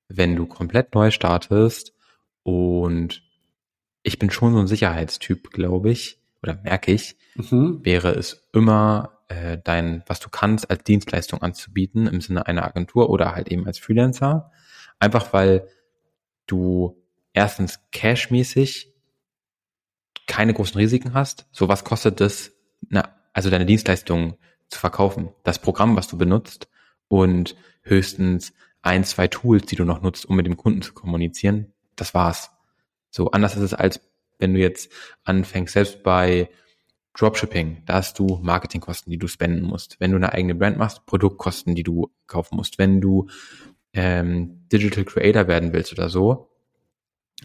wenn 0.07 0.37
du 0.37 0.45
komplett 0.45 0.95
neu 0.95 1.11
startest 1.11 1.91
und 2.43 3.21
ich 4.01 4.17
bin 4.17 4.31
schon 4.31 4.53
so 4.53 4.59
ein 4.59 4.67
Sicherheitstyp, 4.67 5.51
glaube 5.51 5.91
ich, 5.91 6.21
oder 6.41 6.57
merke 6.63 6.93
ich, 6.93 7.17
Mhm. 7.35 7.83
wäre 7.83 8.11
es 8.11 8.47
immer 8.53 9.14
äh, 9.27 9.57
dein, 9.63 10.03
was 10.07 10.19
du 10.19 10.29
kannst, 10.29 10.69
als 10.69 10.83
Dienstleistung 10.83 11.41
anzubieten 11.41 12.07
im 12.07 12.21
Sinne 12.21 12.47
einer 12.47 12.65
Agentur 12.65 13.09
oder 13.09 13.35
halt 13.35 13.49
eben 13.49 13.65
als 13.65 13.79
Freelancer. 13.79 14.51
Einfach 14.99 15.33
weil 15.33 15.67
du 16.47 17.01
erstens 17.33 17.79
cashmäßig 17.91 18.93
keine 20.27 20.53
großen 20.53 20.77
Risiken 20.77 21.13
hast. 21.13 21.47
So 21.51 21.67
was 21.67 21.83
kostet 21.83 22.21
es, 22.21 22.53
also 23.33 23.49
deine 23.49 23.65
Dienstleistung 23.65 24.37
zu 24.69 24.79
verkaufen? 24.79 25.29
Das 25.43 25.59
Programm, 25.59 25.95
was 25.95 26.07
du 26.07 26.17
benutzt 26.17 26.67
und 27.07 27.55
höchstens 27.83 28.53
ein, 28.81 29.03
zwei 29.03 29.27
Tools, 29.27 29.65
die 29.65 29.75
du 29.75 29.85
noch 29.85 30.01
nutzt, 30.01 30.25
um 30.25 30.35
mit 30.35 30.45
dem 30.45 30.57
Kunden 30.57 30.81
zu 30.81 30.93
kommunizieren. 30.93 31.73
Das 31.95 32.13
war's. 32.13 32.51
So 33.09 33.31
anders 33.31 33.55
ist 33.55 33.61
es 33.61 33.73
als 33.73 34.01
wenn 34.39 34.53
du 34.53 34.59
jetzt 34.59 34.91
anfängst, 35.23 35.73
selbst 35.73 36.03
bei 36.03 36.49
Dropshipping, 37.17 37.83
da 37.85 37.95
hast 37.95 38.19
du 38.19 38.39
Marketingkosten, 38.41 39.09
die 39.09 39.17
du 39.17 39.27
spenden 39.27 39.65
musst. 39.65 39.99
Wenn 39.99 40.11
du 40.11 40.17
eine 40.17 40.33
eigene 40.33 40.55
Brand 40.55 40.77
machst, 40.77 41.05
Produktkosten, 41.05 41.75
die 41.75 41.83
du 41.83 42.11
kaufen 42.27 42.57
musst. 42.57 42.77
Wenn 42.77 42.99
du 42.99 43.27
ähm, 43.93 44.67
Digital 44.71 45.05
Creator 45.05 45.47
werden 45.47 45.71
willst 45.71 45.93
oder 45.93 46.09
so, 46.09 46.49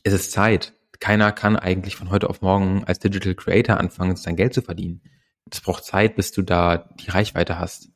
ist 0.03 0.13
es 0.13 0.31
Zeit. 0.31 0.73
Keiner 0.99 1.33
kann 1.33 1.57
eigentlich 1.57 1.97
von 1.97 2.11
heute 2.11 2.29
auf 2.29 2.43
morgen 2.43 2.85
als 2.85 2.99
Digital 2.99 3.35
Creator 3.35 3.79
anfangen, 3.79 4.17
sein 4.17 4.37
Geld 4.37 4.55
zu 4.55 4.63
verdienen. 4.63 5.03
Das 5.47 5.61
braucht 5.61 5.85
Zeit, 5.85 6.17
bis 6.17 6.33
du 6.33 6.43
da 6.43 6.89
die 7.01 7.11
Reichweite 7.11 7.59
hast. 7.59 7.91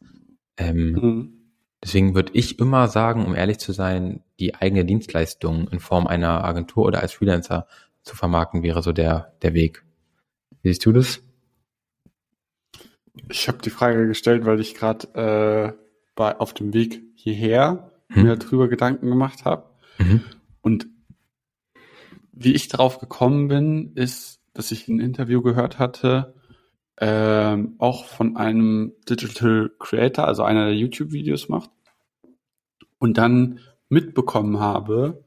Ähm, 0.56 0.92
Mhm. 0.92 1.44
Deswegen 1.84 2.14
würde 2.14 2.32
ich 2.32 2.58
immer 2.58 2.88
sagen, 2.88 3.26
um 3.26 3.34
ehrlich 3.34 3.58
zu 3.58 3.72
sein, 3.72 4.22
die 4.40 4.54
eigene 4.54 4.86
Dienstleistung 4.86 5.68
in 5.68 5.80
Form 5.80 6.06
einer 6.06 6.42
Agentur 6.42 6.86
oder 6.86 7.00
als 7.00 7.12
Freelancer 7.12 7.66
zu 8.02 8.16
vermarkten 8.16 8.62
wäre 8.62 8.82
so 8.82 8.92
der, 8.92 9.34
der 9.42 9.52
Weg. 9.52 9.84
Wie 10.62 10.70
siehst 10.70 10.86
du 10.86 10.92
das? 10.92 11.20
Ich 13.28 13.48
habe 13.48 13.58
die 13.58 13.70
Frage 13.70 14.06
gestellt, 14.06 14.44
weil 14.44 14.60
ich 14.60 14.74
gerade 14.74 15.76
äh, 16.16 16.32
auf 16.38 16.54
dem 16.54 16.74
Weg 16.74 17.02
hierher 17.14 17.90
Hm. 18.14 18.22
mir 18.22 18.36
darüber 18.36 18.68
Gedanken 18.68 19.08
gemacht 19.08 19.44
habe. 19.44 19.64
Mhm. 19.98 20.22
Und 20.62 20.86
wie 22.32 22.54
ich 22.54 22.68
drauf 22.68 22.98
gekommen 22.98 23.48
bin, 23.48 23.92
ist, 23.94 24.40
dass 24.52 24.70
ich 24.70 24.88
ein 24.88 25.00
Interview 25.00 25.42
gehört 25.42 25.78
hatte, 25.78 26.34
ähm, 27.00 27.74
auch 27.78 28.04
von 28.04 28.36
einem 28.36 28.92
Digital 29.08 29.70
Creator, 29.78 30.26
also 30.26 30.44
einer, 30.44 30.66
der 30.66 30.76
YouTube-Videos 30.76 31.48
macht, 31.48 31.70
und 32.98 33.18
dann 33.18 33.60
mitbekommen 33.88 34.60
habe, 34.60 35.24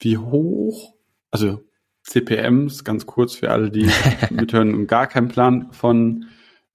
wie 0.00 0.18
hoch, 0.18 0.94
also 1.30 1.62
CPMs, 2.02 2.84
ganz 2.84 3.06
kurz 3.06 3.36
für 3.36 3.50
alle, 3.50 3.70
die 3.70 3.88
mithören 4.30 4.74
und 4.74 4.86
gar 4.88 5.06
keinen 5.06 5.28
Plan 5.28 5.72
von, 5.72 6.26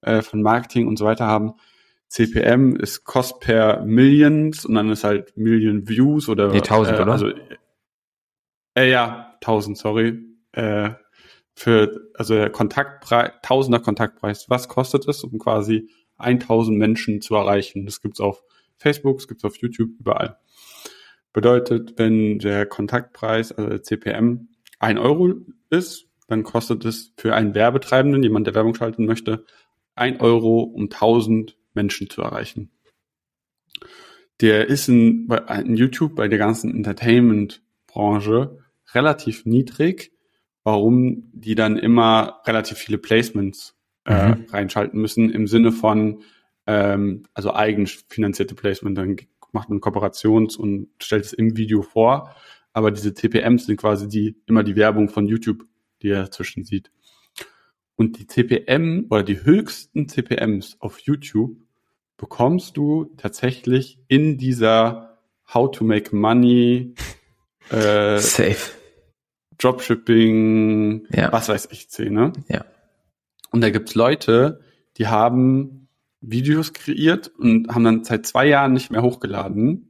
äh, 0.02 0.22
von 0.22 0.42
Marketing 0.42 0.86
und 0.86 0.98
so 0.98 1.04
weiter 1.04 1.26
haben. 1.26 1.54
CPM 2.08 2.76
ist 2.76 3.04
Cost 3.04 3.40
per 3.40 3.84
Millions 3.84 4.66
und 4.66 4.74
dann 4.74 4.90
ist 4.90 5.02
halt 5.02 5.36
Million 5.36 5.88
Views 5.88 6.28
oder 6.28 6.48
Nee, 6.48 6.58
1000, 6.58 6.98
äh, 6.98 7.02
oder? 7.02 7.12
Also, 7.12 7.30
äh, 8.74 8.90
ja, 8.90 9.34
1000, 9.40 9.78
sorry. 9.78 10.22
Äh, 10.52 10.90
für 11.54 12.10
also 12.14 12.34
der 12.34 12.50
Kontaktpreis, 12.50 13.32
Tausender 13.42 13.80
Kontaktpreis. 13.80 14.48
Was 14.48 14.68
kostet 14.68 15.06
es, 15.08 15.22
um 15.24 15.38
quasi 15.38 15.88
1000 16.18 16.78
Menschen 16.78 17.20
zu 17.20 17.34
erreichen? 17.34 17.86
Das 17.86 18.00
gibt's 18.00 18.20
auf 18.20 18.42
Facebook, 18.76 19.18
das 19.18 19.28
gibt's 19.28 19.44
auf 19.44 19.56
YouTube, 19.56 19.90
überall. 19.98 20.38
Bedeutet, 21.32 21.94
wenn 21.96 22.38
der 22.38 22.66
Kontaktpreis, 22.66 23.52
also 23.52 23.70
der 23.70 23.82
CPM, 23.82 24.48
ein 24.78 24.98
Euro 24.98 25.34
ist, 25.70 26.08
dann 26.28 26.42
kostet 26.42 26.84
es 26.84 27.12
für 27.16 27.34
einen 27.34 27.54
Werbetreibenden, 27.54 28.22
jemand, 28.22 28.46
der 28.46 28.54
Werbung 28.54 28.74
schalten 28.74 29.06
möchte, 29.06 29.44
ein 29.94 30.20
Euro, 30.20 30.62
um 30.62 30.84
1000 30.90 31.56
Menschen 31.74 32.08
zu 32.10 32.22
erreichen. 32.22 32.70
Der 34.40 34.66
ist 34.68 34.88
in, 34.88 35.26
bei- 35.28 35.38
in 35.62 35.76
YouTube 35.76 36.14
bei 36.16 36.28
der 36.28 36.38
ganzen 36.38 36.74
Entertainment-Branche 36.74 38.58
relativ 38.94 39.44
niedrig, 39.46 40.12
warum 40.64 41.30
die 41.32 41.54
dann 41.54 41.76
immer 41.76 42.40
relativ 42.46 42.78
viele 42.78 42.98
Placements 42.98 43.76
äh, 44.04 44.30
Mhm. 44.34 44.46
reinschalten 44.50 45.00
müssen 45.00 45.30
im 45.30 45.46
Sinne 45.46 45.70
von 45.72 46.22
ähm, 46.66 47.24
also 47.34 47.54
eigenfinanzierte 47.54 48.54
Placement, 48.54 48.96
dann 48.98 49.16
macht 49.52 49.68
man 49.68 49.80
Kooperations- 49.80 50.56
und 50.56 50.88
stellt 51.00 51.24
es 51.24 51.32
im 51.32 51.56
Video 51.56 51.82
vor, 51.82 52.34
aber 52.72 52.90
diese 52.90 53.14
TPMs 53.14 53.66
sind 53.66 53.76
quasi 53.76 54.08
die 54.08 54.36
immer 54.46 54.62
die 54.64 54.74
Werbung 54.76 55.08
von 55.08 55.26
YouTube, 55.26 55.64
die 56.02 56.08
er 56.08 56.22
dazwischen 56.24 56.64
sieht. 56.64 56.90
Und 57.96 58.18
die 58.18 58.26
TPM 58.26 59.06
oder 59.10 59.22
die 59.22 59.44
höchsten 59.44 60.08
TPMs 60.08 60.76
auf 60.80 60.98
YouTube 61.00 61.56
bekommst 62.16 62.76
du 62.76 63.12
tatsächlich 63.16 63.98
in 64.08 64.38
dieser 64.38 65.18
How 65.52 65.70
to 65.70 65.84
Make 65.84 66.14
Money 66.14 66.94
äh, 67.70 68.18
Safe. 68.18 68.56
Dropshipping, 69.58 71.06
Ja. 71.10 71.30
was 71.32 71.48
weiß 71.48 71.68
ich, 71.70 71.82
Szene. 71.88 72.32
Ja. 72.48 72.64
Und 73.50 73.60
da 73.60 73.70
gibt's 73.70 73.94
Leute, 73.94 74.60
die 74.96 75.06
haben 75.08 75.88
Videos 76.20 76.72
kreiert 76.72 77.28
und 77.38 77.68
haben 77.68 77.84
dann 77.84 78.04
seit 78.04 78.26
zwei 78.26 78.46
Jahren 78.46 78.72
nicht 78.72 78.90
mehr 78.90 79.02
hochgeladen. 79.02 79.88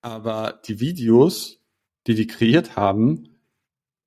Aber 0.00 0.60
die 0.66 0.80
Videos, 0.80 1.60
die 2.06 2.14
die 2.14 2.26
kreiert 2.26 2.76
haben, 2.76 3.28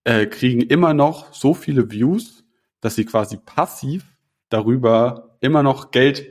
äh, 0.04 0.26
kriegen 0.26 0.62
immer 0.62 0.94
noch 0.94 1.34
so 1.34 1.54
viele 1.54 1.91
Views, 1.91 2.41
dass 2.82 2.96
sie 2.96 3.06
quasi 3.06 3.38
passiv 3.38 4.06
darüber 4.50 5.38
immer 5.40 5.64
noch 5.64 5.92
Geld 5.92 6.26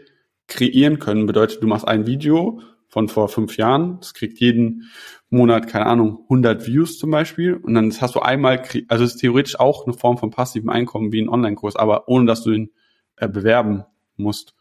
kreieren 0.47 0.99
können. 0.99 1.27
Bedeutet, 1.27 1.63
du 1.63 1.67
machst 1.67 1.89
ein 1.89 2.07
Video 2.07 2.61
von 2.89 3.09
vor 3.09 3.29
fünf 3.29 3.57
Jahren, 3.57 3.99
das 4.01 4.15
kriegt 4.15 4.39
jeden 4.41 4.91
Monat, 5.31 5.69
keine 5.69 5.87
Ahnung, 5.87 6.25
100 6.25 6.67
Views 6.67 6.99
zum 6.99 7.13
Beispiel. 7.13 7.55
Und 7.55 7.75
dann 7.75 7.93
hast 8.01 8.17
du 8.17 8.21
einmal, 8.21 8.63
also 8.89 9.05
ist 9.05 9.19
theoretisch 9.19 9.59
auch 9.59 9.87
eine 9.87 9.97
Form 9.97 10.19
von 10.19 10.31
passivem 10.31 10.69
Einkommen 10.69 11.13
wie 11.13 11.23
ein 11.23 11.29
Online-Kurs, 11.29 11.77
aber 11.77 12.09
ohne 12.09 12.27
dass 12.27 12.43
du 12.43 12.51
ihn 12.51 12.71
äh, 13.17 13.29
bewerben 13.29 13.85
musst. 14.17 14.55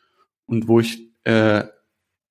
Und 0.46 0.68
wo 0.68 0.80
ich 0.80 1.10
äh, 1.24 1.64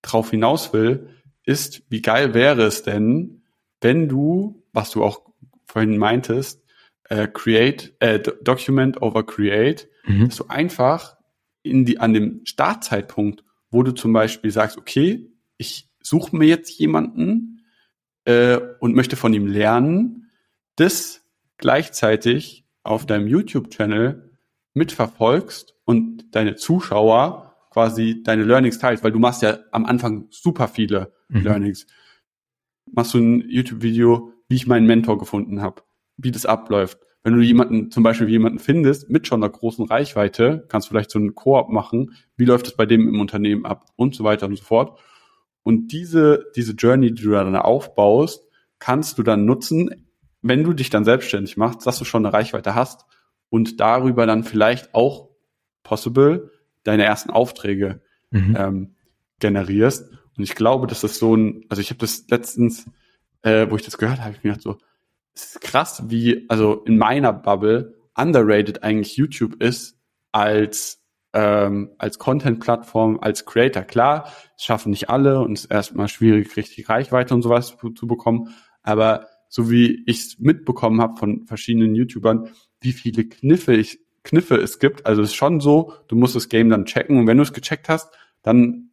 drauf 0.03 0.31
hinaus 0.31 0.73
will, 0.73 1.09
ist, 1.45 1.83
wie 1.89 2.03
geil 2.03 2.33
wäre 2.33 2.63
es 2.63 2.83
denn, 2.85 3.43
wenn 3.81 4.09
du, 4.09 4.63
was 4.73 4.91
du 4.91 5.03
auch 5.03 5.23
vorhin 5.67 5.99
meintest, 5.99 6.63
äh, 7.09 7.27
create, 7.29 7.95
äh, 8.01 8.19
do- 8.21 8.33
document 8.43 9.01
over 9.03 9.25
create, 9.25 9.89
Mhm. 10.07 10.27
dass 10.27 10.37
du 10.37 10.47
einfach 10.49 11.17
in 11.63 11.85
die, 11.85 11.99
an 11.99 12.15
dem 12.15 12.41
Startzeitpunkt, 12.45 13.45
wo 13.71 13.83
du 13.83 13.93
zum 13.93 14.13
Beispiel 14.13 14.51
sagst, 14.51 14.79
okay, 14.79 15.31
ich 15.59 15.91
suche 16.03 16.35
mir 16.37 16.47
jetzt 16.47 16.79
jemanden 16.79 17.65
äh, 18.25 18.59
und 18.81 18.95
möchte 18.95 19.17
von 19.17 19.35
ihm 19.35 19.47
lernen, 19.47 20.31
das 20.77 21.23
gleichzeitig 21.59 22.65
auf 22.83 23.05
deinem 23.07 23.27
YouTube-Channel 23.27 24.31
mitverfolgst 24.75 25.75
und 25.85 26.35
deine 26.35 26.57
Zuschauer 26.57 27.57
quasi 27.71 28.23
deine 28.23 28.45
Learnings 28.45 28.79
teilst, 28.79 29.05
weil 29.05 29.13
du 29.13 29.19
machst 29.19 29.43
ja 29.43 29.59
am 29.73 29.85
Anfang 29.85 30.27
super 30.31 30.69
viele 30.69 31.13
mhm. 31.29 31.43
Learnings. 31.43 31.87
Machst 32.91 33.13
du 33.15 33.19
ein 33.19 33.49
YouTube-Video, 33.49 34.33
wie 34.49 34.55
ich 34.57 34.67
meinen 34.67 34.87
Mentor 34.87 35.19
gefunden 35.19 35.61
habe, 35.61 35.83
wie 36.19 36.31
das 36.31 36.45
abläuft. 36.45 36.99
Wenn 37.23 37.35
du 37.35 37.43
jemanden, 37.43 37.91
zum 37.91 38.03
Beispiel 38.03 38.29
jemanden 38.29 38.59
findest 38.59 39.11
mit 39.11 39.27
schon 39.27 39.43
einer 39.43 39.51
großen 39.51 39.85
Reichweite, 39.87 40.66
kannst 40.69 40.89
du 40.89 40.91
vielleicht 40.91 41.11
so 41.11 41.19
einen 41.19 41.35
Koop 41.35 41.71
machen, 41.71 42.12
wie 42.37 42.45
läuft 42.45 42.66
es 42.66 42.77
bei 42.77 42.87
dem 42.87 43.09
im 43.09 43.21
Unternehmen 43.21 43.64
ab 43.64 43.87
und 43.97 44.14
so 44.14 44.25
weiter 44.25 44.47
und 44.47 44.57
so 44.57 44.64
fort. 44.64 44.99
Und 45.62 45.89
diese, 45.93 46.47
diese 46.57 46.73
Journey, 46.73 47.12
die 47.12 47.23
du 47.23 47.31
dann 47.31 47.55
aufbaust, 47.57 48.47
kannst 48.79 49.19
du 49.19 49.23
dann 49.23 49.45
nutzen, 49.45 50.07
wenn 50.43 50.64
du 50.64 50.73
dich 50.73 50.91
dann 50.91 51.05
selbstständig 51.05 51.57
machst, 51.57 51.87
dass 51.87 51.99
du 51.99 52.05
schon 52.05 52.25
eine 52.25 52.33
Reichweite 52.33 52.75
hast 52.75 53.05
und 53.51 53.81
darüber 53.81 54.27
dann 54.27 54.45
vielleicht 54.45 54.95
auch 54.95 55.29
possible 55.83 56.51
deine 56.85 57.05
ersten 57.05 57.31
Aufträge 57.31 58.01
mhm. 58.31 58.57
ähm, 58.59 58.95
generierst. 59.41 60.11
Und 60.37 60.45
ich 60.45 60.55
glaube, 60.55 60.87
dass 60.87 61.01
das 61.01 61.19
so 61.19 61.35
ein, 61.37 61.64
also 61.69 61.81
ich 61.81 61.91
habe 61.91 61.99
das 61.99 62.25
letztens, 62.31 62.87
äh, 63.43 63.66
wo 63.69 63.77
ich 63.77 63.83
das 63.83 63.99
gehört 63.99 64.21
habe, 64.21 64.31
ich 64.37 64.45
mir 64.45 64.51
gedacht 64.51 64.62
so, 64.62 64.79
ist 65.45 65.61
krass, 65.61 66.03
wie, 66.07 66.47
also 66.49 66.82
in 66.84 66.99
meiner 66.99 67.32
Bubble 67.32 67.95
underrated 68.14 68.82
eigentlich 68.82 69.16
YouTube 69.16 69.62
ist 69.62 69.99
als 70.32 70.99
ähm, 71.34 71.91
als 71.99 72.18
Content-Plattform, 72.18 73.18
als 73.20 73.45
Creator. 73.45 73.82
Klar, 73.82 74.32
es 74.57 74.64
schaffen 74.64 74.91
nicht 74.91 75.11
alle 75.11 75.41
und 75.41 75.59
es 75.59 75.64
ist 75.64 75.70
erstmal 75.70 76.09
schwierig, 76.09 76.57
richtig 76.57 76.89
Reichweite 76.89 77.34
und 77.34 77.43
sowas 77.43 77.76
zu, 77.78 77.91
zu 77.91 78.07
bekommen. 78.07 78.55
Aber 78.82 79.26
so 79.49 79.70
wie 79.70 80.03
ich 80.07 80.20
es 80.20 80.39
mitbekommen 80.39 81.01
habe 81.01 81.16
von 81.16 81.47
verschiedenen 81.47 81.95
YouTubern, 81.95 82.51
wie 82.80 82.93
viele 82.93 83.24
Kniffe 83.24 83.74
ich 83.74 84.01
Kniffe 84.24 84.57
es 84.57 84.78
gibt. 84.78 85.07
Also 85.07 85.22
es 85.22 85.30
ist 85.30 85.36
schon 85.36 85.61
so, 85.61 85.93
du 86.09 86.16
musst 86.16 86.36
das 86.36 86.49
Game 86.49 86.70
dann 86.70 86.84
checken 86.84 87.18
und 87.18 87.26
wenn 87.26 87.36
du 87.36 87.43
es 87.43 87.53
gecheckt 87.53 87.89
hast, 87.89 88.11
dann 88.43 88.88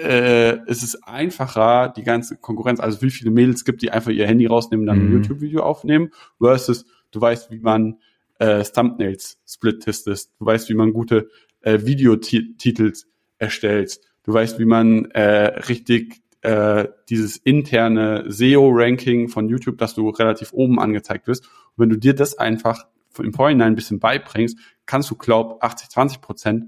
äh, 0.00 0.58
ist 0.68 0.82
es 0.82 1.02
einfacher, 1.02 1.92
die 1.96 2.02
ganze 2.02 2.36
Konkurrenz, 2.36 2.80
also 2.80 3.02
wie 3.02 3.10
viele 3.10 3.30
Mädels 3.30 3.64
gibt, 3.64 3.82
die 3.82 3.90
einfach 3.90 4.10
ihr 4.10 4.26
Handy 4.26 4.46
rausnehmen, 4.46 4.86
dann 4.86 4.98
mhm. 4.98 5.06
ein 5.06 5.12
YouTube-Video 5.12 5.62
aufnehmen, 5.62 6.10
versus 6.38 6.86
du 7.10 7.20
weißt, 7.20 7.50
wie 7.50 7.58
man 7.58 7.98
äh, 8.38 8.64
Thumbnails 8.64 9.38
split-testest, 9.46 10.32
du 10.38 10.46
weißt, 10.46 10.68
wie 10.68 10.74
man 10.74 10.92
gute 10.92 11.28
äh, 11.60 11.80
Videotitel 11.84 12.92
erstellt, 13.38 14.00
du 14.24 14.32
weißt, 14.32 14.58
wie 14.58 14.64
man 14.64 15.06
äh, 15.12 15.60
richtig 15.68 16.22
äh, 16.42 16.88
dieses 17.08 17.36
interne 17.36 18.24
SEO-Ranking 18.28 19.28
von 19.28 19.48
YouTube, 19.48 19.78
dass 19.78 19.94
du 19.94 20.08
relativ 20.08 20.52
oben 20.52 20.80
angezeigt 20.80 21.28
wirst. 21.28 21.44
Und 21.44 21.82
wenn 21.82 21.88
du 21.88 21.96
dir 21.96 22.14
das 22.14 22.36
einfach 22.36 22.86
im 23.18 23.32
Vorhinein 23.32 23.68
ein 23.68 23.74
bisschen 23.76 24.00
beibringst, 24.00 24.58
kannst 24.86 25.10
du, 25.10 25.16
glaub, 25.16 25.62
80, 25.62 25.90
20 25.90 26.20
Prozent 26.20 26.64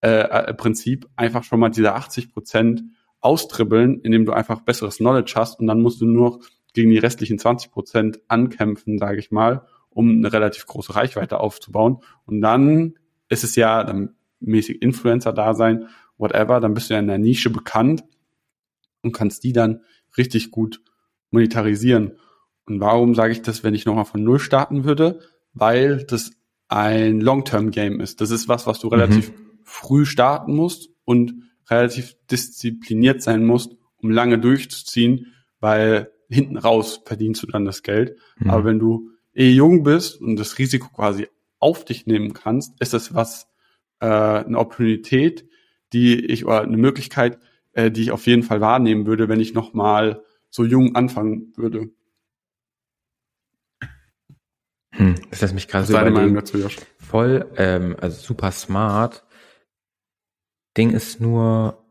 äh, 0.00 0.20
äh, 0.20 0.54
Prinzip 0.54 1.08
einfach 1.16 1.44
schon 1.44 1.60
mal 1.60 1.70
diese 1.70 1.94
80 1.94 2.32
Prozent 2.32 2.84
austribbeln, 3.20 4.00
indem 4.00 4.26
du 4.26 4.32
einfach 4.32 4.60
besseres 4.60 4.98
Knowledge 4.98 5.32
hast 5.34 5.58
und 5.58 5.66
dann 5.66 5.82
musst 5.82 6.00
du 6.00 6.06
nur 6.06 6.40
gegen 6.72 6.90
die 6.90 6.98
restlichen 6.98 7.38
20 7.38 7.72
Prozent 7.72 8.20
ankämpfen, 8.28 8.98
sage 8.98 9.18
ich 9.18 9.30
mal, 9.30 9.66
um 9.90 10.10
eine 10.10 10.32
relativ 10.32 10.66
große 10.66 10.94
Reichweite 10.94 11.40
aufzubauen. 11.40 11.98
Und 12.26 12.40
dann 12.40 12.94
ist 13.28 13.42
es 13.42 13.56
ja 13.56 13.82
dann 13.82 14.14
mäßig 14.40 14.82
Influencer 14.82 15.32
da 15.32 15.54
sein, 15.54 15.88
whatever, 16.16 16.60
dann 16.60 16.74
bist 16.74 16.90
du 16.90 16.94
ja 16.94 17.00
in 17.00 17.08
der 17.08 17.18
Nische 17.18 17.50
bekannt 17.50 18.04
und 19.02 19.12
kannst 19.12 19.42
die 19.42 19.52
dann 19.52 19.80
richtig 20.16 20.52
gut 20.52 20.80
monetarisieren. 21.30 22.18
Und 22.66 22.80
warum 22.80 23.14
sage 23.14 23.32
ich 23.32 23.42
das, 23.42 23.64
wenn 23.64 23.74
ich 23.74 23.86
nochmal 23.86 24.04
von 24.04 24.22
Null 24.22 24.38
starten 24.38 24.84
würde? 24.84 25.20
Weil 25.54 26.04
das 26.04 26.32
ein 26.68 27.20
Long-Term-Game 27.20 28.00
ist. 28.00 28.20
Das 28.20 28.30
ist 28.30 28.48
was, 28.48 28.66
was 28.66 28.78
du 28.78 28.88
relativ 28.88 29.30
mhm. 29.30 29.47
Früh 29.68 30.04
starten 30.04 30.54
musst 30.54 30.90
und 31.04 31.34
relativ 31.68 32.16
diszipliniert 32.30 33.22
sein 33.22 33.44
musst, 33.44 33.76
um 33.96 34.10
lange 34.10 34.38
durchzuziehen, 34.38 35.34
weil 35.60 36.10
hinten 36.28 36.56
raus 36.56 37.02
verdienst 37.04 37.42
du 37.42 37.46
dann 37.46 37.64
das 37.64 37.82
Geld. 37.82 38.16
Mhm. 38.38 38.50
Aber 38.50 38.64
wenn 38.64 38.78
du 38.78 39.10
eh 39.34 39.50
jung 39.50 39.82
bist 39.82 40.20
und 40.20 40.36
das 40.36 40.58
Risiko 40.58 40.88
quasi 40.88 41.28
auf 41.58 41.84
dich 41.84 42.06
nehmen 42.06 42.32
kannst, 42.32 42.80
ist 42.80 42.92
das 42.92 43.14
was, 43.14 43.48
äh, 44.00 44.06
eine 44.06 44.58
Opportunität, 44.58 45.48
die 45.92 46.24
ich, 46.26 46.44
oder 46.46 46.62
eine 46.62 46.76
Möglichkeit, 46.76 47.38
äh, 47.72 47.90
die 47.90 48.02
ich 48.02 48.10
auf 48.10 48.26
jeden 48.26 48.42
Fall 48.42 48.60
wahrnehmen 48.60 49.06
würde, 49.06 49.28
wenn 49.28 49.40
ich 49.40 49.54
nochmal 49.54 50.22
so 50.50 50.64
jung 50.64 50.94
anfangen 50.94 51.52
würde. 51.56 51.90
Hm, 54.90 55.14
das 55.30 55.40
lässt 55.40 55.54
mich 55.54 55.68
gerade 55.68 55.86
so 55.86 55.92
Meinung 55.92 56.34
dazu, 56.34 56.58
Josh? 56.58 56.76
Voll, 56.98 57.46
ähm, 57.56 57.96
also 58.00 58.20
super 58.20 58.50
smart. 58.50 59.24
Ding 60.78 60.90
ist 60.90 61.20
nur, 61.20 61.84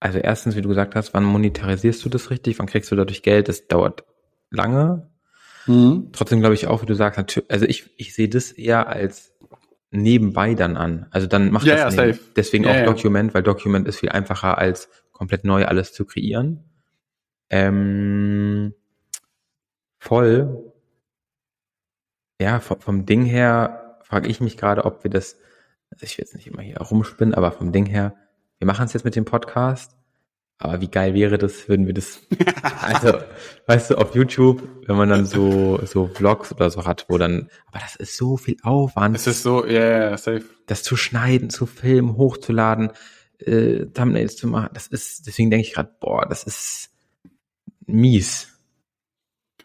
also 0.00 0.18
erstens, 0.18 0.56
wie 0.56 0.62
du 0.62 0.68
gesagt 0.68 0.94
hast, 0.94 1.12
wann 1.12 1.24
monetarisierst 1.24 2.04
du 2.04 2.08
das 2.08 2.30
richtig? 2.30 2.58
Wann 2.58 2.66
kriegst 2.66 2.90
du 2.90 2.96
dadurch 2.96 3.22
Geld? 3.22 3.48
Das 3.48 3.66
dauert 3.66 4.04
lange. 4.50 5.10
Mhm. 5.66 6.10
Trotzdem 6.12 6.40
glaube 6.40 6.54
ich 6.54 6.68
auch, 6.68 6.82
wie 6.82 6.86
du 6.86 6.94
sagst, 6.94 7.18
natürlich, 7.18 7.50
also 7.50 7.66
ich, 7.66 7.90
ich 7.98 8.14
sehe 8.14 8.28
das 8.28 8.52
eher 8.52 8.86
als 8.88 9.32
nebenbei 9.90 10.54
dann 10.54 10.76
an. 10.76 11.06
Also 11.10 11.26
dann 11.26 11.50
macht 11.50 11.66
ja, 11.66 11.74
das 11.74 11.96
ja, 11.96 12.12
safe. 12.12 12.20
deswegen 12.36 12.64
ja, 12.64 12.70
auch 12.70 12.76
ja. 12.76 12.84
Document, 12.84 13.34
weil 13.34 13.42
Document 13.42 13.88
ist 13.88 13.98
viel 13.98 14.10
einfacher 14.10 14.58
als 14.58 14.88
komplett 15.12 15.44
neu 15.44 15.64
alles 15.64 15.92
zu 15.92 16.04
kreieren. 16.04 16.64
Ähm, 17.50 18.74
voll. 19.98 20.72
Ja, 22.40 22.60
vom, 22.60 22.80
vom 22.80 23.06
Ding 23.06 23.24
her 23.24 23.98
frage 24.02 24.28
ich 24.28 24.40
mich 24.40 24.56
gerade, 24.56 24.84
ob 24.84 25.02
wir 25.02 25.10
das, 25.10 25.38
also 25.96 26.04
ich 26.04 26.18
will 26.18 26.24
jetzt 26.24 26.34
nicht 26.34 26.46
immer 26.46 26.62
hier 26.62 26.78
rumspinnen, 26.78 27.34
aber 27.34 27.52
vom 27.52 27.72
Ding 27.72 27.86
her, 27.86 28.14
wir 28.58 28.66
machen 28.66 28.86
es 28.86 28.92
jetzt 28.92 29.04
mit 29.04 29.16
dem 29.16 29.24
Podcast 29.24 29.96
aber 30.58 30.80
wie 30.80 30.88
geil 30.88 31.12
wäre 31.12 31.36
das, 31.36 31.68
würden 31.68 31.86
wir 31.86 31.92
das, 31.92 32.20
also, 32.80 33.18
weißt 33.66 33.90
du, 33.90 33.96
auf 33.96 34.14
YouTube, 34.14 34.66
wenn 34.86 34.96
man 34.96 35.10
dann 35.10 35.26
so, 35.26 35.78
so 35.84 36.06
Vlogs 36.06 36.52
oder 36.52 36.70
so 36.70 36.86
hat, 36.86 37.06
wo 37.08 37.18
dann, 37.18 37.50
aber 37.66 37.80
das 37.80 37.96
ist 37.96 38.16
so 38.16 38.38
viel 38.38 38.56
Aufwand. 38.62 39.14
Es 39.14 39.26
ist 39.26 39.42
so, 39.42 39.66
ja, 39.66 39.72
yeah, 39.72 40.08
yeah, 40.08 40.16
safe. 40.16 40.44
Das 40.66 40.82
zu 40.82 40.96
schneiden, 40.96 41.50
zu 41.50 41.66
filmen, 41.66 42.16
hochzuladen, 42.16 42.90
äh, 43.38 43.84
Thumbnails 43.86 44.36
zu 44.36 44.48
machen, 44.48 44.70
das 44.72 44.86
ist, 44.86 45.26
deswegen 45.26 45.50
denke 45.50 45.66
ich 45.66 45.74
gerade, 45.74 45.94
boah, 46.00 46.26
das 46.26 46.44
ist 46.44 46.90
mies. 47.84 48.55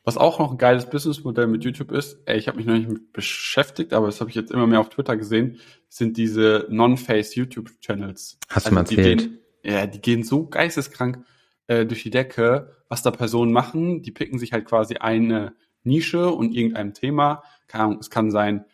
Was 0.04 0.18
auch 0.18 0.40
noch 0.40 0.52
ein 0.52 0.58
geiles 0.58 0.90
Businessmodell 0.90 1.48
mit 1.48 1.64
YouTube 1.64 1.92
ist, 1.92 2.20
ey, 2.26 2.38
ich 2.38 2.48
habe 2.48 2.58
mich 2.58 2.66
noch 2.66 2.74
nicht 2.74 2.90
mit 2.90 3.14
beschäftigt, 3.14 3.94
aber 3.94 4.08
das 4.08 4.20
habe 4.20 4.30
ich 4.32 4.36
jetzt 4.36 4.52
immer 4.52 4.66
mehr 4.66 4.80
auf 4.80 4.90
Twitter 4.90 5.16
gesehen, 5.16 5.60
sind 5.90 6.18
diese 6.18 6.66
Non-Face 6.70 7.36
YouTube-Channels. 7.36 8.40
Hast 8.50 8.56
also 8.66 8.70
du 8.70 8.76
mal 8.76 8.82
erzählt? 8.82 9.30
ja, 9.64 9.86
die 9.86 10.02
gehen 10.02 10.24
so 10.24 10.48
geisteskrank 10.48 11.24
äh, 11.68 11.86
durch 11.86 12.04
die 12.04 12.10
Decke, 12.10 12.72
was 12.90 13.04
da 13.04 13.12
Personen 13.12 13.52
machen. 13.52 14.02
Die 14.02 14.12
picken 14.12 14.40
sich 14.40 14.54
halt 14.54 14.66
quasi 14.66 14.96
eine 14.96 15.54
Nische 15.84 16.32
und 16.32 16.54
irgendein 16.54 16.94
Thema. 16.94 17.44
Keine 17.68 17.84
Ahnung, 17.84 17.98
es 18.00 18.10
kann 18.10 18.32
sein 18.32 18.66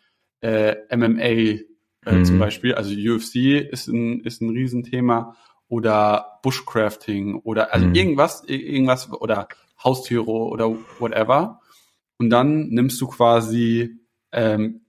äh, 0.41 0.75
MMA 0.95 1.67
äh, 2.07 2.19
mhm. 2.19 2.25
zum 2.25 2.39
Beispiel, 2.39 2.73
also 2.73 2.91
UFC 2.91 3.35
ist 3.69 3.87
ein, 3.87 4.21
ist 4.21 4.41
ein 4.41 4.49
Riesenthema 4.49 5.35
oder 5.67 6.39
Bushcrafting 6.41 7.35
oder 7.35 7.73
also 7.73 7.87
mhm. 7.87 7.95
irgendwas, 7.95 8.43
irgendwas 8.45 9.11
oder 9.11 9.47
Haustiere 9.83 10.25
oder 10.25 10.75
whatever. 10.99 11.61
Und 12.17 12.29
dann 12.29 12.69
nimmst 12.69 12.99
du 12.99 13.07
quasi 13.07 13.99
ähm, 14.31 14.81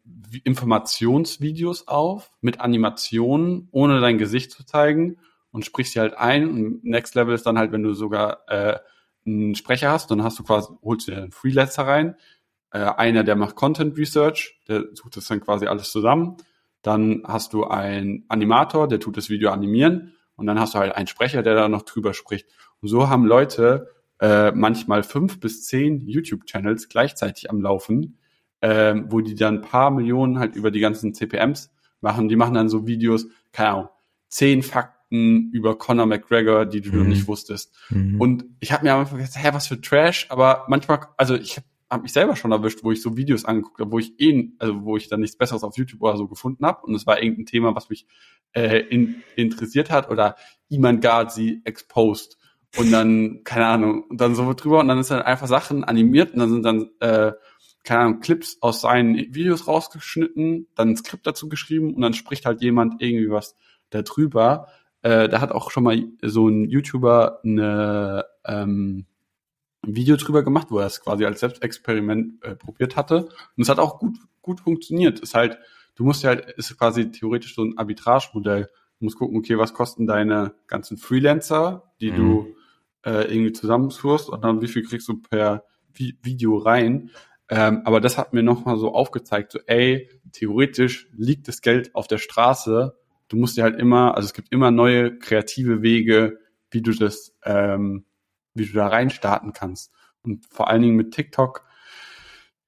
Informationsvideos 0.45 1.89
auf 1.89 2.31
mit 2.41 2.61
Animationen, 2.61 3.69
ohne 3.71 4.01
dein 4.01 4.19
Gesicht 4.19 4.51
zu 4.51 4.65
zeigen 4.65 5.19
und 5.51 5.65
sprichst 5.65 5.95
sie 5.95 6.01
halt 6.01 6.17
ein. 6.17 6.49
Und 6.49 6.85
Next 6.85 7.15
Level 7.15 7.35
ist 7.35 7.47
dann 7.47 7.59
halt, 7.59 7.73
wenn 7.73 7.83
du 7.83 7.95
sogar 7.95 8.49
äh, 8.49 8.79
einen 9.27 9.55
Sprecher 9.55 9.91
hast, 9.91 10.11
dann 10.11 10.23
hast 10.23 10.39
du 10.39 10.45
quasi, 10.45 10.69
holst 10.83 11.09
du 11.09 11.13
dir 11.13 11.19
einen 11.19 11.33
Freelancer 11.33 11.87
rein, 11.87 12.17
äh, 12.71 12.81
einer, 12.81 13.25
der 13.25 13.37
macht 13.37 13.57
Content 13.57 13.97
Research, 13.97 14.61
der 14.69 14.85
sucht 14.93 15.17
das 15.17 15.27
dann 15.27 15.41
quasi 15.41 15.67
alles 15.67 15.91
zusammen. 15.91 16.37
Dann 16.83 17.23
hast 17.27 17.53
du 17.53 17.65
einen 17.65 18.25
Animator, 18.29 18.89
der 18.89 19.01
tut 19.01 19.17
das 19.17 19.31
Video 19.31 19.51
animieren 19.51 20.15
und 20.37 20.47
dann 20.47 20.61
hast 20.61 20.75
du 20.75 20.79
halt 20.79 20.95
einen 20.95 21.07
Sprecher, 21.07 21.43
der 21.43 21.55
da 21.55 21.69
noch 21.69 21.83
drüber 21.83 22.15
spricht. 22.15 22.49
Und 22.81 22.89
so 22.89 23.09
haben 23.09 23.25
Leute 23.25 23.89
äh, 24.21 24.51
manchmal 24.53 25.03
fünf 25.03 25.41
bis 25.41 25.65
zehn 25.65 26.01
YouTube-Channels 26.07 26.89
gleichzeitig 26.89 27.51
am 27.51 27.61
Laufen, 27.61 28.19
äh, 28.61 28.95
wo 29.07 29.21
die 29.21 29.35
dann 29.35 29.57
ein 29.57 29.63
paar 29.63 29.91
Millionen 29.91 30.39
halt 30.39 30.57
über 30.57 30.71
die 30.71 30.81
ganzen 30.81 31.15
CPMs 31.15 31.71
machen. 32.01 32.29
Die 32.29 32.37
machen 32.37 32.55
dann 32.55 32.69
so 32.69 32.87
Videos, 32.87 33.27
keine 33.53 33.71
Ahnung, 33.71 33.89
zehn 34.29 34.63
Fakten 34.63 35.51
über 35.53 35.79
Conor 35.79 36.07
McGregor, 36.07 36.67
die 36.67 36.81
du 36.81 36.93
mhm. 36.93 36.99
noch 36.99 37.07
nicht 37.07 37.29
wusstest. 37.29 37.75
Mhm. 37.91 38.21
Und 38.21 38.45
ich 38.61 38.73
habe 38.73 38.85
mir 38.85 38.93
am 38.93 39.01
Anfang 39.01 39.19
gedacht, 39.19 39.37
hä, 39.37 39.51
was 39.53 39.69
für 39.69 39.81
Trash, 39.81 40.27
aber 40.29 40.65
manchmal, 40.69 41.01
also 41.17 41.35
ich 41.35 41.57
habe 41.57 41.67
hab 41.91 42.03
mich 42.03 42.13
selber 42.13 42.37
schon 42.37 42.53
erwischt, 42.53 42.81
wo 42.83 42.93
ich 42.93 43.01
so 43.01 43.17
Videos 43.17 43.45
angeguckt 43.45 43.81
habe, 43.81 43.91
wo 43.91 43.99
ich 43.99 44.21
eh, 44.21 44.51
also 44.59 44.85
wo 44.85 44.97
ich 44.97 45.09
dann 45.09 45.21
nichts 45.21 45.39
Besseres 45.39 45.63
auf 45.63 45.77
YouTube 45.77 46.03
oder 46.03 46.17
so 46.17 46.29
gefunden 46.29 46.67
habe 46.67 46.87
und 46.87 46.95
es 46.95 47.07
war 47.07 47.23
irgendein 47.23 47.47
Thema, 47.47 47.75
was 47.75 47.89
mich 47.89 48.07
äh, 48.53 48.81
in, 48.81 49.23
interessiert 49.37 49.91
hat 49.91 50.11
oder 50.11 50.37
Iman 50.69 51.01
Ghazi 51.01 51.63
exposed 51.65 52.38
und 52.77 52.91
dann 52.91 53.43
keine 53.45 53.67
Ahnung 53.67 54.05
und 54.05 54.21
dann 54.21 54.35
so 54.35 54.53
drüber 54.53 54.81
und 54.81 54.89
dann 54.89 54.99
ist 54.99 55.11
dann 55.11 55.23
einfach 55.23 55.47
Sachen 55.47 55.85
animiert 55.85 56.35
und 56.35 56.41
dann 56.41 56.51
sind 56.51 56.63
dann 56.65 56.91
äh, 57.01 57.33
keine 57.85 58.01
Ahnung, 58.01 58.21
Clips 58.21 58.59
aus 58.61 58.83
seinen 58.83 59.17
Videos 59.35 59.67
rausgeschnitten, 59.67 60.67
dann 60.75 60.91
ein 60.91 60.97
Skript 60.97 61.27
dazu 61.27 61.49
geschrieben 61.49 61.95
und 61.95 62.03
dann 62.03 62.13
spricht 62.13 62.45
halt 62.45 62.61
jemand 62.61 63.01
irgendwie 63.01 63.31
was 63.31 63.57
darüber. 63.89 64.69
Äh, 65.01 65.29
da 65.29 65.41
hat 65.41 65.53
auch 65.53 65.71
schon 65.71 65.85
mal 65.85 65.99
so 66.23 66.49
ein 66.49 66.69
YouTuber 66.69 67.41
eine, 67.45 68.27
ähm, 68.45 69.07
ein 69.87 69.97
Video 69.97 70.17
drüber 70.17 70.43
gemacht, 70.43 70.67
wo 70.71 70.81
er 70.81 70.87
es 70.87 71.01
quasi 71.01 71.25
als 71.25 71.41
Selbstexperiment 71.41 72.45
äh, 72.45 72.57
probiert 72.57 72.97
hatte. 72.97 73.29
Und 73.57 73.63
es 73.63 73.71
hat 73.71 73.79
auch 73.79 73.99
gut, 73.99 74.19
gut 74.43 74.61
funktioniert. 74.61 75.21
Ist 75.21 75.35
halt, 75.35 75.59
du 75.95 76.05
musst 76.05 76.23
ja 76.25 76.31
halt, 76.31 76.51
ist 76.59 76.77
quasi 76.77 77.11
theoretisch 77.11 77.55
so 77.55 77.63
ein 77.63 77.79
Arbitragemodell. 77.79 78.65
Du 78.99 79.05
musst 79.05 79.17
gucken, 79.17 79.39
okay, 79.39 79.57
was 79.57 79.73
kosten 79.73 80.07
deine 80.07 80.55
ganzen 80.67 80.99
Freelancer, 80.99 81.91
die 82.01 82.11
mhm. 82.11 82.17
du 82.17 82.57
äh, 83.05 83.33
irgendwie 83.33 83.53
zusammenführst 83.53 84.29
und 84.29 84.43
dann 84.45 84.61
wie 84.63 84.69
viel 84.69 84.83
kriegst 84.83 85.09
du 85.09 85.21
per 85.21 85.65
Vi 85.93 86.19
Video 86.23 86.59
rein. 86.59 87.11
Ähm, 87.49 87.83
aber 87.85 88.01
das 88.01 88.19
hat 88.19 88.33
mir 88.33 88.43
nochmal 88.43 88.77
so 88.77 88.93
aufgezeigt, 88.93 89.53
so 89.53 89.59
ey, 89.67 90.11
theoretisch 90.33 91.09
liegt 91.17 91.49
das 91.49 91.63
Geld 91.63 91.95
auf 91.95 92.07
der 92.07 92.19
Straße. 92.19 92.97
Du 93.29 93.37
musst 93.37 93.57
dir 93.57 93.63
halt 93.63 93.79
immer, 93.79 94.15
also 94.17 94.27
es 94.27 94.35
gibt 94.35 94.53
immer 94.53 94.71
neue 94.71 95.19
kreative 95.19 95.83
Wege, 95.83 96.39
wie 96.71 96.83
du 96.83 96.93
das, 96.93 97.35
ähm, 97.45 98.05
wie 98.55 98.67
du 98.67 98.73
da 98.73 98.89
rein 98.89 99.11
starten 99.11 99.53
kannst. 99.53 99.93
Und 100.23 100.47
vor 100.47 100.69
allen 100.69 100.83
Dingen 100.83 100.97
mit 100.97 101.13
TikTok 101.13 101.65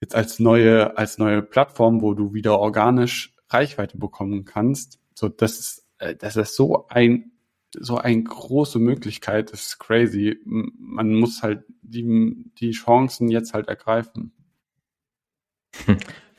jetzt 0.01 0.15
als 0.15 0.39
neue, 0.39 0.97
als 0.97 1.19
neue 1.19 1.43
Plattform, 1.43 2.01
wo 2.01 2.15
du 2.15 2.33
wieder 2.33 2.59
organisch 2.59 3.35
Reichweite 3.49 3.99
bekommen 3.99 4.45
kannst. 4.45 4.99
So, 5.15 5.29
das 5.29 5.59
ist, 5.59 5.87
äh, 5.99 6.17
das 6.17 6.37
ist 6.37 6.57
so 6.57 6.87
ein, 6.89 7.30
so 7.79 7.99
eine 7.99 8.23
große 8.23 8.79
Möglichkeit. 8.79 9.53
Das 9.53 9.67
ist 9.67 9.79
crazy. 9.79 10.39
Man 10.45 11.15
muss 11.15 11.43
halt 11.43 11.65
die, 11.83 12.35
die 12.59 12.73
Chancen 12.73 13.29
jetzt 13.29 13.55
halt 13.55 13.69
ergreifen. 13.69 14.33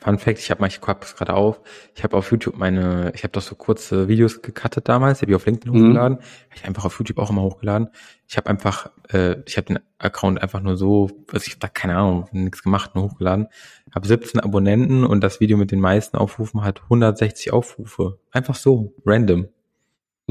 Fun 0.03 0.17
Fact, 0.17 0.39
ich 0.39 0.49
habe 0.49 0.61
mal, 0.61 0.67
ich 0.67 0.81
hab's 0.81 1.15
gerade 1.15 1.35
auf, 1.35 1.61
ich 1.95 2.03
habe 2.03 2.17
auf 2.17 2.31
YouTube 2.31 2.57
meine, 2.57 3.11
ich 3.13 3.23
habe 3.23 3.33
doch 3.33 3.41
so 3.43 3.53
kurze 3.53 4.07
Videos 4.07 4.41
gecuttet 4.41 4.89
damals, 4.89 5.21
habe 5.21 5.31
ich 5.31 5.35
auf 5.35 5.45
LinkedIn 5.45 5.71
mhm. 5.71 5.79
hochgeladen, 5.79 6.17
habe 6.17 6.55
ich 6.55 6.65
einfach 6.65 6.85
auf 6.85 6.97
YouTube 6.97 7.19
auch 7.19 7.29
immer 7.29 7.43
hochgeladen. 7.43 7.89
Ich 8.27 8.35
habe 8.35 8.49
einfach, 8.49 8.89
äh, 9.13 9.39
ich 9.45 9.57
habe 9.57 9.67
den 9.67 9.79
Account 9.99 10.41
einfach 10.41 10.59
nur 10.59 10.75
so, 10.75 11.11
was 11.27 11.45
ich 11.45 11.59
da 11.59 11.67
keine 11.67 11.97
Ahnung, 11.97 12.27
nichts 12.31 12.63
gemacht, 12.63 12.95
nur 12.95 13.11
hochgeladen. 13.11 13.47
Habe 13.93 14.07
17 14.07 14.39
Abonnenten 14.39 15.03
und 15.03 15.21
das 15.21 15.39
Video 15.39 15.55
mit 15.55 15.69
den 15.69 15.79
meisten 15.79 16.17
Aufrufen 16.17 16.63
hat 16.63 16.81
160 16.81 17.53
Aufrufe. 17.53 18.19
Einfach 18.31 18.55
so, 18.55 18.95
random. 19.05 19.49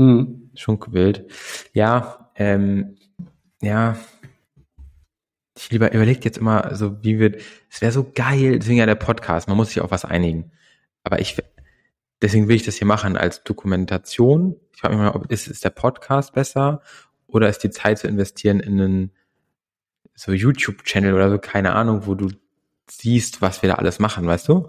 Mhm. 0.01 0.51
Schon 0.55 0.81
gewählt. 0.81 1.27
Ja, 1.75 2.31
ähm, 2.37 2.97
ja, 3.61 3.97
ich 5.57 5.71
lieber 5.71 5.93
überlegt 5.93 6.25
jetzt 6.25 6.39
immer, 6.39 6.75
so 6.75 7.03
wie 7.05 7.19
wird, 7.19 7.43
es 7.69 7.83
wäre 7.83 7.93
so 7.93 8.11
geil, 8.15 8.59
deswegen 8.59 8.79
ja 8.79 8.87
der 8.87 8.95
Podcast, 8.95 9.47
man 9.47 9.59
muss 9.59 9.69
sich 9.69 9.83
auf 9.83 9.91
was 9.91 10.07
einigen. 10.07 10.53
Aber 11.03 11.21
ich, 11.21 11.37
deswegen 12.23 12.49
will 12.49 12.57
ich 12.57 12.65
das 12.65 12.77
hier 12.77 12.87
machen 12.87 13.19
als 13.19 13.45
Dokumentation. 13.45 14.57
Ich 14.73 14.81
frage 14.81 14.95
mich 14.95 15.05
mal, 15.05 15.11
ob 15.11 15.31
ist, 15.31 15.49
ist 15.49 15.65
der 15.65 15.71
Podcast 15.71 16.33
besser 16.33 16.81
oder 17.27 17.51
ist 17.51 17.59
die 17.59 17.71
Zeit 17.71 17.99
zu 17.99 18.09
investieren 18.09 18.61
in 18.61 18.81
einen 18.81 19.11
so 20.15 20.33
YouTube-Channel 20.33 21.13
oder 21.13 21.31
so, 21.31 21.39
keine 21.39 21.73
Ahnung, 21.73 22.07
wo 22.07 22.15
du 22.15 22.29
siehst, 22.91 23.43
was 23.43 23.61
wir 23.61 23.69
da 23.69 23.75
alles 23.75 23.99
machen, 23.99 24.27
weißt 24.27 24.49
du? 24.49 24.69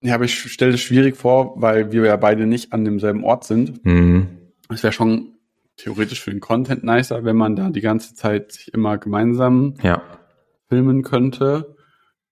Ja, 0.00 0.14
aber 0.14 0.24
ich 0.24 0.52
stelle 0.52 0.74
es 0.74 0.80
schwierig 0.80 1.16
vor, 1.16 1.60
weil 1.60 1.90
wir 1.90 2.04
ja 2.04 2.16
beide 2.16 2.46
nicht 2.46 2.72
an 2.72 2.84
demselben 2.84 3.24
Ort 3.24 3.44
sind. 3.44 3.84
Mhm. 3.84 4.43
Es 4.68 4.82
wäre 4.82 4.92
schon 4.92 5.36
theoretisch 5.76 6.22
für 6.22 6.30
den 6.30 6.40
Content 6.40 6.84
nicer, 6.84 7.24
wenn 7.24 7.36
man 7.36 7.56
da 7.56 7.70
die 7.70 7.80
ganze 7.80 8.14
Zeit 8.14 8.52
sich 8.52 8.72
immer 8.72 8.98
gemeinsam 8.98 9.74
ja. 9.82 10.02
filmen 10.68 11.02
könnte. 11.02 11.76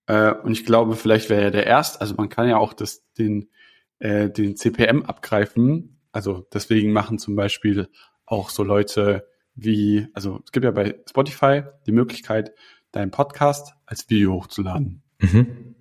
Äh, 0.06 0.32
und 0.34 0.52
ich 0.52 0.64
glaube, 0.64 0.96
vielleicht 0.96 1.30
wäre 1.30 1.42
ja 1.42 1.50
der 1.50 1.66
erste, 1.66 2.00
also 2.00 2.14
man 2.14 2.28
kann 2.28 2.48
ja 2.48 2.56
auch 2.56 2.72
das, 2.72 3.10
den, 3.14 3.50
äh, 3.98 4.30
den 4.30 4.56
CPM 4.56 5.02
abgreifen. 5.02 6.00
Also 6.12 6.46
deswegen 6.52 6.92
machen 6.92 7.18
zum 7.18 7.34
Beispiel 7.36 7.88
auch 8.26 8.50
so 8.50 8.62
Leute 8.62 9.26
wie, 9.54 10.08
also 10.14 10.40
es 10.44 10.52
gibt 10.52 10.64
ja 10.64 10.70
bei 10.70 11.00
Spotify 11.08 11.62
die 11.86 11.92
Möglichkeit, 11.92 12.52
deinen 12.92 13.10
Podcast 13.10 13.74
als 13.86 14.08
Video 14.08 14.34
hochzuladen. 14.34 15.02
Mhm. 15.18 15.74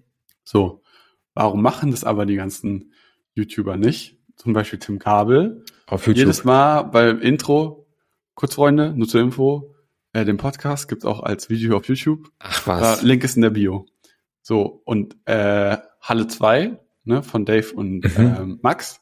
So, 0.44 0.84
warum 1.34 1.62
machen 1.62 1.92
das 1.92 2.04
aber 2.04 2.26
die 2.26 2.36
ganzen 2.36 2.94
YouTuber 3.34 3.78
nicht? 3.78 4.21
Zum 4.42 4.54
Beispiel 4.54 4.80
Tim 4.80 4.98
Kabel 4.98 5.64
auf 5.86 6.08
YouTube. 6.08 6.18
Jedes 6.18 6.44
Mal 6.44 6.82
beim 6.82 7.22
Intro, 7.22 7.86
kurz 8.34 8.56
Freunde, 8.56 8.92
nur 8.96 9.08
zur 9.08 9.22
Info, 9.22 9.76
äh, 10.14 10.26
den 10.26 10.38
Podcast 10.38 10.88
gibt's 10.88 11.06
auch 11.06 11.22
als 11.22 11.52
Video 11.52 11.78
auf 11.78 11.88
YouTube. 11.88 12.28
Ach 12.40 12.66
was. 12.66 13.04
Äh, 13.04 13.06
Link 13.06 13.24
ist 13.24 13.36
in 13.36 13.44
der 13.44 13.52
Bio. 13.52 13.86
So, 14.42 14.82
und 14.84 15.16
äh, 15.26 15.78
Halle 16.02 16.26
2, 16.26 16.76
ne, 17.04 17.22
von 17.22 17.46
Dave 17.46 17.72
und 17.76 18.18
mhm. 18.18 18.56
äh, 18.56 18.58
Max, 18.64 19.02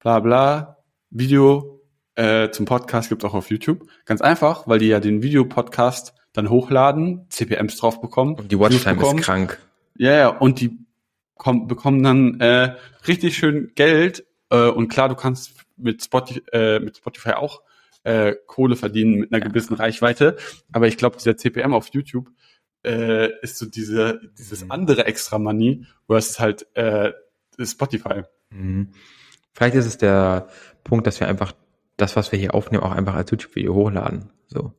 bla 0.00 0.20
bla, 0.20 0.76
Video 1.08 1.80
äh, 2.14 2.50
zum 2.50 2.66
Podcast 2.66 3.08
gibt's 3.08 3.24
auch 3.24 3.32
auf 3.32 3.48
YouTube. 3.48 3.88
Ganz 4.04 4.20
einfach, 4.20 4.68
weil 4.68 4.80
die 4.80 4.88
ja 4.88 5.00
den 5.00 5.22
Videopodcast 5.22 6.12
dann 6.34 6.50
hochladen, 6.50 7.24
CPMs 7.30 7.78
drauf 7.78 8.02
bekommen. 8.02 8.34
Und 8.34 8.52
die 8.52 8.58
Watchtime 8.58 9.02
ist 9.02 9.16
krank. 9.22 9.58
Ja, 9.96 10.12
ja, 10.12 10.28
und 10.28 10.60
die 10.60 10.78
kommen, 11.36 11.68
bekommen 11.68 12.02
dann 12.02 12.38
äh, 12.40 12.74
richtig 13.08 13.34
schön 13.38 13.72
Geld. 13.76 14.26
Äh, 14.54 14.70
und 14.70 14.88
klar, 14.88 15.08
du 15.08 15.16
kannst 15.16 15.52
mit 15.76 16.04
Spotify, 16.04 16.42
äh, 16.52 16.78
mit 16.78 16.96
Spotify 16.96 17.30
auch 17.30 17.62
äh, 18.04 18.34
Kohle 18.46 18.76
verdienen 18.76 19.20
mit 19.20 19.32
einer 19.32 19.42
ja. 19.42 19.48
gewissen 19.48 19.74
Reichweite. 19.74 20.36
Aber 20.72 20.86
ich 20.86 20.96
glaube, 20.96 21.16
dieser 21.16 21.36
CPM 21.36 21.74
auf 21.74 21.88
YouTube 21.88 22.30
äh, 22.84 23.30
ist 23.40 23.58
so 23.58 23.66
diese, 23.66 24.20
dieses 24.38 24.64
mhm. 24.64 24.70
andere 24.70 25.06
extra 25.06 25.38
Money, 25.38 25.86
wo 26.06 26.14
es 26.14 26.38
halt 26.38 26.66
äh, 26.76 27.12
Spotify. 27.60 28.22
Mhm. 28.50 28.90
Vielleicht 29.52 29.74
ist 29.76 29.86
es 29.86 29.98
der 29.98 30.48
Punkt, 30.84 31.06
dass 31.06 31.18
wir 31.20 31.28
einfach 31.28 31.52
das, 31.96 32.16
was 32.16 32.30
wir 32.32 32.38
hier 32.38 32.54
aufnehmen, 32.54 32.82
auch 32.82 32.92
einfach 32.92 33.14
als 33.14 33.30
YouTube-Video 33.30 33.74
hochladen. 33.74 34.30
So. 34.46 34.72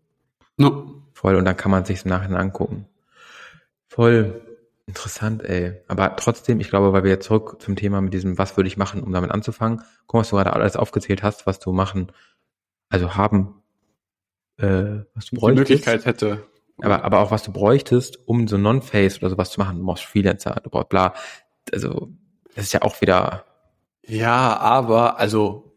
No. 0.57 1.01
Voll. 1.13 1.35
Und 1.35 1.45
dann 1.45 1.57
kann 1.57 1.71
man 1.71 1.85
sich 1.85 2.03
im 2.03 2.09
Nachhinein 2.09 2.39
angucken. 2.39 2.87
Voll. 3.87 4.44
Interessant, 4.87 5.43
ey. 5.43 5.81
Aber 5.87 6.15
trotzdem, 6.15 6.59
ich 6.59 6.69
glaube, 6.69 6.93
weil 6.93 7.03
wir 7.03 7.11
jetzt 7.11 7.25
zurück 7.25 7.57
zum 7.59 7.75
Thema 7.75 8.01
mit 8.01 8.13
diesem, 8.13 8.37
was 8.37 8.55
würde 8.55 8.67
ich 8.67 8.77
machen, 8.77 9.01
um 9.01 9.11
damit 9.11 9.31
anzufangen, 9.31 9.81
guck, 10.05 10.21
was 10.21 10.29
du 10.29 10.35
gerade 10.35 10.53
alles 10.53 10.75
aufgezählt 10.75 11.23
hast, 11.23 11.47
was 11.47 11.59
du 11.59 11.71
machen, 11.71 12.11
also 12.89 13.15
haben, 13.15 13.61
äh, 14.57 15.01
was 15.15 15.25
du 15.25 15.37
bräuchtest. 15.37 15.69
Die 15.69 15.73
Möglichkeit 15.73 16.05
hätte. 16.05 16.43
Aber, 16.81 17.03
aber 17.03 17.19
auch 17.19 17.31
was 17.31 17.43
du 17.43 17.51
bräuchtest, 17.51 18.19
um 18.27 18.47
so 18.47 18.57
Non-Face 18.57 19.19
oder 19.19 19.29
sowas 19.29 19.49
zu 19.49 19.59
machen. 19.59 19.79
Du 19.79 19.85
brauchst 19.85 20.03
Freelancer, 20.03 20.59
du 20.63 20.69
brauchst 20.69 20.89
bla. 20.89 21.13
Also, 21.73 22.09
das 22.53 22.65
ist 22.65 22.73
ja 22.73 22.81
auch 22.83 23.01
wieder. 23.01 23.45
Ja, 24.05 24.57
aber, 24.57 25.17
also, 25.17 25.73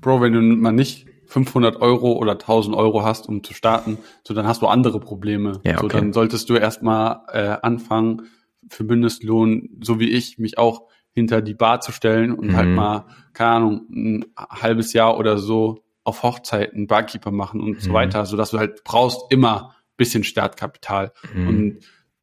Bro, 0.00 0.20
wenn 0.20 0.32
du 0.32 0.40
mal 0.40 0.72
nicht 0.72 1.06
500 1.26 1.80
Euro 1.80 2.12
oder 2.12 2.32
1000 2.32 2.76
Euro 2.76 3.04
hast, 3.04 3.28
um 3.28 3.42
zu 3.42 3.54
starten, 3.54 3.98
so 4.22 4.34
dann 4.34 4.46
hast 4.46 4.62
du 4.62 4.66
andere 4.66 5.00
Probleme. 5.00 5.60
Ja, 5.64 5.78
okay. 5.78 5.80
So 5.80 5.88
dann 5.88 6.12
solltest 6.12 6.50
du 6.50 6.54
erstmal 6.54 7.22
äh, 7.32 7.56
anfangen, 7.62 8.28
für 8.68 8.84
Mindestlohn, 8.84 9.70
so 9.80 10.00
wie 10.00 10.10
ich, 10.10 10.38
mich 10.38 10.58
auch 10.58 10.88
hinter 11.12 11.42
die 11.42 11.54
Bar 11.54 11.80
zu 11.80 11.92
stellen 11.92 12.32
und 12.32 12.56
halt 12.56 12.68
mhm. 12.68 12.80
halt 12.80 13.06
mal, 13.06 13.06
keine 13.34 13.50
Ahnung, 13.50 13.86
ein 13.90 14.24
halbes 14.38 14.92
Jahr 14.92 15.18
oder 15.18 15.38
so 15.38 15.84
auf 16.04 16.22
Hochzeiten 16.22 16.86
Barkeeper 16.86 17.30
machen 17.30 17.60
und 17.60 17.74
mhm. 17.74 17.80
so 17.80 17.92
weiter, 17.92 18.26
so 18.26 18.36
dass 18.36 18.50
du 18.50 18.58
halt 18.58 18.82
brauchst 18.84 19.30
immer 19.30 19.74
bisschen 19.96 20.24
Startkapital 20.24 21.12
mhm. 21.34 21.48
und 21.48 21.78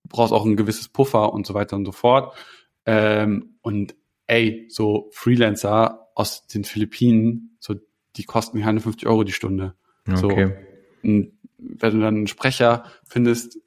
brauchst 0.06 0.34
auch 0.34 0.46
ein 0.46 0.58
gewisses 0.58 0.90
Puffer 0.90 1.32
und 1.34 1.46
so 1.46 1.54
weiter 1.54 1.76
und 1.76 1.86
so 1.86 1.92
fort. 1.92 2.36
Ähm, 2.86 3.56
und 3.62 3.96
ey, 4.28 4.68
so 4.70 5.10
Freelancer 5.12 6.10
aus 6.16 6.48
den 6.48 6.64
Philippinen, 6.64 7.58
so 7.60 7.76
die 8.16 8.24
kosten 8.24 8.58
150 8.58 9.08
Euro 9.08 9.24
die 9.24 9.32
Stunde. 9.32 9.76
Okay. 10.08 10.18
So, 10.18 10.30
wenn 11.02 11.94
du 11.94 12.00
dann 12.00 12.16
einen 12.16 12.28
Sprecher 12.28 12.86
findest, 13.08 13.60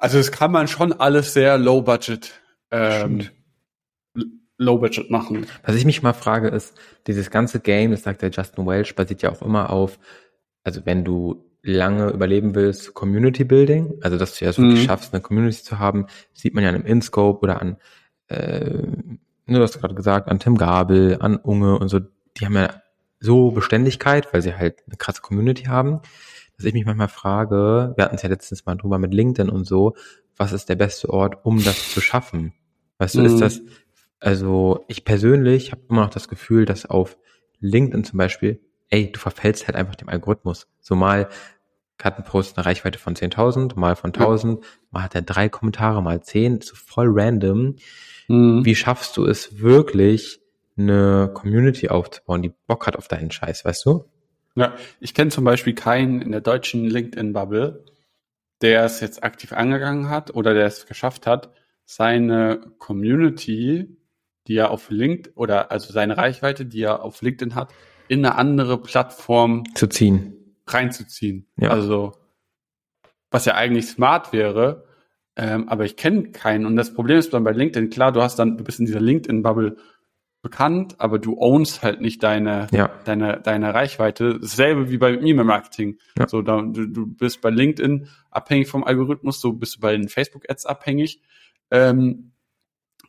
also 0.00 0.18
das 0.18 0.32
kann 0.32 0.50
man 0.50 0.68
schon 0.68 0.92
alles 0.92 1.32
sehr 1.32 1.58
low 1.58 1.82
budget, 1.82 2.32
ähm, 2.70 3.28
low 4.58 4.78
budget 4.78 5.10
machen. 5.10 5.46
Was 5.64 5.76
ich 5.76 5.84
mich 5.84 6.02
mal 6.02 6.12
frage 6.12 6.48
ist, 6.48 6.76
dieses 7.06 7.30
ganze 7.30 7.60
Game, 7.60 7.90
das 7.90 8.02
sagt 8.02 8.22
der 8.22 8.30
Justin 8.30 8.66
Welch, 8.66 8.94
basiert 8.94 9.22
ja 9.22 9.30
auch 9.30 9.42
immer 9.42 9.70
auf, 9.70 9.98
also 10.64 10.82
wenn 10.84 11.04
du 11.04 11.44
lange 11.62 12.10
überleben 12.10 12.54
willst, 12.54 12.94
Community 12.94 13.44
Building, 13.44 13.98
also 14.02 14.16
dass 14.16 14.38
du 14.38 14.44
ja 14.44 14.52
so 14.52 14.62
mhm. 14.62 14.76
schaffst, 14.76 15.12
eine 15.12 15.20
Community 15.20 15.62
zu 15.62 15.78
haben, 15.78 16.06
sieht 16.32 16.54
man 16.54 16.64
ja 16.64 16.70
an 16.70 16.76
einem 16.76 16.86
InScope 16.86 17.40
oder 17.40 17.60
an, 17.60 17.76
äh, 18.28 18.70
ne, 18.70 19.18
du 19.58 19.60
hast 19.60 19.78
gerade 19.78 19.94
gesagt, 19.94 20.28
an 20.28 20.38
Tim 20.38 20.56
Gabel, 20.56 21.18
an 21.20 21.36
Unge 21.36 21.78
und 21.78 21.88
so, 21.88 22.00
die 22.38 22.46
haben 22.46 22.56
ja 22.56 22.82
so 23.18 23.50
Beständigkeit, 23.50 24.32
weil 24.32 24.40
sie 24.40 24.54
halt 24.54 24.82
eine 24.86 24.96
krasse 24.96 25.20
Community 25.20 25.64
haben 25.64 26.00
dass 26.60 26.66
ich 26.66 26.74
mich 26.74 26.84
manchmal 26.84 27.08
frage, 27.08 27.94
wir 27.96 28.04
hatten 28.04 28.16
es 28.16 28.22
ja 28.22 28.28
letztens 28.28 28.66
mal 28.66 28.76
drüber 28.76 28.98
mit 28.98 29.14
LinkedIn 29.14 29.50
und 29.50 29.64
so, 29.64 29.94
was 30.36 30.52
ist 30.52 30.68
der 30.68 30.74
beste 30.76 31.08
Ort, 31.08 31.38
um 31.42 31.64
das 31.64 31.92
zu 31.92 32.02
schaffen? 32.02 32.52
Weißt 32.98 33.14
du, 33.14 33.20
mhm. 33.20 33.26
ist 33.26 33.40
das, 33.40 33.62
also 34.18 34.84
ich 34.86 35.06
persönlich 35.06 35.72
habe 35.72 35.82
immer 35.88 36.02
noch 36.02 36.10
das 36.10 36.28
Gefühl, 36.28 36.66
dass 36.66 36.84
auf 36.84 37.16
LinkedIn 37.60 38.04
zum 38.04 38.18
Beispiel, 38.18 38.60
ey, 38.90 39.10
du 39.10 39.18
verfällst 39.18 39.66
halt 39.66 39.76
einfach 39.76 39.94
dem 39.96 40.10
Algorithmus. 40.10 40.68
So 40.80 40.96
mal 40.96 41.28
hat 42.02 42.18
ein 42.18 42.24
Post 42.24 42.58
eine 42.58 42.66
Reichweite 42.66 42.98
von 42.98 43.14
10.000, 43.14 43.78
mal 43.78 43.96
von 43.96 44.12
1.000, 44.12 44.62
mal 44.90 45.02
hat 45.02 45.14
er 45.14 45.22
drei 45.22 45.48
Kommentare, 45.48 46.02
mal 46.02 46.22
zehn, 46.22 46.60
so 46.60 46.74
voll 46.74 47.08
random. 47.10 47.76
Mhm. 48.28 48.64
Wie 48.66 48.74
schaffst 48.74 49.16
du 49.16 49.24
es 49.24 49.60
wirklich, 49.60 50.40
eine 50.76 51.30
Community 51.32 51.88
aufzubauen, 51.88 52.42
die 52.42 52.52
Bock 52.66 52.86
hat 52.86 52.96
auf 52.96 53.08
deinen 53.08 53.30
Scheiß, 53.30 53.64
weißt 53.64 53.86
du? 53.86 54.04
Ja, 54.56 54.74
ich 54.98 55.14
kenne 55.14 55.30
zum 55.30 55.44
Beispiel 55.44 55.74
keinen 55.74 56.20
in 56.20 56.32
der 56.32 56.40
deutschen 56.40 56.84
LinkedIn-Bubble, 56.84 57.84
der 58.62 58.84
es 58.84 59.00
jetzt 59.00 59.22
aktiv 59.22 59.52
angegangen 59.52 60.08
hat 60.08 60.34
oder 60.34 60.54
der 60.54 60.66
es 60.66 60.86
geschafft 60.86 61.26
hat, 61.26 61.52
seine 61.84 62.60
Community, 62.78 63.96
die 64.46 64.56
er 64.56 64.70
auf 64.70 64.90
LinkedIn 64.90 65.32
oder 65.36 65.70
also 65.70 65.92
seine 65.92 66.16
Reichweite, 66.16 66.66
die 66.66 66.82
er 66.82 67.02
auf 67.02 67.22
LinkedIn 67.22 67.54
hat, 67.54 67.72
in 68.08 68.24
eine 68.24 68.36
andere 68.36 68.80
Plattform 68.80 69.64
Zu 69.74 69.88
ziehen. 69.88 70.56
reinzuziehen. 70.66 71.46
Ja. 71.56 71.70
Also 71.70 72.12
was 73.30 73.44
ja 73.44 73.54
eigentlich 73.54 73.86
smart 73.86 74.32
wäre, 74.32 74.84
ähm, 75.36 75.68
aber 75.68 75.84
ich 75.84 75.96
kenne 75.96 76.32
keinen. 76.32 76.66
Und 76.66 76.76
das 76.76 76.92
Problem 76.92 77.18
ist 77.18 77.32
dann 77.32 77.44
bei 77.44 77.52
LinkedIn, 77.52 77.90
klar, 77.90 78.12
du 78.12 78.20
hast 78.20 78.38
dann, 78.38 78.58
du 78.58 78.64
bist 78.64 78.80
in 78.80 78.86
dieser 78.86 79.00
LinkedIn-Bubble 79.00 79.76
bekannt, 80.42 80.96
aber 80.98 81.18
du 81.18 81.38
ownst 81.38 81.82
halt 81.82 82.00
nicht 82.00 82.22
deine, 82.22 82.66
Ja. 82.72 82.90
deine, 83.04 83.40
deine 83.40 83.74
Reichweite. 83.74 84.38
Dasselbe 84.40 84.90
wie 84.90 84.98
bei 84.98 85.12
E-Mail-Marketing. 85.12 85.98
Ja. 86.18 86.28
So, 86.28 86.42
da, 86.42 86.62
du, 86.62 86.86
du 86.86 87.06
bist 87.06 87.40
bei 87.40 87.50
LinkedIn 87.50 88.08
abhängig 88.30 88.68
vom 88.68 88.84
Algorithmus, 88.84 89.40
so 89.40 89.52
bist 89.52 89.76
du 89.76 89.80
bei 89.80 89.92
den 89.92 90.08
Facebook-Ads 90.08 90.66
abhängig. 90.66 91.20
Ähm, 91.70 92.32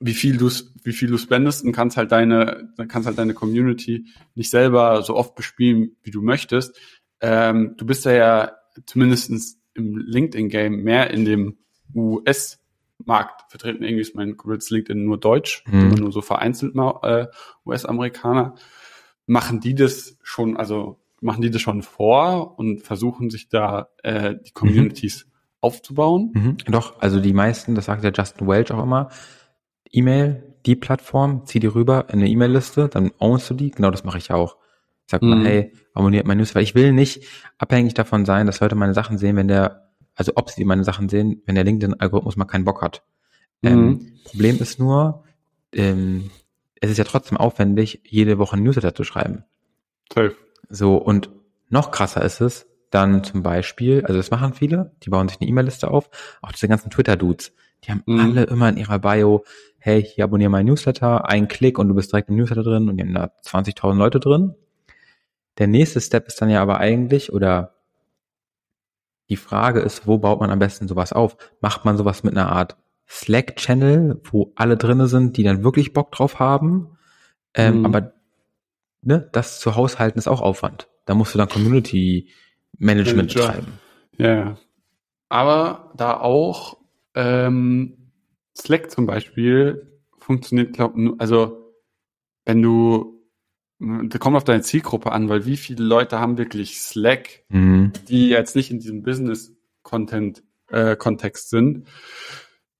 wie 0.01 0.13
viel 0.13 0.37
du 0.37 0.49
wie 0.83 0.93
viel 0.93 1.09
du 1.09 1.17
spendest 1.17 1.63
und 1.63 1.73
kannst 1.73 1.95
halt 1.95 2.11
deine 2.11 2.73
kannst 2.87 3.05
halt 3.07 3.19
deine 3.19 3.35
Community 3.35 4.07
nicht 4.33 4.49
selber 4.49 5.03
so 5.03 5.15
oft 5.15 5.35
bespielen 5.35 5.95
wie 6.01 6.09
du 6.09 6.23
möchtest 6.23 6.75
ähm, 7.21 7.75
du 7.77 7.85
bist 7.85 8.05
ja, 8.05 8.13
ja 8.13 8.51
zumindestens 8.87 9.61
im 9.75 9.95
LinkedIn 9.97 10.49
Game 10.49 10.83
mehr 10.83 11.11
in 11.11 11.23
dem 11.25 11.57
US 11.93 12.60
Markt 13.05 13.49
vertreten 13.49 13.83
irgendwie 13.83 14.01
ist 14.01 14.15
mein 14.15 14.37
Kumpels 14.37 14.69
LinkedIn 14.69 15.03
nur 15.03 15.19
Deutsch 15.19 15.63
Mhm. 15.67 15.89
nur 15.99 16.11
so 16.11 16.21
vereinzelt 16.21 16.75
mal 16.75 16.99
äh, 17.03 17.27
US 17.65 17.85
Amerikaner 17.85 18.55
machen 19.25 19.59
die 19.59 19.75
das 19.75 20.17
schon 20.23 20.57
also 20.57 20.99
machen 21.21 21.41
die 21.41 21.51
das 21.51 21.61
schon 21.61 21.81
vor 21.83 22.57
und 22.57 22.81
versuchen 22.81 23.29
sich 23.29 23.47
da 23.49 23.89
äh, 24.03 24.35
die 24.45 24.51
Communities 24.51 25.27
aufzubauen 25.61 26.31
Mhm. 26.33 26.57
Doch, 26.67 26.99
also 27.01 27.19
die 27.19 27.33
meisten, 27.33 27.75
das 27.75 27.85
sagt 27.85 28.03
der 28.03 28.11
Justin 28.13 28.47
Welch 28.47 28.71
auch 28.71 28.81
immer, 28.81 29.09
E-Mail, 29.91 30.55
die 30.65 30.75
Plattform, 30.75 31.45
zieh 31.45 31.59
die 31.59 31.67
rüber 31.67 32.05
in 32.09 32.19
eine 32.19 32.29
E-Mail-Liste, 32.29 32.87
dann 32.87 33.11
ownst 33.19 33.49
du 33.49 33.53
die. 33.53 33.71
Genau 33.71 33.91
das 33.91 34.03
mache 34.03 34.17
ich 34.17 34.31
auch. 34.31 34.55
Ich 35.05 35.11
sag 35.11 35.21
mal, 35.21 35.35
Mhm. 35.37 35.45
hey, 35.45 35.73
abonniert 35.93 36.25
mein 36.25 36.37
News, 36.37 36.55
weil 36.55 36.63
ich 36.63 36.75
will 36.75 36.93
nicht 36.93 37.23
abhängig 37.57 37.93
davon 37.93 38.25
sein, 38.25 38.45
dass 38.47 38.59
Leute 38.59 38.75
meine 38.75 38.93
Sachen 38.93 39.17
sehen, 39.17 39.35
wenn 39.35 39.47
der, 39.47 39.90
also 40.15 40.33
ob 40.35 40.49
sie 40.49 40.65
meine 40.65 40.83
Sachen 40.83 41.09
sehen, 41.09 41.41
wenn 41.45 41.55
der 41.55 41.63
LinkedIn-Algorithmus 41.63 42.35
mal 42.37 42.45
keinen 42.45 42.65
Bock 42.65 42.81
hat. 42.81 43.03
Ähm, 43.63 43.87
Mhm. 43.87 44.11
Problem 44.23 44.57
ist 44.59 44.79
nur, 44.79 45.23
ähm, 45.73 46.29
es 46.79 46.89
ist 46.91 46.97
ja 46.97 47.03
trotzdem 47.03 47.37
aufwendig, 47.37 48.01
jede 48.05 48.37
Woche 48.37 48.55
ein 48.57 48.63
Newsletter 48.63 48.95
zu 48.95 49.03
schreiben. 49.03 49.43
Safe. 50.13 50.35
So, 50.69 50.95
und 50.97 51.29
noch 51.69 51.91
krasser 51.91 52.23
ist 52.23 52.41
es, 52.41 52.67
dann 52.89 53.23
zum 53.23 53.43
Beispiel, 53.43 54.03
also 54.05 54.15
das 54.17 54.31
machen 54.31 54.53
viele, 54.53 54.91
die 55.03 55.09
bauen 55.09 55.29
sich 55.29 55.39
eine 55.39 55.49
E-Mail-Liste 55.49 55.89
auf, 55.89 56.09
auch 56.41 56.51
diese 56.51 56.67
ganzen 56.67 56.89
Twitter-Dudes, 56.89 57.53
die 57.83 57.91
haben 57.91 58.03
Mhm. 58.05 58.19
alle 58.19 58.43
immer 58.43 58.67
in 58.69 58.77
ihrer 58.77 58.99
Bio, 58.99 59.43
hey, 59.77 60.03
hier 60.03 60.25
abonniere 60.25 60.49
meinen 60.49 60.67
Newsletter, 60.67 61.27
ein 61.29 61.47
Klick 61.47 61.79
und 61.79 61.87
du 61.87 61.95
bist 61.95 62.11
direkt 62.11 62.29
im 62.29 62.35
Newsletter 62.35 62.63
drin 62.63 62.89
und 62.89 62.97
die 62.97 63.03
haben 63.03 63.13
da 63.13 63.31
20.000 63.43 63.97
Leute 63.97 64.19
drin. 64.19 64.55
Der 65.57 65.67
nächste 65.67 65.99
Step 66.01 66.27
ist 66.27 66.41
dann 66.41 66.49
ja 66.49 66.61
aber 66.61 66.79
eigentlich, 66.79 67.31
oder 67.33 67.70
die 69.31 69.37
Frage 69.37 69.79
ist, 69.79 70.05
wo 70.05 70.19
baut 70.19 70.39
man 70.41 70.51
am 70.51 70.59
besten 70.59 70.87
sowas 70.87 71.11
auf? 71.13 71.35
Macht 71.61 71.85
man 71.85 71.97
sowas 71.97 72.23
mit 72.23 72.37
einer 72.37 72.51
Art 72.51 72.77
Slack-Channel, 73.09 74.21
wo 74.31 74.51
alle 74.55 74.77
drinne 74.77 75.07
sind, 75.07 75.37
die 75.37 75.43
dann 75.43 75.63
wirklich 75.63 75.93
Bock 75.93 76.11
drauf 76.11 76.37
haben? 76.39 76.97
Ähm, 77.53 77.79
Mhm. 77.79 77.85
Aber 77.85 78.13
ne, 79.01 79.27
das 79.31 79.59
zu 79.59 79.75
haushalten 79.75 80.19
ist 80.19 80.27
auch 80.27 80.41
Aufwand. 80.41 80.87
Da 81.05 81.15
musst 81.15 81.33
du 81.33 81.37
dann 81.37 81.49
Community 81.49 82.29
Management 82.77 83.33
Manager. 83.35 83.47
betreiben. 83.47 83.79
Ja, 84.17 84.35
ja. 84.35 84.57
Aber 85.29 85.91
da 85.95 86.19
auch 86.19 86.77
ähm, 87.15 88.11
Slack 88.57 88.91
zum 88.91 89.05
Beispiel 89.05 89.99
funktioniert, 90.19 90.73
glaub 90.73 90.95
nur, 90.95 91.15
also 91.19 91.71
wenn 92.45 92.61
du, 92.61 93.20
kommt 94.19 94.37
auf 94.37 94.43
deine 94.43 94.61
Zielgruppe 94.61 95.11
an, 95.11 95.27
weil 95.29 95.45
wie 95.45 95.57
viele 95.57 95.83
Leute 95.83 96.19
haben 96.19 96.37
wirklich 96.37 96.79
Slack, 96.79 97.43
Mhm. 97.49 97.91
die 98.07 98.29
jetzt 98.29 98.55
nicht 98.55 98.71
in 98.71 98.79
diesem 98.79 99.01
Business-Content-Kontext 99.03 101.49
sind. 101.49 101.87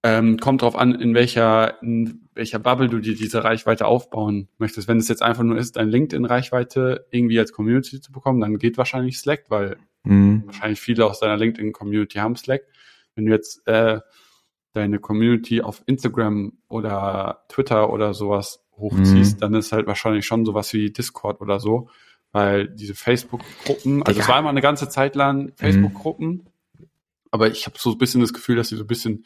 Ähm, 0.04 0.40
kommt 0.40 0.64
drauf 0.64 0.76
an, 0.76 0.96
in 0.96 1.14
welcher, 1.14 1.80
in 1.84 2.28
welcher 2.34 2.58
Bubble 2.58 2.90
du 2.90 2.98
dir 3.00 3.14
diese 3.16 3.44
Reichweite 3.44 3.86
aufbauen 3.86 4.48
möchtest. 4.58 4.88
Wenn 4.88 4.98
es 4.98 5.08
jetzt 5.08 5.22
einfach 5.22 5.44
nur 5.44 5.60
ist, 5.60 5.76
deine 5.76 5.92
LinkedIn-Reichweite 5.92 7.06
irgendwie 7.12 7.38
als 7.38 7.54
Community 7.54 8.02
zu 8.02 8.12
bekommen, 8.12 8.42
dann 8.42 8.58
geht 8.58 8.80
wahrscheinlich 8.80 9.20
Slack, 9.20 9.46
weil 9.50 9.78
Mhm. 10.04 10.42
wahrscheinlich 10.48 10.82
viele 10.82 11.06
aus 11.06 11.20
deiner 11.20 11.38
LinkedIn-Community 11.38 12.18
haben 12.18 12.36
Slack. 12.36 12.64
Wenn 13.14 13.28
du 13.28 13.32
jetzt 13.32 13.62
äh, 13.68 14.00
deine 14.74 14.98
Community 14.98 15.62
auf 15.62 15.84
Instagram 15.86 16.54
oder 16.68 17.44
Twitter 17.48 17.94
oder 17.94 18.16
sowas 18.16 18.61
hochziehst, 18.78 19.36
Mhm. 19.38 19.40
dann 19.42 19.54
ist 19.56 19.72
halt 19.72 19.88
wahrscheinlich 19.88 20.26
schon 20.26 20.46
sowas 20.46 20.74
wie 20.74 20.92
Discord 20.92 21.42
oder 21.42 21.60
so, 21.60 21.90
weil 22.32 22.68
diese 22.68 22.96
Facebook-Gruppen, 22.96 24.04
also 24.04 24.14
Digga. 24.14 24.24
es 24.24 24.30
war 24.30 24.40
immer 24.40 24.50
eine 24.50 24.62
ganze 24.62 24.90
Zeit 24.90 25.16
lang 25.16 25.52
Facebook-Gruppen, 25.58 26.48
aber 27.32 27.50
ich 27.50 27.66
habe 27.66 27.78
so 27.80 27.92
ein 27.92 27.98
bisschen 27.98 28.22
das 28.22 28.34
Gefühl, 28.34 28.56
dass 28.56 28.70
sie 28.70 28.76
so 28.78 28.84
ein 28.84 28.88
bisschen 28.88 29.26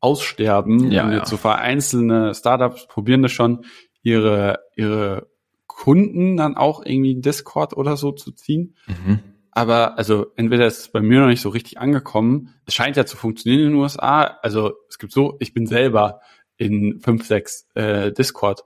aussterben 0.00 0.90
Ja, 0.92 1.04
und 1.04 1.12
ja. 1.12 1.18
jetzt 1.18 1.30
so 1.30 1.36
vereinzelte 1.36 2.34
Startups 2.34 2.86
probieren 2.86 3.22
das 3.22 3.32
schon, 3.32 3.64
ihre, 4.02 4.60
ihre 4.76 5.26
Kunden 5.66 6.36
dann 6.36 6.56
auch 6.56 6.84
irgendwie 6.84 7.12
in 7.12 7.22
Discord 7.22 7.76
oder 7.76 7.96
so 7.96 8.12
zu 8.12 8.32
ziehen. 8.32 8.74
Mhm. 8.86 9.20
Aber 9.50 9.98
also 9.98 10.26
entweder 10.36 10.66
ist 10.66 10.78
es 10.80 10.88
bei 10.88 11.00
mir 11.00 11.20
noch 11.20 11.28
nicht 11.28 11.40
so 11.40 11.48
richtig 11.48 11.78
angekommen. 11.78 12.50
Es 12.66 12.74
scheint 12.74 12.96
ja 12.96 13.06
zu 13.06 13.16
funktionieren 13.16 13.64
in 13.64 13.70
den 13.72 13.80
USA. 13.80 14.22
Also 14.42 14.74
es 14.88 14.98
gibt 14.98 15.12
so, 15.12 15.36
ich 15.40 15.54
bin 15.54 15.66
selber 15.66 16.20
in 16.58 17.00
fünf, 17.00 17.26
sechs 17.26 17.66
äh, 17.74 18.12
Discord 18.12 18.62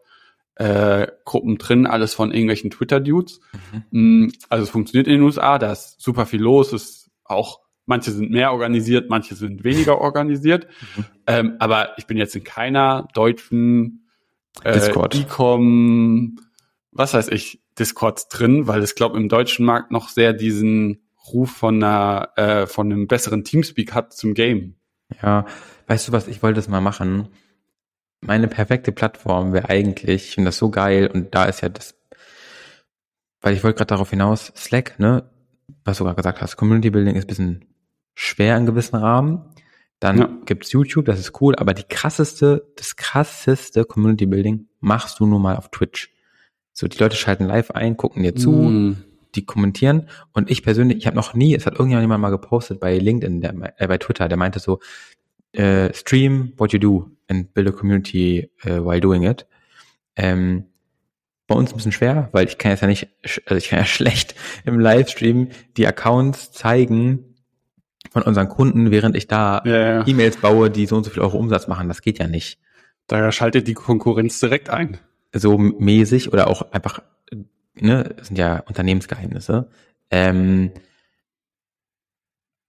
äh, 0.56 1.06
Gruppen 1.24 1.58
drin, 1.58 1.86
alles 1.86 2.14
von 2.14 2.32
irgendwelchen 2.32 2.70
Twitter-Dudes. 2.70 3.40
Mm, 3.90 4.28
Also 4.48 4.64
es 4.64 4.70
funktioniert 4.70 5.06
in 5.06 5.14
den 5.14 5.22
USA, 5.22 5.58
da 5.58 5.72
ist 5.72 6.00
super 6.00 6.26
viel 6.26 6.40
los, 6.40 6.72
es 6.72 6.82
ist 6.82 7.10
auch, 7.24 7.60
manche 7.86 8.10
sind 8.10 8.30
mehr 8.30 8.52
organisiert, 8.52 9.08
manche 9.08 9.34
sind 9.34 9.64
weniger 9.64 9.98
organisiert. 10.00 10.66
Mhm. 10.96 11.04
Ähm, 11.26 11.56
aber 11.58 11.98
ich 11.98 12.06
bin 12.06 12.16
jetzt 12.18 12.36
in 12.36 12.44
keiner 12.44 13.08
deutschen 13.14 14.06
äh, 14.64 14.72
Discord. 14.72 15.14
E-Com, 15.14 16.38
was 16.92 17.14
weiß 17.14 17.28
ich, 17.28 17.62
Discords 17.78 18.28
drin, 18.28 18.66
weil 18.66 18.82
es 18.82 18.94
glaube 18.94 19.16
im 19.16 19.28
deutschen 19.28 19.64
Markt 19.64 19.90
noch 19.90 20.08
sehr 20.08 20.32
diesen 20.32 21.02
Ruf 21.32 21.50
von 21.50 21.82
einer 21.82 22.30
äh, 22.36 22.66
von 22.66 22.92
einem 22.92 23.06
besseren 23.06 23.44
Teamspeak 23.44 23.94
hat 23.94 24.12
zum 24.12 24.34
Game. 24.34 24.74
Ja, 25.22 25.46
weißt 25.86 26.08
du 26.08 26.12
was, 26.12 26.28
ich 26.28 26.42
wollte 26.42 26.56
das 26.56 26.68
mal 26.68 26.80
machen. 26.80 27.28
Meine 28.22 28.48
perfekte 28.48 28.92
Plattform 28.92 29.52
wäre 29.52 29.68
eigentlich, 29.70 30.28
ich 30.28 30.34
finde 30.34 30.48
das 30.48 30.58
so 30.58 30.70
geil 30.70 31.06
und 31.12 31.34
da 31.34 31.44
ist 31.44 31.62
ja 31.62 31.68
das, 31.70 31.94
weil 33.40 33.54
ich 33.54 33.64
wollte 33.64 33.78
gerade 33.78 33.88
darauf 33.88 34.10
hinaus, 34.10 34.52
Slack, 34.56 34.98
ne, 34.98 35.24
was 35.84 35.98
du 35.98 36.04
gerade 36.04 36.16
gesagt 36.16 36.40
hast, 36.42 36.56
Community 36.56 36.90
Building 36.90 37.16
ist 37.16 37.24
ein 37.24 37.28
bisschen 37.28 37.64
schwer 38.14 38.56
in 38.58 38.66
gewissen 38.66 38.96
Rahmen. 38.96 39.42
Dann 40.00 40.18
Ja. 40.18 40.30
gibt's 40.44 40.72
YouTube, 40.72 41.06
das 41.06 41.18
ist 41.18 41.40
cool, 41.40 41.54
aber 41.56 41.72
die 41.74 41.82
krasseste, 41.84 42.66
das 42.76 42.96
krasseste 42.96 43.84
Community 43.84 44.26
Building 44.26 44.68
machst 44.80 45.20
du 45.20 45.26
nur 45.26 45.40
mal 45.40 45.56
auf 45.56 45.70
Twitch. 45.70 46.12
So, 46.72 46.88
die 46.88 46.98
Leute 46.98 47.16
schalten 47.16 47.44
live 47.44 47.70
ein, 47.72 47.96
gucken 47.96 48.22
dir 48.22 48.34
zu, 48.34 48.50
Mm. 48.52 49.04
die 49.34 49.44
kommentieren 49.46 50.08
und 50.32 50.50
ich 50.50 50.62
persönlich, 50.62 50.98
ich 50.98 51.06
habe 51.06 51.16
noch 51.16 51.34
nie, 51.34 51.54
es 51.54 51.64
hat 51.66 51.78
irgendjemand 51.78 52.20
mal 52.20 52.30
gepostet 52.30 52.80
bei 52.80 52.98
LinkedIn, 52.98 53.40
der, 53.40 53.54
äh, 53.80 53.86
bei 53.86 53.96
Twitter, 53.98 54.28
der 54.28 54.36
meinte 54.38 54.58
so, 54.58 54.80
äh, 55.52 55.92
stream 55.94 56.52
what 56.58 56.72
you 56.72 56.78
do 56.78 57.10
and 57.30 57.54
build 57.54 57.68
a 57.68 57.72
community 57.72 58.50
uh, 58.64 58.84
while 58.84 59.00
doing 59.00 59.22
it. 59.22 59.46
Ähm, 60.16 60.64
bei 61.46 61.54
uns 61.54 61.72
ein 61.72 61.76
bisschen 61.76 61.92
schwer, 61.92 62.28
weil 62.32 62.46
ich 62.46 62.58
kann 62.58 62.70
jetzt 62.70 62.80
ja 62.80 62.86
nicht, 62.86 63.08
also 63.46 63.56
ich 63.56 63.68
kann 63.68 63.78
ja 63.78 63.84
schlecht 63.86 64.34
im 64.64 64.78
Livestream 64.78 65.48
die 65.76 65.86
Accounts 65.86 66.52
zeigen 66.52 67.36
von 68.10 68.22
unseren 68.22 68.48
Kunden, 68.48 68.90
während 68.90 69.16
ich 69.16 69.26
da 69.26 69.62
Ja, 69.64 69.78
ja. 69.78 70.06
E-Mails 70.06 70.38
baue, 70.38 70.70
die 70.70 70.86
so 70.86 70.96
und 70.96 71.04
so 71.04 71.10
viel 71.10 71.22
Euro 71.22 71.38
Umsatz 71.38 71.68
machen. 71.68 71.88
Das 71.88 72.02
geht 72.02 72.18
ja 72.18 72.26
nicht. 72.26 72.58
Da 73.06 73.32
schaltet 73.32 73.66
die 73.68 73.74
Konkurrenz 73.74 74.40
direkt 74.40 74.70
ein. 74.70 74.98
so 75.32 75.58
mäßig 75.58 76.32
oder 76.32 76.48
auch 76.48 76.72
einfach, 76.72 77.02
ne, 77.74 78.14
sind 78.22 78.36
ja 78.38 78.60
Unternehmensgeheimnisse. 78.60 79.70
Ähm, 80.10 80.72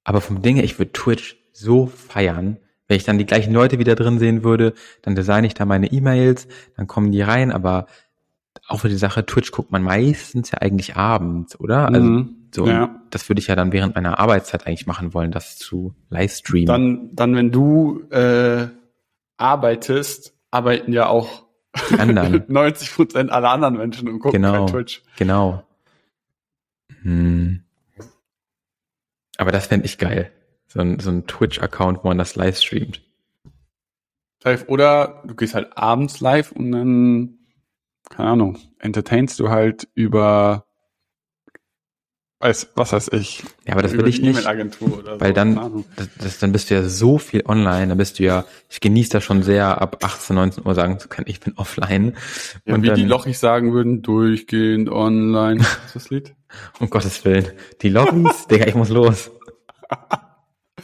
aber 0.04 0.22
vom 0.22 0.42
Ding 0.42 0.56
her, 0.56 0.66
ich 0.66 0.80
würde 0.80 0.92
Twitch 0.92 1.38
so 1.54 1.88
feiern, 1.88 2.58
wenn 2.92 2.98
ich 2.98 3.06
dann 3.06 3.18
die 3.18 3.26
gleichen 3.26 3.54
Leute 3.54 3.80
wieder 3.80 3.96
drin 3.96 4.20
sehen 4.20 4.44
würde, 4.44 4.74
dann 5.02 5.16
designe 5.16 5.48
ich 5.48 5.54
da 5.54 5.64
meine 5.64 5.90
E-Mails, 5.92 6.46
dann 6.76 6.88
kommen 6.88 7.14
die 7.14 7.22
rein, 7.22 7.54
aber 7.54 7.86
auch 8.68 8.82
für 8.82 8.90
die 8.90 8.98
Sache, 8.98 9.26
Twitch 9.26 9.52
guckt 9.52 9.72
man 9.72 9.82
meistens 9.82 10.52
ja 10.52 10.58
eigentlich 10.58 10.98
abends, 10.98 11.58
oder? 11.58 11.88
Also 11.88 12.02
Mhm. 12.02 12.36
So, 12.54 12.68
Ja. 12.68 12.94
das 13.10 13.30
würde 13.30 13.40
ich 13.40 13.48
ja 13.48 13.56
dann 13.56 13.72
während 13.72 13.96
meiner 13.96 14.20
Arbeitszeit 14.20 14.68
eigentlich 14.68 14.86
machen 14.88 15.14
wollen, 15.14 15.32
das 15.32 15.58
zu 15.58 15.96
livestreamen. 16.10 16.66
Dann, 16.68 17.10
dann, 17.14 17.34
wenn 17.34 17.50
du 17.50 18.02
äh, 18.10 18.68
arbeitest, 19.38 20.34
arbeiten 20.52 20.92
ja 20.92 21.08
auch 21.08 21.46
Die 21.92 21.98
anderen. 21.98 22.44
90 22.50 22.94
Prozent 22.94 23.32
aller 23.32 23.52
anderen 23.52 23.78
Menschen 23.78 24.10
und 24.10 24.20
gucken 24.20 24.42
Genau. 24.42 24.66
bei 24.66 24.70
Twitch. 24.72 25.02
Genau. 25.16 25.64
Hm. 27.04 27.64
Aber 29.38 29.52
das 29.54 29.68
fände 29.68 29.86
ich 29.86 29.98
geil. 29.98 30.30
So 30.74 30.80
ein, 30.80 31.00
so 31.00 31.10
ein 31.10 31.28
Twitch-Account, 31.28 32.02
wo 32.02 32.08
man 32.08 32.18
das 32.18 32.38
live 32.38 32.58
streamt. 32.58 33.02
Live. 34.42 34.70
Oder 34.70 35.22
du 35.26 35.36
gehst 35.36 35.54
halt 35.54 35.78
abends 35.78 36.22
live 36.22 36.54
und 36.54 36.72
dann, 36.72 37.40
keine 38.10 38.30
Ahnung, 38.30 38.58
entertainst 38.80 39.38
du 39.42 39.50
halt 39.50 39.90
über, 39.96 40.66
weiß, 42.40 42.70
was 42.76 42.94
weiß 42.94 43.10
ich, 43.12 43.44
Ja, 43.68 43.74
aber 43.74 43.82
das 43.82 43.92
will 43.92 44.08
ich 44.08 44.22
nicht. 44.22 44.46
Weil 44.46 45.28
so. 45.28 45.34
dann, 45.34 45.86
das, 45.98 46.10
das, 46.18 46.40
dann 46.40 46.54
bist 46.54 46.70
du 46.70 46.76
ja 46.76 46.84
so 46.84 47.18
viel 47.18 47.44
online, 47.46 47.88
dann 47.88 47.98
bist 47.98 48.20
du 48.20 48.24
ja, 48.24 48.46
ich 48.70 48.80
genieße 48.80 49.10
das 49.10 49.26
schon 49.26 49.44
sehr, 49.44 49.82
ab 49.82 49.98
18, 50.02 50.38
19 50.38 50.66
Uhr 50.66 50.74
sagen 50.74 51.00
zu 51.00 51.10
können, 51.10 51.28
ich 51.28 51.42
bin 51.42 51.58
offline. 51.58 52.16
Ja, 52.64 52.76
und 52.76 52.84
wie 52.84 52.88
dann, 52.88 52.96
die 52.96 53.04
Lochis 53.04 53.42
sagen 53.42 53.74
würden, 53.74 54.04
durchgehend 54.04 54.90
online. 54.90 55.60
ist 55.60 55.96
das 55.96 56.10
Lied? 56.10 56.34
um 56.80 56.90
Gottes 56.90 57.26
Willen, 57.26 57.48
die 57.82 57.90
Lobbys, 57.90 58.48
Digga, 58.50 58.68
ich 58.68 58.76
muss 58.76 58.88
los. 58.88 59.32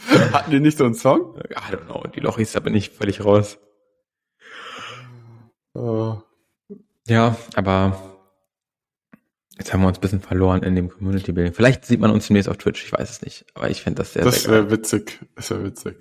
Hatten 0.32 0.50
die 0.50 0.60
nicht 0.60 0.78
so 0.78 0.84
einen 0.84 0.94
Song? 0.94 1.36
I 1.50 1.72
don't 1.74 1.84
know, 1.86 2.02
die 2.14 2.20
Lochis, 2.20 2.52
da 2.52 2.60
bin 2.60 2.74
ich 2.74 2.90
völlig 2.90 3.24
raus. 3.24 3.58
Äh, 5.74 6.12
Ja, 7.08 7.36
aber 7.54 8.20
jetzt 9.56 9.72
haben 9.72 9.80
wir 9.80 9.88
uns 9.88 9.98
ein 9.98 10.00
bisschen 10.00 10.20
verloren 10.20 10.62
in 10.62 10.74
dem 10.74 10.88
Community 10.88 11.32
Building. 11.32 11.52
Vielleicht 11.54 11.84
sieht 11.84 12.00
man 12.00 12.10
uns 12.10 12.26
demnächst 12.26 12.48
auf 12.48 12.56
Twitch, 12.58 12.84
ich 12.84 12.92
weiß 12.92 13.10
es 13.10 13.22
nicht. 13.22 13.46
Aber 13.54 13.70
ich 13.70 13.82
finde 13.82 14.02
das 14.02 14.12
sehr, 14.12 14.24
das 14.24 14.48
wäre 14.48 14.70
witzig. 14.70 15.20
Das 15.34 15.50
wäre 15.50 15.64
witzig. 15.64 15.96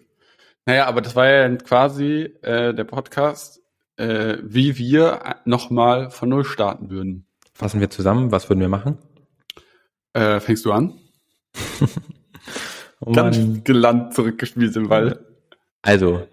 Naja, 0.66 0.86
aber 0.88 1.02
das 1.02 1.16
war 1.16 1.28
ja 1.28 1.56
quasi 1.58 2.34
äh, 2.42 2.74
der 2.74 2.84
Podcast, 2.84 3.62
äh, 3.98 4.38
wie 4.42 4.78
wir 4.78 5.36
nochmal 5.46 6.12
von 6.12 6.30
Null 6.30 6.44
starten 6.44 6.90
würden. 6.90 7.26
Fassen 7.54 7.80
wir 7.80 7.90
zusammen, 7.90 8.32
was 8.32 8.50
würden 8.50 8.60
wir 8.60 8.70
machen? 8.70 8.98
Äh, 10.14 10.40
fängst 10.40 10.66
du 10.66 10.72
an? 10.72 11.00
Oh 13.08 13.14
Ganz 13.14 13.38
Mann. 13.38 13.64
gelandet 13.64 14.14
zurückgespielt 14.14 14.76
im 14.76 14.90
Ball. 14.90 15.26
Also, 15.82 16.28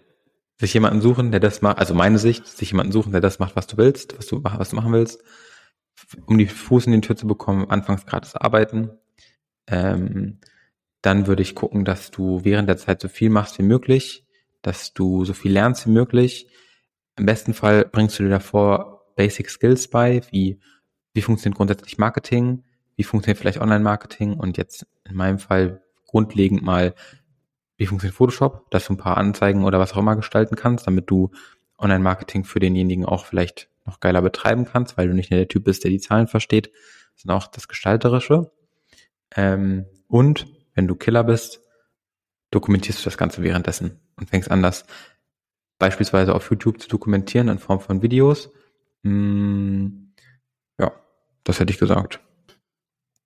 sich 0.59 0.75
jemanden 0.75 1.01
suchen, 1.01 1.31
der 1.31 1.39
das 1.39 1.63
macht, 1.63 1.79
also 1.79 1.95
meine 1.95 2.19
Sicht, 2.19 2.49
sich 2.49 2.73
jemanden 2.73 2.91
suchen, 2.91 3.13
der 3.13 3.21
das 3.21 3.39
macht, 3.39 3.55
was 3.55 3.69
du 3.69 3.77
willst, 3.77 4.19
was 4.19 4.27
du, 4.27 4.43
was 4.43 4.71
du 4.71 4.77
machen 4.77 4.93
willst, 4.93 5.23
um 6.27 6.37
die 6.37 6.47
Fuß 6.47 6.87
in 6.87 6.93
die 6.93 7.01
Tür 7.01 7.15
zu 7.15 7.29
bekommen, 7.29 7.71
anfangs 7.71 8.07
gratis 8.07 8.35
arbeiten. 8.35 8.91
Ähm, 9.69 10.41
dann 11.01 11.29
würde 11.29 11.43
ich 11.43 11.55
gucken, 11.55 11.85
dass 11.85 12.11
du 12.11 12.41
während 12.43 12.69
der 12.69 12.77
Zeit 12.77 13.01
so 13.01 13.07
viel 13.07 13.31
machst 13.31 13.57
wie 13.59 13.63
möglich, 13.63 14.27
dass 14.63 14.95
du 14.95 15.25
so 15.25 15.33
viel 15.33 15.53
lernst 15.53 15.87
wie 15.87 15.93
möglich. 15.93 16.49
Im 17.17 17.27
besten 17.27 17.55
Fall 17.55 17.85
bringst 17.85 18.19
du 18.19 18.25
dir 18.25 18.31
davor 18.31 19.13
Basic 19.15 19.49
Skills 19.49 19.87
bei, 19.87 20.23
wie, 20.33 20.59
wie 21.13 21.23
funktioniert 21.23 21.57
grundsätzlich 21.57 21.99
Marketing, 21.99 22.65
wie 22.97 23.05
funktioniert 23.05 23.39
vielleicht 23.39 23.61
Online-Marketing 23.61 24.35
und 24.35 24.57
jetzt 24.57 24.89
in 25.05 25.15
meinem 25.15 25.39
Fall 25.39 25.84
grundlegend 26.15 26.63
mal, 26.63 26.95
wie 27.77 27.87
funktioniert 27.87 28.15
Photoshop, 28.15 28.71
dass 28.71 28.87
du 28.87 28.93
ein 28.93 28.99
paar 28.99 29.17
Anzeigen 29.17 29.65
oder 29.65 29.81
was 29.81 29.95
auch 29.95 29.97
immer 29.97 30.15
gestalten 30.15 30.55
kannst, 30.55 30.87
damit 30.87 31.11
du 31.11 31.33
Online-Marketing 31.77 32.45
für 32.45 32.61
denjenigen 32.61 33.05
auch 33.05 33.27
vielleicht 33.27 33.69
noch 33.85 33.99
geiler 33.99 34.23
betreiben 34.23 34.65
kannst, 34.65 34.97
weil 34.97 35.09
du 35.09 35.15
nicht 35.15 35.33
nur 35.33 35.39
der 35.39 35.49
Typ 35.49 35.65
bist, 35.65 35.83
der 35.83 35.91
die 35.91 35.99
Zahlen 35.99 36.29
versteht, 36.29 36.71
sondern 37.17 37.39
auch 37.39 37.49
das 37.49 37.67
Gestalterische. 37.67 38.53
Ähm, 39.35 39.87
und 40.07 40.47
wenn 40.75 40.87
du 40.87 40.95
Killer 40.95 41.25
bist, 41.25 41.61
dokumentierst 42.53 43.01
du 43.01 43.05
das 43.05 43.19
Ganze 43.19 43.43
währenddessen 43.43 43.99
und 44.15 44.31
fängst 44.31 44.53
an, 44.53 44.63
das 44.63 44.85
beispielsweise 45.81 46.33
auf 46.33 46.49
YouTube 46.49 46.81
zu 46.81 46.89
dokumentieren 46.89 47.49
in 47.49 47.59
Form 47.59 47.81
von 47.81 48.03
Videos. 48.03 48.51
Hm, 49.03 50.13
ja, 50.79 50.93
das 51.43 51.59
hätte 51.59 51.73
ich 51.73 51.81
gesagt. 51.81 52.21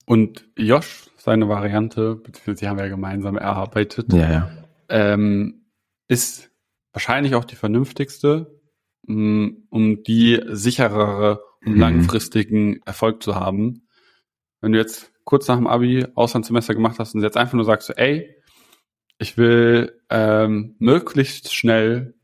Und 0.09 0.49
Josh, 0.57 1.11
seine 1.17 1.49
Variante, 1.51 2.15
beziehungsweise 2.17 2.61
die 2.61 2.69
haben 2.69 2.79
wir 2.79 2.85
ja 2.85 2.91
gemeinsam 2.91 3.37
erarbeitet, 3.37 4.11
Ja, 4.13 4.31
ja. 4.33 4.51
ähm, 4.89 5.67
ist 6.09 6.51
wahrscheinlich 6.95 7.35
auch 7.35 7.45
die 7.45 7.57
vernünftigste, 7.57 8.59
mh, 9.07 9.51
um 9.69 10.03
die 10.03 10.41
sicherere 10.49 11.41
und 11.65 11.75
Mhm. 11.75 11.81
langfristigen 11.81 12.81
Erfolg 12.87 13.23
zu 13.23 13.35
haben. 13.35 13.87
Wenn 14.63 14.73
du 14.73 14.79
jetzt 14.79 15.13
kurz 15.25 15.47
nach 15.47 15.57
dem 15.57 15.67
Abi 15.67 16.07
Auslandssemester 16.15 16.75
gemacht 16.75 16.99
hast 16.99 17.15
und 17.15 17.23
jetzt 17.23 17.37
einfach 17.37 17.53
nur 17.55 17.67
sagst, 17.67 17.89
so, 17.89 17.93
ey, 17.93 18.35
ich 19.19 19.37
will 19.37 20.01
ähm, 20.09 20.75
möglichst 20.79 21.53
schnell 21.55 22.15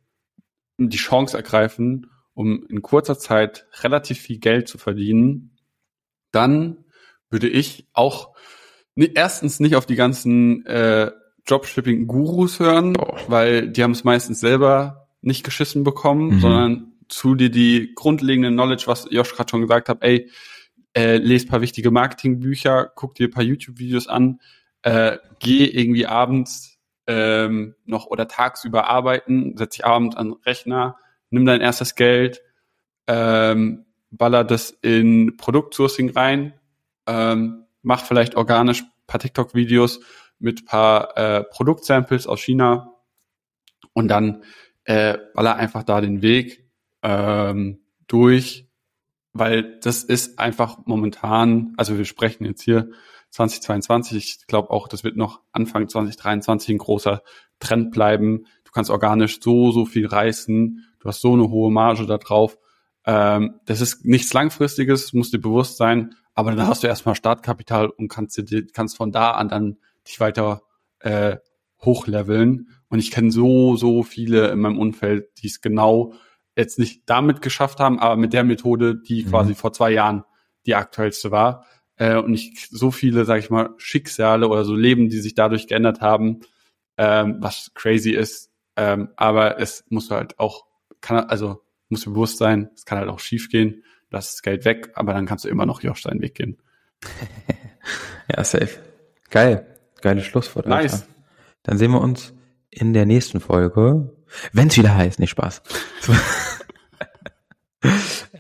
die 0.78 0.97
Chance 0.97 1.37
ergreifen, 1.37 2.11
um 2.32 2.64
in 2.68 2.80
kurzer 2.80 3.18
Zeit 3.18 3.66
relativ 3.82 4.20
viel 4.20 4.39
Geld 4.39 4.68
zu 4.68 4.78
verdienen, 4.78 5.59
dann 6.32 6.84
würde 7.35 7.49
ich 7.49 7.87
auch 7.93 8.32
ni- 8.95 9.11
erstens 9.14 9.59
nicht 9.61 9.74
auf 9.76 9.85
die 9.87 9.97
ganzen 9.97 10.64
äh, 10.66 11.11
Dropshipping-Gurus 11.47 12.61
hören, 12.61 12.97
Oh. 12.99 13.16
weil 13.28 13.68
die 13.68 13.82
haben 13.82 13.91
es 13.91 14.05
meistens 14.05 14.41
selber 14.41 15.09
nicht 15.20 15.45
geschissen 15.45 15.85
bekommen, 15.85 16.37
Mhm. 16.37 16.41
sondern 16.41 16.93
zu 17.09 17.35
dir 17.35 17.51
die 17.51 17.93
grundlegende 17.95 18.51
Knowledge, 18.51 18.85
was 18.87 19.07
Josh 19.11 19.35
gerade 19.35 19.51
schon 19.51 19.61
gesagt 19.61 19.89
hat, 19.89 19.99
ey, 20.03 20.30
äh, 20.97 21.16
lest 21.18 21.49
paar 21.49 21.61
wichtige 21.61 21.91
Marketingbücher, 21.91 22.93
guck 22.95 23.14
dir 23.16 23.26
ein 23.28 23.30
paar 23.32 23.43
YouTube-Videos 23.43 24.07
an, 24.09 24.41
äh, 24.82 25.18
geh 25.41 25.64
irgendwie 25.66 26.07
abends 26.07 26.78
ähm, 27.07 27.74
noch 27.85 28.07
oder 28.07 28.28
tagsüber 28.28 28.87
arbeiten, 28.89 29.57
setz 29.59 29.76
dich 29.76 29.85
abends 29.85 30.16
an 30.16 30.28
den 30.30 30.37
Rechner, 30.47 30.97
nimm 31.30 31.45
dein 31.45 31.61
erstes 31.61 31.95
Geld, 31.97 32.41
ähm, 33.07 33.85
baller 34.11 34.45
das 34.45 34.70
in 34.70 35.37
Produktsourcing 35.37 36.11
rein, 36.11 36.55
ähm, 37.07 37.67
mach 37.83 38.05
vielleicht 38.05 38.35
organisch 38.35 38.85
paar 39.07 39.21
TikTok-Videos 39.21 40.01
mit 40.39 40.67
paar 40.67 41.17
äh, 41.17 41.45
Produktsamples 41.45 42.27
aus 42.27 42.41
China 42.41 42.95
und 43.93 44.09
dann 44.09 44.43
äh, 44.85 45.19
baller 45.35 45.57
einfach 45.57 45.83
da 45.83 46.01
den 46.01 46.23
Weg 46.23 46.69
ähm, 47.03 47.81
durch, 48.07 48.69
weil 49.33 49.79
das 49.81 50.05
ist 50.05 50.39
einfach 50.39 50.79
momentan, 50.87 51.75
also 51.77 51.97
wir 51.97 52.05
sprechen 52.05 52.45
jetzt 52.45 52.63
hier 52.63 52.91
2022, 53.31 54.17
ich 54.17 54.47
glaube 54.47 54.71
auch, 54.71 54.87
das 54.87 55.03
wird 55.03 55.17
noch 55.17 55.41
Anfang 55.53 55.89
2023 55.89 56.71
ein 56.71 56.79
großer 56.79 57.23
Trend 57.59 57.91
bleiben. 57.91 58.47
Du 58.65 58.71
kannst 58.73 58.91
organisch 58.91 59.41
so, 59.41 59.73
so 59.73 59.87
viel 59.87 60.07
reißen, 60.07 60.85
du 61.01 61.09
hast 61.09 61.21
so 61.21 61.33
eine 61.33 61.51
hohe 61.51 61.73
Marge 61.73 62.07
da 62.07 62.19
drauf. 62.19 62.59
Ähm, 63.07 63.61
das 63.67 63.81
ist 63.81 64.05
nichts 64.05 64.33
Langfristiges, 64.33 65.13
muss 65.13 65.31
dir 65.31 65.41
bewusst 65.41 65.77
sein, 65.77 66.15
aber 66.35 66.53
dann 66.53 66.66
hast 66.66 66.82
du 66.82 66.87
erstmal 66.87 67.14
Startkapital 67.14 67.89
und 67.89 68.09
kannst, 68.09 68.41
kannst 68.72 68.97
von 68.97 69.12
da 69.12 69.32
an 69.32 69.49
dann 69.49 69.78
dich 70.07 70.20
weiter 70.20 70.62
äh, 71.01 71.37
hochleveln. 71.82 72.68
Und 72.89 72.99
ich 72.99 73.11
kenne 73.11 73.30
so, 73.30 73.76
so 73.76 74.03
viele 74.03 74.49
in 74.49 74.61
meinem 74.61 74.78
Umfeld, 74.78 75.28
die 75.43 75.47
es 75.47 75.61
genau 75.61 76.14
jetzt 76.57 76.78
nicht 76.78 77.03
damit 77.07 77.43
geschafft 77.43 77.80
haben, 77.80 77.99
aber 77.99 78.16
mit 78.16 78.32
der 78.32 78.45
Methode, 78.45 78.97
die 78.97 79.24
Mhm. 79.24 79.30
quasi 79.30 79.55
vor 79.55 79.72
zwei 79.72 79.91
Jahren 79.91 80.24
die 80.66 80.74
aktuellste 80.74 81.30
war. 81.30 81.66
Äh, 81.97 82.16
und 82.16 82.35
ich 82.35 82.68
so 82.70 82.91
viele, 82.91 83.24
sag 83.24 83.39
ich 83.39 83.51
mal, 83.51 83.70
Schicksale 83.76 84.49
oder 84.49 84.64
so 84.64 84.74
Leben, 84.74 85.09
die 85.09 85.20
sich 85.20 85.35
dadurch 85.35 85.66
geändert 85.66 86.01
haben, 86.01 86.41
ähm, 86.97 87.37
was 87.41 87.72
crazy 87.74 88.11
ist. 88.11 88.51
Ähm, 88.76 89.11
aber 89.16 89.61
es 89.61 89.85
muss 89.89 90.11
halt 90.11 90.39
auch, 90.39 90.64
kann, 91.01 91.18
also 91.28 91.62
muss 91.89 92.05
bewusst 92.05 92.39
sein, 92.39 92.70
es 92.74 92.85
kann 92.85 92.99
halt 92.99 93.09
auch 93.09 93.20
schief 93.20 93.49
gehen, 93.51 93.85
das 94.15 94.31
ist 94.35 94.43
Geld 94.43 94.65
weg, 94.65 94.91
aber 94.95 95.12
dann 95.12 95.27
kannst 95.27 95.45
du 95.45 95.49
immer 95.49 95.67
noch 95.67 95.83
Josh 95.83 96.03
seinen 96.03 96.21
Weg 96.23 96.35
gehen. 96.35 96.57
Ja, 98.35 98.43
safe. 98.43 98.79
Geil. 99.29 99.67
Geiles 100.01 100.25
Schlusswort. 100.25 100.67
Alter. 100.67 100.81
Nice. 100.83 101.07
Dann 101.65 101.77
sehen 101.77 101.91
wir 101.91 102.01
uns 102.01 102.33
in 102.71 102.95
der 102.95 103.05
nächsten 103.05 103.39
Folge. 103.41 104.11
Wenn 104.55 104.69
es 104.69 104.79
wieder 104.79 104.95
heißt, 104.97 105.19
nicht 105.19 105.29
Spaß. 105.29 105.61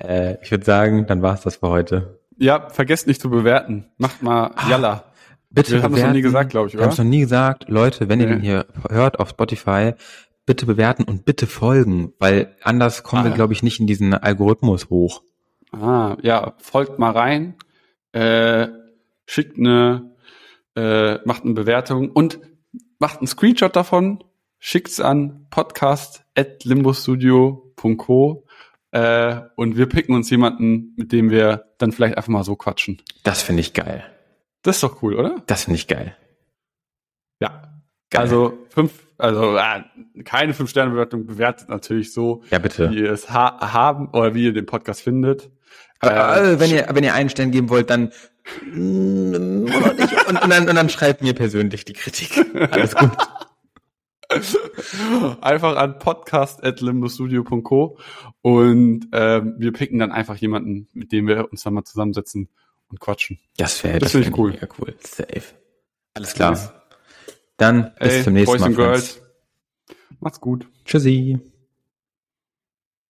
äh, 0.00 0.36
ich 0.42 0.50
würde 0.50 0.64
sagen, 0.64 1.06
dann 1.06 1.20
war's 1.22 1.42
das 1.42 1.56
für 1.56 1.68
heute. 1.68 2.20
Ja, 2.38 2.68
vergesst 2.70 3.06
nicht 3.06 3.20
zu 3.20 3.28
bewerten. 3.30 3.86
Macht 3.98 4.22
mal 4.22 4.52
Ah, 4.56 4.68
Yalla. 4.70 5.04
Bitte 5.50 5.72
Wir 5.72 5.82
haben 5.82 5.94
das 5.94 6.02
noch 6.02 6.12
nie 6.12 6.22
gesagt, 6.22 6.50
glaube 6.50 6.68
ich, 6.68 6.74
Wir 6.74 6.80
haben 6.80 6.88
es 6.88 6.94
oder? 6.98 7.04
noch 7.04 7.10
nie 7.10 7.20
gesagt. 7.20 7.68
Leute, 7.68 8.08
wenn 8.08 8.20
ihr 8.20 8.26
Nee. 8.26 8.32
den 8.36 8.40
hier 8.42 8.66
hört 8.90 9.20
auf 9.20 9.28
Spotify, 9.28 9.92
bitte 10.46 10.66
bewerten 10.66 11.04
und 11.04 11.24
bitte 11.24 11.46
folgen, 11.46 12.12
weil 12.18 12.56
anders 12.62 13.02
kommen 13.04 13.22
Ah, 13.22 13.28
wir, 13.28 13.32
glaube 13.32 13.52
ich, 13.52 13.62
nicht 13.62 13.78
in 13.78 13.86
diesen 13.86 14.14
Algorithmus 14.14 14.88
hoch. 14.90 15.22
Ah, 15.74 16.16
ja, 16.22 16.54
folgt 16.58 16.98
mal 16.98 17.10
rein, 17.12 17.54
äh, 18.12 18.68
schickt 19.26 19.58
eine, 19.58 20.14
äh, 20.76 21.18
macht 21.26 21.44
eine 21.44 21.52
Bewertung 21.54 22.10
und 22.10 22.40
macht 22.98 23.18
einen 23.18 23.26
Screenshot 23.26 23.74
davon, 23.76 24.22
schickt's 24.58 25.00
an 25.00 25.46
podcast.limbostudio.co 25.50 28.46
äh, 28.92 29.40
und 29.56 29.76
wir 29.76 29.86
picken 29.88 30.14
uns 30.14 30.30
jemanden, 30.30 30.94
mit 30.96 31.12
dem 31.12 31.30
wir 31.30 31.66
dann 31.78 31.92
vielleicht 31.92 32.16
einfach 32.16 32.28
mal 32.30 32.44
so 32.44 32.56
quatschen. 32.56 33.02
Das 33.24 33.42
finde 33.42 33.60
ich 33.60 33.74
geil. 33.74 34.04
Das 34.62 34.76
ist 34.76 34.82
doch 34.82 35.02
cool, 35.02 35.14
oder? 35.16 35.42
Das 35.46 35.64
finde 35.64 35.76
ich 35.76 35.86
geil. 35.88 36.16
Ja. 37.40 37.70
Geil. 38.10 38.20
Also 38.22 38.58
fünf, 38.68 39.06
also 39.18 39.56
äh, 39.56 39.82
keine 40.24 40.54
fünf 40.54 40.70
Sterne 40.70 40.92
Bewertung 40.92 41.26
bewertet 41.26 41.68
natürlich 41.68 42.12
so, 42.12 42.42
Ja, 42.50 42.58
bitte. 42.58 42.90
wie 42.90 43.00
ihr 43.00 43.10
es 43.10 43.30
ha 43.30 43.72
haben 43.72 44.08
oder 44.10 44.34
wie 44.34 44.44
ihr 44.44 44.52
den 44.52 44.66
Podcast 44.66 45.02
findet. 45.02 45.50
Aber, 46.10 46.36
Äh, 46.42 46.52
äh, 46.54 46.60
wenn 46.60 46.70
ihr, 46.70 46.86
wenn 46.90 47.04
ihr 47.04 47.14
einen 47.14 47.30
Stern 47.30 47.50
geben 47.50 47.68
wollt, 47.70 47.90
dann 47.90 48.12
mm, 48.72 49.66
und, 50.28 50.42
und, 50.42 50.50
dann, 50.50 50.68
und 50.68 50.74
dann 50.74 50.88
schreibt 50.88 51.22
mir 51.22 51.34
persönlich 51.34 51.84
die 51.84 51.92
Kritik. 51.94 52.44
Alles 52.70 52.94
gut. 52.94 53.10
einfach 55.40 55.76
an 55.76 55.98
podcast.limbostudio.co 55.98 57.98
und 58.42 59.08
ähm, 59.12 59.54
wir 59.58 59.72
picken 59.72 59.98
dann 59.98 60.12
einfach 60.12 60.36
jemanden, 60.36 60.88
mit 60.92 61.12
dem 61.12 61.26
wir 61.28 61.50
uns 61.50 61.62
dann 61.62 61.74
mal 61.74 61.84
zusammensetzen 61.84 62.48
und 62.88 63.00
quatschen. 63.00 63.38
Das 63.56 63.82
wäre 63.84 63.98
Das 63.98 64.12
das 64.12 64.26
cool. 64.36 64.52
Mega 64.52 64.66
cool. 64.78 64.94
Safe. 65.00 65.42
Alles 66.14 66.34
klar. 66.34 66.82
Dann 67.56 67.92
bis 68.00 68.12
Ey, 68.14 68.24
zum 68.24 68.32
nächsten 68.32 68.52
Boys 68.52 68.60
Mal. 68.60 68.66
and 68.66 68.74
Friends. 68.76 69.14
Girls. 69.14 69.20
Macht's 70.20 70.40
gut. 70.40 70.66
Tschüssi. 70.84 71.38